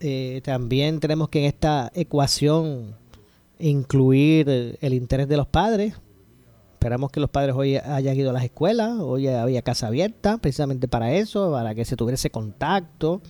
eh, 0.00 0.40
también 0.44 1.00
tenemos 1.00 1.28
que 1.28 1.40
en 1.40 1.44
esta 1.46 1.90
ecuación 1.94 2.96
incluir 3.58 4.78
el 4.80 4.94
interés 4.94 5.28
de 5.28 5.36
los 5.36 5.46
padres. 5.46 5.94
Esperamos 6.74 7.10
que 7.10 7.20
los 7.20 7.28
padres 7.28 7.54
hoy 7.54 7.76
hayan 7.76 8.16
ido 8.16 8.30
a 8.30 8.32
las 8.32 8.44
escuelas, 8.44 8.98
hoy 9.00 9.28
había 9.28 9.60
casa 9.60 9.88
abierta 9.88 10.38
precisamente 10.38 10.88
para 10.88 11.12
eso, 11.12 11.52
para 11.52 11.74
que 11.74 11.84
se 11.84 11.96
tuviera 11.96 12.14
ese 12.14 12.30
contacto 12.30 13.20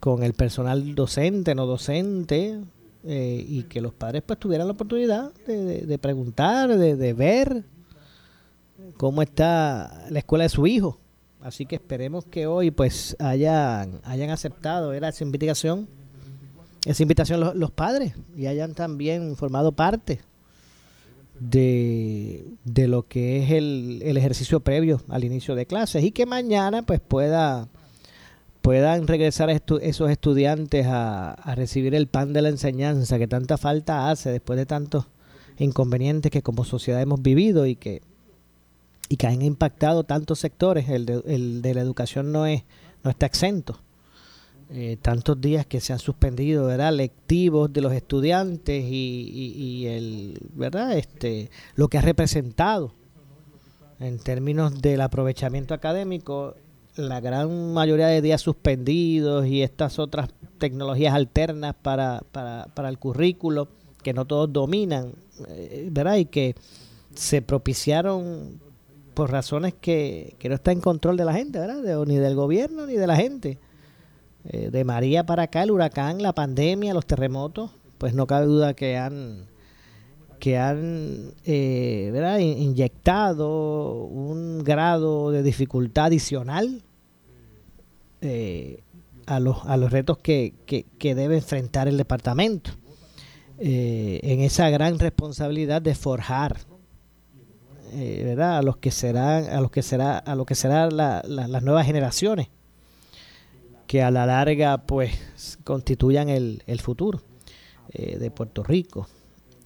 con 0.00 0.22
el 0.22 0.34
personal 0.34 0.94
docente, 0.94 1.54
no 1.54 1.64
docente, 1.64 2.60
eh, 3.06 3.44
y 3.46 3.64
que 3.64 3.82
los 3.82 3.92
padres 3.92 4.22
pues 4.24 4.38
tuvieran 4.38 4.66
la 4.66 4.72
oportunidad 4.72 5.30
de, 5.46 5.98
preguntar, 5.98 6.74
de, 6.76 7.12
ver 7.12 7.64
cómo 8.96 9.22
está 9.22 10.06
la 10.10 10.18
escuela 10.18 10.44
de 10.44 10.48
su 10.48 10.66
hijo. 10.66 10.98
Así 11.40 11.66
que 11.66 11.76
esperemos 11.76 12.24
que 12.24 12.46
hoy 12.46 12.70
pues 12.70 13.16
hayan, 13.18 14.00
hayan 14.04 14.30
aceptado 14.30 14.92
esa 14.92 15.24
invitación, 15.24 15.88
esa 16.86 17.02
invitación 17.02 17.58
los, 17.58 17.70
padres 17.70 18.14
y 18.36 18.46
hayan 18.46 18.74
también 18.74 19.36
formado 19.36 19.72
parte 19.72 20.20
de, 21.38 22.46
de 22.64 22.88
lo 22.88 23.06
que 23.06 23.42
es 23.42 23.50
el, 23.50 24.00
el 24.04 24.16
ejercicio 24.16 24.60
previo 24.60 25.02
al 25.08 25.24
inicio 25.24 25.54
de 25.54 25.66
clases 25.66 26.02
y 26.02 26.12
que 26.12 26.24
mañana 26.24 26.82
pues 26.82 27.00
pueda 27.00 27.68
puedan 28.64 29.06
regresar 29.06 29.50
esos 29.50 30.10
estudiantes 30.10 30.86
a, 30.88 31.36
recibir 31.54 31.94
el 31.94 32.06
pan 32.06 32.32
de 32.32 32.40
la 32.40 32.48
enseñanza 32.48 33.18
que 33.18 33.28
tanta 33.28 33.58
falta 33.58 34.08
hace 34.08 34.30
después 34.30 34.58
de 34.58 34.64
tantos 34.64 35.04
inconvenientes 35.58 36.32
que 36.32 36.40
como 36.40 36.64
sociedad 36.64 37.02
hemos 37.02 37.20
vivido 37.20 37.66
y 37.66 37.76
que 37.76 38.00
y 39.08 39.16
que 39.16 39.26
han 39.26 39.42
impactado 39.42 40.04
tantos 40.04 40.38
sectores 40.38 40.88
el 40.88 41.06
de, 41.06 41.22
el 41.26 41.62
de 41.62 41.74
la 41.74 41.80
educación 41.80 42.32
no 42.32 42.46
es 42.46 42.64
no 43.02 43.10
está 43.10 43.26
exento. 43.26 43.78
Eh, 44.70 44.96
tantos 45.00 45.38
días 45.40 45.66
que 45.66 45.80
se 45.80 45.92
han 45.92 45.98
suspendido 45.98 46.66
verdad 46.66 46.92
lectivos 46.92 47.70
de 47.70 47.82
los 47.82 47.92
estudiantes 47.92 48.82
y, 48.82 49.54
y 49.56 49.86
el 49.86 50.38
verdad 50.54 50.96
este 50.96 51.50
lo 51.76 51.88
que 51.88 51.98
ha 51.98 52.00
representado 52.00 52.92
en 54.00 54.18
términos 54.18 54.80
del 54.80 55.02
aprovechamiento 55.02 55.74
académico 55.74 56.54
la 56.96 57.20
gran 57.20 57.74
mayoría 57.74 58.06
de 58.06 58.22
días 58.22 58.40
suspendidos 58.40 59.46
y 59.46 59.62
estas 59.62 59.98
otras 59.98 60.30
tecnologías 60.58 61.14
alternas 61.14 61.74
para, 61.80 62.22
para, 62.32 62.66
para 62.74 62.88
el 62.88 62.98
currículo 62.98 63.68
que 64.02 64.12
no 64.12 64.26
todos 64.26 64.52
dominan, 64.52 65.12
eh, 65.48 65.88
¿verdad? 65.90 66.16
Y 66.16 66.26
que 66.26 66.54
se 67.14 67.42
propiciaron 67.42 68.60
por 69.14 69.30
razones 69.30 69.74
que, 69.80 70.36
que 70.38 70.48
no 70.48 70.56
está 70.56 70.72
en 70.72 70.80
control 70.80 71.16
de 71.16 71.24
la 71.24 71.32
gente, 71.32 71.58
¿verdad? 71.58 72.04
ni 72.06 72.16
del 72.16 72.34
gobierno 72.34 72.86
ni 72.86 72.94
de 72.94 73.06
la 73.06 73.16
gente. 73.16 73.58
Eh, 74.46 74.68
de 74.70 74.84
María 74.84 75.24
para 75.24 75.44
acá, 75.44 75.62
el 75.62 75.70
huracán, 75.70 76.22
la 76.22 76.34
pandemia, 76.34 76.92
los 76.92 77.06
terremotos, 77.06 77.70
pues 77.96 78.12
no 78.14 78.26
cabe 78.26 78.46
duda 78.46 78.74
que 78.74 78.98
han 78.98 79.46
que 80.38 80.58
han 80.58 81.32
eh, 81.46 82.10
¿verdad? 82.12 82.38
inyectado 82.38 84.04
un 84.04 84.62
grado 84.62 85.30
de 85.30 85.42
dificultad 85.42 86.06
adicional 86.06 86.82
eh, 88.20 88.82
a, 89.24 89.40
los, 89.40 89.64
a 89.64 89.78
los 89.78 89.90
retos 89.90 90.18
que, 90.18 90.52
que, 90.66 91.14
debe 91.14 91.36
enfrentar 91.36 91.88
el 91.88 91.96
departamento 91.96 92.72
en 93.56 94.40
esa 94.40 94.68
gran 94.68 94.98
responsabilidad 94.98 95.80
de 95.80 95.94
forjar 95.94 96.56
¿verdad? 97.94 98.58
a 98.58 98.62
los 98.62 98.76
que 98.78 98.90
serán 98.90 99.44
a 99.44 99.60
los 99.60 99.70
que 99.70 99.82
será 99.82 100.18
a 100.18 100.34
lo 100.34 100.44
que 100.46 100.54
serán 100.54 100.96
las 100.96 101.62
nuevas 101.62 101.86
generaciones 101.86 102.48
que 103.86 104.02
a 104.02 104.10
la 104.10 104.26
larga 104.26 104.78
pues 104.78 105.58
constituyan 105.64 106.28
el, 106.28 106.62
el 106.66 106.80
futuro 106.80 107.22
de 107.92 108.30
Puerto 108.30 108.62
Rico 108.62 109.06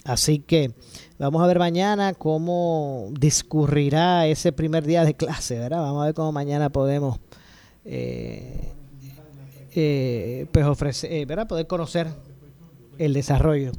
Así 0.09 0.39
que 0.39 0.73
vamos 1.19 1.43
a 1.43 1.47
ver 1.47 1.59
mañana 1.59 2.15
cómo 2.15 3.11
discurrirá 3.13 4.27
ese 4.27 4.53
primer 4.53 4.87
día 4.87 5.05
de 5.05 5.13
clase, 5.13 5.59
¿verdad? 5.59 5.83
Vamos 5.83 6.03
a 6.03 6.07
ver 6.07 6.15
cómo 6.15 6.33
mañana 6.33 6.71
podemos 6.71 7.19
eh, 7.85 8.73
eh, 9.75 10.47
pues 10.51 10.65
ofrecer, 10.65 11.13
eh, 11.13 11.27
¿verdad? 11.27 11.47
Poder 11.47 11.67
conocer 11.67 12.09
el 12.97 13.13
desarrollo 13.13 13.73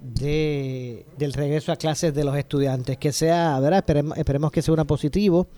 de, 0.00 1.06
del 1.18 1.32
regreso 1.32 1.72
a 1.72 1.76
clases 1.76 2.14
de 2.14 2.24
los 2.24 2.36
estudiantes. 2.36 2.96
Que 2.98 3.12
sea, 3.12 3.58
¿verdad? 3.60 3.84
Esperemos, 4.16 4.50
que 4.50 4.62
sea 4.62 4.74
una 4.74 4.86
positivo 4.86 5.48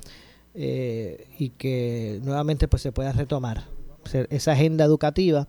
y 0.55 1.49
que 1.57 2.21
nuevamente 2.23 2.69
pues 2.69 2.83
se 2.83 2.93
pueda 2.93 3.13
retomar 3.13 3.65
esa 4.29 4.53
agenda 4.53 4.85
educativa 4.85 5.49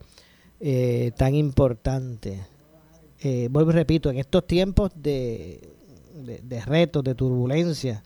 tan 1.17 1.35
importante 1.35 2.39
eh, 3.25 3.47
vuelvo 3.49 3.71
y 3.71 3.75
repito, 3.75 4.09
en 4.09 4.17
estos 4.17 4.45
tiempos 4.45 4.91
de, 4.95 5.61
de, 6.43 6.61
retos, 6.61 7.05
de 7.05 7.15
turbulencia, 7.15 8.03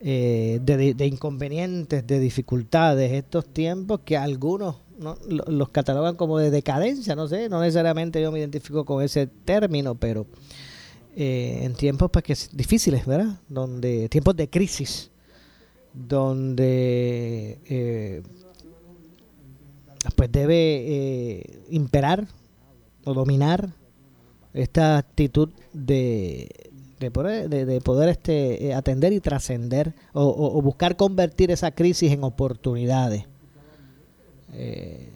eh, 0.00 0.60
de, 0.62 1.06
inconvenientes, 1.06 2.06
de 2.06 2.20
dificultades, 2.20 3.10
estos 3.10 3.52
tiempos 3.52 4.00
que 4.04 4.16
algunos 4.16 4.76
los 4.98 5.68
catalogan 5.70 6.16
como 6.16 6.38
de 6.38 6.50
decadencia, 6.50 7.14
no 7.14 7.28
sé, 7.28 7.48
no 7.48 7.60
necesariamente 7.60 8.20
yo 8.20 8.32
me 8.32 8.38
identifico 8.38 8.84
con 8.84 9.02
ese 9.02 9.26
término, 9.26 9.94
pero 9.94 10.26
eh, 11.14 11.60
en 11.62 11.74
tiempos 11.74 12.10
pues 12.10 12.24
que 12.24 12.32
es 12.32 12.56
difíciles, 12.56 13.06
¿verdad? 13.06 13.40
Donde 13.48 14.08
tiempos 14.08 14.36
de 14.36 14.48
crisis, 14.48 15.10
donde 15.92 18.22
pues 20.14 20.32
debe 20.32 21.60
imperar 21.68 22.26
o 23.04 23.14
dominar 23.14 23.70
esta 24.56 24.98
actitud 24.98 25.50
de, 25.72 26.48
de 26.98 27.10
poder, 27.10 27.48
de, 27.48 27.80
poder 27.80 28.08
este, 28.08 28.66
eh, 28.66 28.74
atender 28.74 29.12
y 29.12 29.20
trascender 29.20 29.94
o, 30.12 30.60
buscar 30.62 30.96
convertir 30.96 31.50
esa 31.50 31.70
crisis 31.70 32.12
en 32.12 32.24
oportunidades. 32.24 33.26
Eh, 34.58 35.12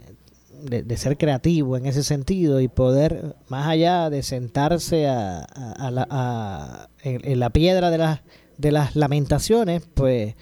de, 0.62 0.96
ser 0.98 1.16
creativo 1.16 1.78
en 1.78 1.86
ese 1.86 2.02
sentido 2.02 2.60
y 2.60 2.68
poder, 2.68 3.34
más 3.48 3.66
allá 3.66 4.10
de 4.10 4.22
sentarse 4.22 5.08
a, 5.08 6.88
en, 7.02 7.40
la 7.40 7.48
piedra 7.48 7.90
de 7.90 7.96
las, 7.96 8.20
de 8.58 8.70
las 8.70 8.94
lamentaciones, 8.94 9.88
pues 9.94 10.34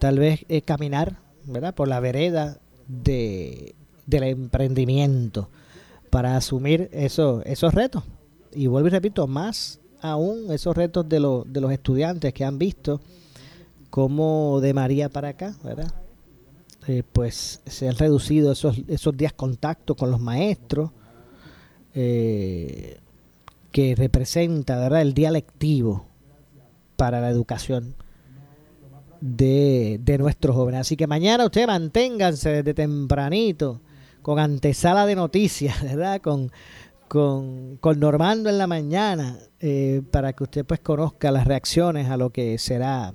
tal 0.00 0.18
vez 0.18 0.44
eh, 0.48 0.62
caminar 0.62 1.20
¿verdad? 1.44 1.72
por 1.72 1.86
la 1.86 2.00
vereda 2.00 2.58
de, 2.88 3.76
del 4.06 4.24
emprendimiento 4.24 5.50
para 6.10 6.36
asumir 6.36 6.88
eso, 6.92 7.42
esos 7.44 7.72
retos 7.72 8.02
y 8.52 8.66
vuelvo 8.66 8.88
y 8.88 8.90
repito, 8.90 9.28
más 9.28 9.78
aún 10.00 10.50
esos 10.50 10.76
retos 10.76 11.08
de, 11.08 11.18
de 11.46 11.60
los 11.60 11.72
estudiantes 11.72 12.32
que 12.34 12.44
han 12.44 12.58
visto 12.58 13.00
cómo 13.90 14.60
de 14.60 14.74
María 14.74 15.08
para 15.08 15.28
acá, 15.28 15.54
¿verdad? 15.62 15.92
Eh, 16.86 17.02
pues 17.12 17.60
se 17.66 17.88
han 17.88 17.96
reducido 17.96 18.52
esos, 18.52 18.78
esos 18.88 19.16
días 19.16 19.32
contacto 19.32 19.94
con 19.94 20.10
los 20.10 20.20
maestros, 20.20 20.90
eh, 21.94 22.98
que 23.70 23.94
representa, 23.94 24.78
¿verdad?, 24.78 25.02
el 25.02 25.14
día 25.14 25.30
lectivo 25.30 26.06
para 26.96 27.20
la 27.20 27.28
educación 27.28 27.94
de, 29.20 30.00
de 30.02 30.18
nuestros 30.18 30.56
jóvenes. 30.56 30.80
Así 30.80 30.96
que 30.96 31.06
mañana 31.06 31.44
ustedes 31.44 31.66
manténganse 31.66 32.50
desde 32.50 32.74
tempranito 32.74 33.80
con 34.22 34.38
antesala 34.38 35.06
de 35.06 35.14
noticias, 35.14 35.82
¿verdad? 35.84 36.20
Con, 36.20 36.50
con, 37.08 37.76
con 37.78 38.00
Normando 38.00 38.48
en 38.48 38.58
la 38.58 38.66
mañana, 38.66 39.38
eh, 39.60 40.02
para 40.10 40.32
que 40.32 40.44
usted 40.44 40.64
pues 40.64 40.80
conozca 40.80 41.30
las 41.30 41.46
reacciones 41.46 42.08
a 42.08 42.16
lo 42.16 42.30
que 42.30 42.58
será 42.58 43.12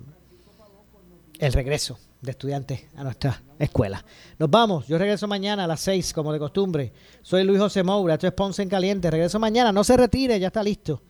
el 1.40 1.54
regreso 1.54 1.98
de 2.22 2.32
estudiantes 2.32 2.86
a 2.96 3.04
nuestra 3.04 3.42
escuela. 3.60 4.04
Nos 4.38 4.50
vamos, 4.50 4.88
yo 4.88 4.98
regreso 4.98 5.28
mañana 5.28 5.64
a 5.64 5.68
las 5.68 5.82
6 5.82 6.14
como 6.14 6.34
de 6.34 6.40
costumbre. 6.40 6.92
Soy 7.22 7.44
Luis 7.44 7.60
José 7.60 7.84
Moura, 7.84 8.16
esto 8.16 8.28
es 8.28 8.34
Ponce 8.34 8.64
en 8.64 8.70
Caliente, 8.70 9.10
regreso 9.12 9.40
mañana, 9.40 9.72
no 9.72 9.84
se 9.84 9.98
retire, 9.98 10.40
ya 10.40 10.48
está 10.48 10.64
listo. 10.64 11.02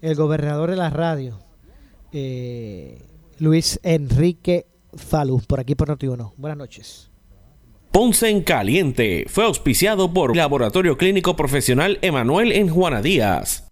El 0.00 0.14
gobernador 0.14 0.70
de 0.70 0.76
la 0.76 0.90
radio, 0.90 1.38
eh, 2.12 3.00
Luis 3.38 3.78
Enrique 3.82 4.66
Falú, 4.94 5.40
por 5.46 5.60
aquí 5.60 5.74
por 5.74 5.88
Noti1. 5.88 6.32
Buenas 6.36 6.58
noches. 6.58 7.10
Ponce 7.90 8.30
en 8.30 8.42
Caliente 8.42 9.26
fue 9.28 9.44
auspiciado 9.44 10.12
por 10.12 10.34
Laboratorio 10.34 10.96
Clínico 10.96 11.36
Profesional 11.36 11.98
Emanuel 12.00 12.52
en 12.52 12.68
Juana 12.68 13.02
Díaz. 13.02 13.71